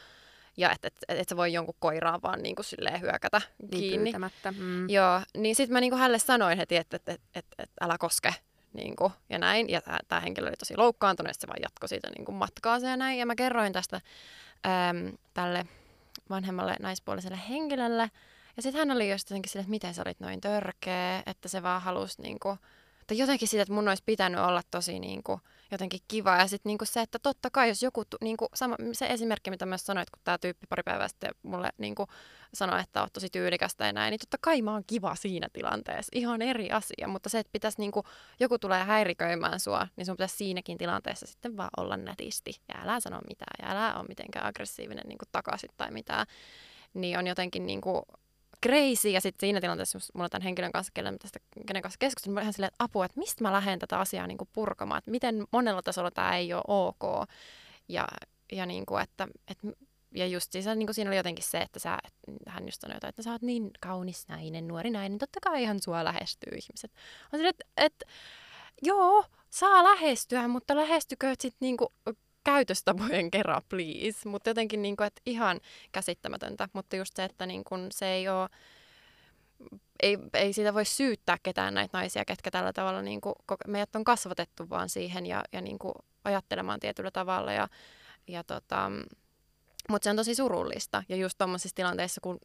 Ja 0.58 0.72
että 0.72 0.88
et, 0.88 0.98
et, 1.08 1.20
et 1.20 1.30
sä 1.30 1.38
voi 1.38 1.54
jonkun 1.54 1.76
koiraa 1.80 2.22
vaan 2.22 2.44
niin 2.44 2.56
kuin, 2.56 2.66
silleen 2.66 3.02
hyökätä 3.02 3.42
niin 3.58 3.70
kiinni. 3.70 4.14
Mm. 4.58 4.90
Joo, 4.90 5.22
niin 5.38 5.56
sitten 5.56 5.74
mä 5.74 5.82
niin 5.82 5.92
kuin, 5.92 6.00
hänelle 6.00 6.20
sanoin 6.20 6.58
heti, 6.58 6.78
että 6.78 6.96
et, 6.98 7.10
et, 7.10 7.22
et, 7.36 7.46
et, 7.60 7.70
älä 7.82 7.98
koske. 7.98 8.36
Niin 8.74 8.96
kuin, 8.96 9.14
ja 9.30 9.40
näin. 9.40 9.70
Ja 9.70 9.82
tämä 10.08 10.22
henkilö 10.22 10.48
oli 10.48 10.56
tosi 10.56 10.78
loukkaantunut, 10.78 11.32
että 11.32 11.42
se 11.42 11.48
vaan 11.48 11.62
jatkoi 11.62 11.90
siitä 11.90 12.10
niin 12.10 12.26
kuin, 12.26 12.36
matkaansa 12.36 12.88
ja 12.88 12.98
näin. 12.98 13.20
Ja 13.20 13.26
mä 13.26 13.36
kerroin 13.36 13.74
tästä 13.74 14.02
äm, 14.90 15.18
tälle 15.34 15.66
vanhemmalle 16.30 16.76
naispuoliselle 16.80 17.40
henkilölle. 17.50 18.12
Ja 18.58 18.62
sitten 18.62 18.80
hän 18.80 18.96
oli 18.96 19.12
just 19.12 19.30
jotenkin 19.30 19.52
sille, 19.52 19.62
että 19.62 19.70
miten 19.70 19.94
sä 19.94 20.04
olit 20.06 20.20
noin 20.20 20.42
törkeä, 20.42 21.24
että 21.26 21.48
se 21.48 21.64
vaan 21.64 21.82
halusi 21.82 22.22
niinku, 22.22 22.58
tai 23.08 23.18
jotenkin 23.18 23.48
siitä, 23.48 23.62
että 23.62 23.74
mun 23.74 23.88
olisi 23.88 24.04
pitänyt 24.06 24.40
olla 24.40 24.62
tosi 24.72 25.00
niinku, 25.00 25.40
jotenkin 25.72 26.00
kiva. 26.08 26.38
Ja 26.38 26.48
sitten 26.48 26.70
niinku 26.70 26.86
se, 26.86 27.02
että 27.02 27.20
totta 27.20 27.50
kai 27.50 27.68
jos 27.68 27.84
joku, 27.84 28.04
niinku, 28.22 28.48
sama, 28.54 28.76
se 28.94 29.06
esimerkki, 29.06 29.50
mitä 29.50 29.66
myös 29.66 29.86
sanoit, 29.86 30.10
kun 30.10 30.22
tämä 30.24 30.38
tyyppi 30.38 30.68
pari 30.70 30.84
päivää 30.84 31.08
sitten 31.08 31.32
mulle 31.44 31.70
niinku, 31.78 32.08
sanoi, 32.54 32.80
että 32.80 33.02
oot 33.02 33.14
tosi 33.14 33.30
tyylikästä 33.30 33.86
ja 33.86 33.94
näin, 33.94 34.12
niin 34.12 34.20
totta 34.20 34.38
kai 34.42 34.62
mä 34.62 34.72
oon 34.72 34.84
kiva 34.88 35.16
siinä 35.16 35.48
tilanteessa. 35.54 36.10
Ihan 36.16 36.42
eri 36.42 36.72
asia, 36.72 37.08
mutta 37.08 37.30
se, 37.30 37.40
että 37.40 37.52
pitäisi 37.52 37.82
niinku, 37.82 38.04
joku 38.40 38.60
tulee 38.60 38.84
häiriköimään 38.84 39.60
sua, 39.60 39.88
niin 39.96 40.06
sun 40.06 40.16
pitäisi 40.16 40.36
siinäkin 40.36 40.78
tilanteessa 40.78 41.26
sitten 41.28 41.58
vaan 41.58 41.70
olla 41.78 41.98
nätisti. 41.98 42.52
Ja 42.68 42.82
älä 42.82 43.00
sano 43.00 43.20
mitään 43.28 43.56
ja 43.62 43.72
älä 43.72 43.96
ole 44.00 44.06
mitenkään 44.08 44.46
aggressiivinen 44.46 45.08
niinku, 45.08 45.26
takaisin 45.32 45.70
tai 45.78 45.92
mitään. 45.92 46.28
Niin 46.94 47.20
on 47.20 47.28
jotenkin 47.28 47.66
niinku, 47.66 48.04
crazy. 48.64 49.10
Ja 49.10 49.22
sitten 49.22 49.48
siinä 49.48 49.62
tilanteessa, 49.62 49.96
jos 49.96 50.12
mulla 50.14 50.26
on 50.26 50.30
tämän 50.30 50.44
henkilön 50.44 50.72
kanssa, 50.72 50.92
kenen, 50.94 51.20
tästä, 51.20 51.40
kenen 51.68 51.82
kanssa 51.82 51.98
keskustelin, 51.98 52.34
mä 52.34 52.42
ihan 52.42 52.54
silleen, 52.54 52.74
että 52.74 52.84
apua, 52.84 53.06
että 53.06 53.20
mistä 53.20 53.44
mä 53.44 53.54
lähden 53.54 53.80
tätä 53.80 54.00
asiaa 54.00 54.28
niin 54.28 54.38
kuin 54.38 54.50
purkamaan. 54.54 54.98
Että 54.98 55.12
miten 55.12 55.46
monella 55.52 55.82
tasolla 55.82 56.12
tämä 56.12 56.38
ei 56.38 56.54
ole 56.54 56.64
ok. 56.68 57.30
Ja, 57.90 58.08
ja 58.52 58.66
niin 58.66 58.86
kuin, 58.86 59.04
että, 59.04 59.28
että 59.48 59.68
ja 60.16 60.28
just 60.28 60.52
siis, 60.52 60.66
niin 60.66 60.88
kuin 60.88 60.94
siinä 60.94 61.10
oli 61.10 61.18
jotenkin 61.18 61.46
se, 61.46 61.58
että 61.58 61.80
sä, 61.80 61.98
hän 62.48 62.66
just 62.66 62.82
sanoi 62.82 62.96
jotain, 62.96 63.10
että 63.10 63.24
sä 63.24 63.32
oot 63.32 63.42
niin 63.42 63.72
kaunis 63.80 64.28
nainen, 64.28 64.68
nuori 64.68 64.90
nainen, 64.90 65.18
totta 65.18 65.40
kai 65.44 65.64
ihan 65.64 65.80
sua 65.82 66.04
lähestyy 66.04 66.58
ihmiset. 66.58 66.92
On 67.34 67.46
että 67.46 67.66
et, 67.78 68.04
joo, 68.82 69.26
saa 69.50 69.84
lähestyä, 69.84 70.48
mutta 70.48 70.76
lähestykö 70.76 71.36
sitten 71.40 71.58
niinku 71.60 71.94
käytöstapojen 72.44 73.32
kerran, 73.32 73.62
please. 73.70 74.30
Mutta 74.30 74.50
jotenkin 74.50 74.82
niinku, 74.82 75.04
että 75.04 75.22
ihan 75.26 75.60
käsittämätöntä. 75.92 76.70
Mutta 76.74 76.96
just 76.96 77.16
se, 77.16 77.24
että 77.24 77.46
niinku, 77.46 77.76
se 77.92 78.08
ei 78.08 78.30
ole 78.30 78.50
ei, 80.04 80.18
ei 80.34 80.54
siitä 80.54 80.74
voi 80.74 80.86
syyttää 80.86 81.38
ketään 81.44 81.74
näitä 81.74 81.98
naisia, 81.98 82.26
ketkä 82.26 82.52
tällä 82.52 82.74
tavalla 82.74 83.02
niin 83.02 83.22
kuin, 83.22 83.36
meidät 83.68 83.96
on 83.96 84.04
kasvatettu 84.04 84.70
vaan 84.70 84.90
siihen 84.90 85.26
ja, 85.26 85.44
ja 85.52 85.62
niin 85.62 85.80
kuin, 85.80 85.94
ajattelemaan 86.24 86.80
tietyllä 86.80 87.12
tavalla. 87.12 87.54
Ja, 87.54 87.68
ja 88.28 88.44
tota, 88.44 88.92
mutta 89.90 90.04
se 90.04 90.10
on 90.10 90.16
tosi 90.16 90.36
surullista. 90.36 91.04
Ja 91.10 91.16
just 91.16 91.38
tuommoisissa 91.38 91.76
tilanteissa, 91.76 92.22
kun 92.22 92.40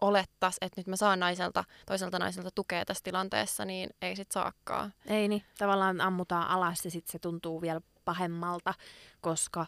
olettas, 0.00 0.56
että 0.60 0.80
nyt 0.80 0.86
mä 0.86 0.96
saan 0.96 1.20
naiselta, 1.20 1.64
toiselta 1.86 2.18
naiselta 2.18 2.50
tukea 2.54 2.84
tässä 2.84 3.04
tilanteessa, 3.04 3.64
niin 3.64 3.90
ei 4.02 4.16
sit 4.16 4.32
saakkaan. 4.32 4.94
Ei 5.06 5.28
niin, 5.28 5.42
tavallaan 5.58 6.00
ammutaan 6.00 6.48
alas 6.48 6.84
ja 6.84 6.90
sitten 6.90 7.12
se 7.12 7.18
tuntuu 7.18 7.60
vielä 7.60 7.80
pahemmalta, 8.04 8.74
koska 9.20 9.66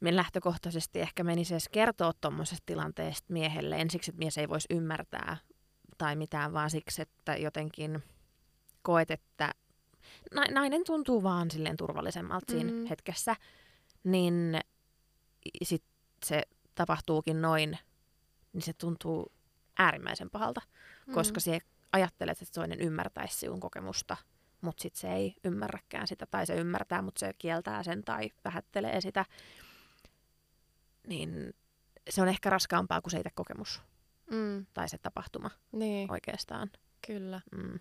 me 0.00 0.16
lähtökohtaisesti 0.16 1.00
ehkä 1.00 1.24
menisi 1.24 1.54
edes 1.54 1.68
kertoa 1.68 2.12
tuommoisesta 2.20 2.62
tilanteesta 2.66 3.32
miehelle 3.32 3.76
ensiksi, 3.76 4.10
että 4.10 4.18
mies 4.18 4.38
ei 4.38 4.48
voisi 4.48 4.68
ymmärtää 4.70 5.36
tai 5.98 6.16
mitään, 6.16 6.52
vaan 6.52 6.70
siksi, 6.70 7.02
että 7.02 7.36
jotenkin 7.36 8.02
koet, 8.82 9.10
että 9.10 9.50
nainen 10.50 10.84
tuntuu 10.84 11.22
vaan 11.22 11.50
silleen 11.50 11.76
turvallisemmalta 11.76 12.52
siinä 12.52 12.72
mm. 12.72 12.86
hetkessä, 12.86 13.36
niin 14.04 14.60
sitten 15.62 15.90
se 16.24 16.42
tapahtuukin 16.74 17.42
noin, 17.42 17.78
niin 18.52 18.62
se 18.62 18.72
tuntuu 18.72 19.32
äärimmäisen 19.78 20.30
pahalta, 20.30 20.60
mm. 21.06 21.14
koska 21.14 21.40
se 21.40 21.58
ajattelet, 21.92 22.42
että 22.42 22.60
toinen 22.60 22.80
ymmärtäisi 22.80 23.38
sinun 23.38 23.60
kokemusta, 23.60 24.16
mutta 24.60 24.82
sitten 24.82 25.00
se 25.00 25.12
ei 25.12 25.34
ymmärräkään 25.44 26.06
sitä, 26.06 26.26
tai 26.26 26.46
se 26.46 26.54
ymmärtää, 26.54 27.02
mutta 27.02 27.18
se 27.18 27.32
kieltää 27.38 27.82
sen 27.82 28.04
tai 28.04 28.30
vähättelee 28.44 29.00
sitä. 29.00 29.24
Niin 31.06 31.54
se 32.10 32.22
on 32.22 32.28
ehkä 32.28 32.50
raskaampaa 32.50 33.00
kuin 33.00 33.10
se 33.10 33.18
itse 33.18 33.30
kokemus 33.34 33.82
mm. 34.30 34.66
tai 34.74 34.88
se 34.88 34.98
tapahtuma 34.98 35.50
niin. 35.72 36.10
oikeastaan. 36.10 36.70
Kyllä. 37.06 37.40
Mm. 37.52 37.80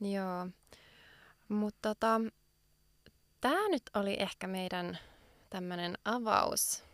Joo. 0.00 0.48
Mutta 1.48 1.88
tota, 1.88 2.20
tämä 3.40 3.68
nyt 3.68 3.82
oli 3.94 4.16
ehkä 4.18 4.46
meidän 4.46 4.98
tämmöinen 5.50 5.98
avaus 6.04 6.84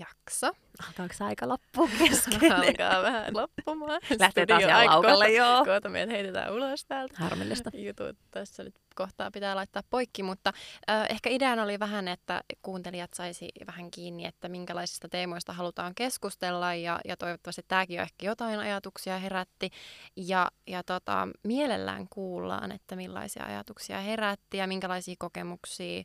jakso. 0.00 0.50
Alkaako 0.88 1.14
aika 1.24 1.48
loppua 1.48 1.88
kesken? 1.98 2.52
Alkaa 2.66 3.02
vähän 3.02 3.34
loppumaan. 3.36 4.00
Lähtee 4.18 4.46
taas 4.46 4.62
ihan 4.62 4.86
laukalle, 4.86 5.32
joo. 5.32 5.64
Kohta 5.64 5.88
meidät 5.88 6.10
heitetään 6.10 6.52
ulos 6.52 6.84
täältä. 6.84 7.14
Harmillista. 7.18 7.70
Jutut 7.74 8.16
tässä 8.30 8.64
nyt 8.64 8.74
kohtaa 8.94 9.30
pitää 9.30 9.56
laittaa 9.56 9.82
poikki, 9.90 10.22
mutta 10.22 10.52
äh, 10.90 11.06
ehkä 11.10 11.30
ideana 11.30 11.62
oli 11.62 11.78
vähän, 11.78 12.08
että 12.08 12.40
kuuntelijat 12.62 13.14
saisi 13.14 13.48
vähän 13.66 13.90
kiinni, 13.90 14.26
että 14.26 14.48
minkälaisista 14.48 15.08
teemoista 15.08 15.52
halutaan 15.52 15.94
keskustella 15.94 16.74
ja, 16.74 17.00
ja 17.04 17.16
toivottavasti 17.16 17.62
tämäkin 17.68 17.98
on 17.98 18.02
ehkä 18.02 18.26
jotain 18.26 18.60
ajatuksia 18.60 19.18
herätti 19.18 19.70
ja, 20.16 20.50
ja 20.66 20.82
tota, 20.82 21.28
mielellään 21.42 22.06
kuullaan, 22.10 22.72
että 22.72 22.96
millaisia 22.96 23.44
ajatuksia 23.44 24.00
herätti 24.00 24.56
ja 24.56 24.66
minkälaisia 24.66 25.14
kokemuksia 25.18 26.04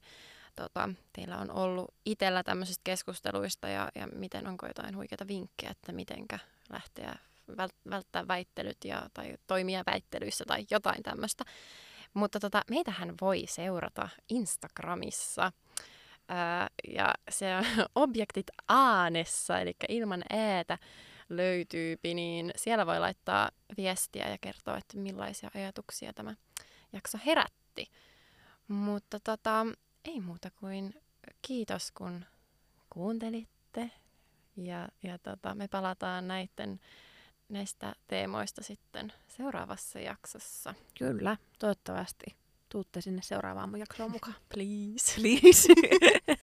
tota, 0.56 0.89
teillä 1.14 1.38
on 1.38 1.51
ollut 1.51 1.93
itsellä 2.06 2.43
tämmöisistä 2.43 2.82
keskusteluista 2.84 3.68
ja, 3.68 3.91
ja 3.95 4.08
miten 4.08 4.47
onko 4.47 4.68
jotain 4.68 4.97
huikeita 4.97 5.28
vinkkejä, 5.28 5.72
että 5.72 5.91
mitenkä 5.91 6.39
lähteä 6.70 7.16
vält- 7.51 7.89
välttää 7.89 8.28
väittelyt 8.28 8.78
ja, 8.86 9.10
tai 9.14 9.38
toimia 9.47 9.84
väittelyissä 9.86 10.45
tai 10.47 10.66
jotain 10.72 11.03
tämmöistä. 11.03 11.43
Mutta 12.14 12.39
tota, 12.39 12.62
meitähän 12.70 13.14
voi 13.22 13.43
seurata 13.47 14.10
Instagramissa. 14.30 15.51
Ää, 16.28 16.68
ja 16.88 17.14
se 17.30 17.56
on 17.56 17.66
objektit 18.03 18.47
Aanessa, 18.68 19.60
eli 19.60 19.76
ilman 19.89 20.24
äätä 20.30 20.78
löytyy, 21.30 21.97
niin 22.03 22.51
siellä 22.56 22.86
voi 22.86 22.99
laittaa 22.99 23.49
viestiä 23.78 24.30
ja 24.30 24.38
kertoa, 24.41 24.78
että 24.78 24.97
millaisia 24.97 25.49
ajatuksia 25.56 26.14
tämä 26.14 26.36
jakso 26.93 27.18
herätti. 27.26 27.91
Mutta 28.68 29.20
tota, 29.20 29.66
ei 30.06 30.22
muuta 30.22 30.51
kuin 30.51 30.93
kiitos, 31.41 31.91
kun 31.91 32.26
kuuntelitte. 32.89 33.91
Ja, 34.58 34.89
ja 35.03 35.18
tota, 35.18 35.56
me 35.56 35.68
palataan 35.68 36.28
näiden, 36.28 36.80
näistä 37.49 37.95
teemoista 38.08 38.64
sitten 38.64 39.14
seuraavassa 39.28 39.99
jaksossa. 39.99 40.74
Kyllä, 40.99 41.38
toivottavasti 41.60 42.36
tuutte 42.70 43.01
sinne 43.01 43.22
seuraavaan 43.22 43.80
jaksoon 43.80 44.12
mukaan. 44.12 44.36
Please. 44.53 45.16
Please. 45.16 45.74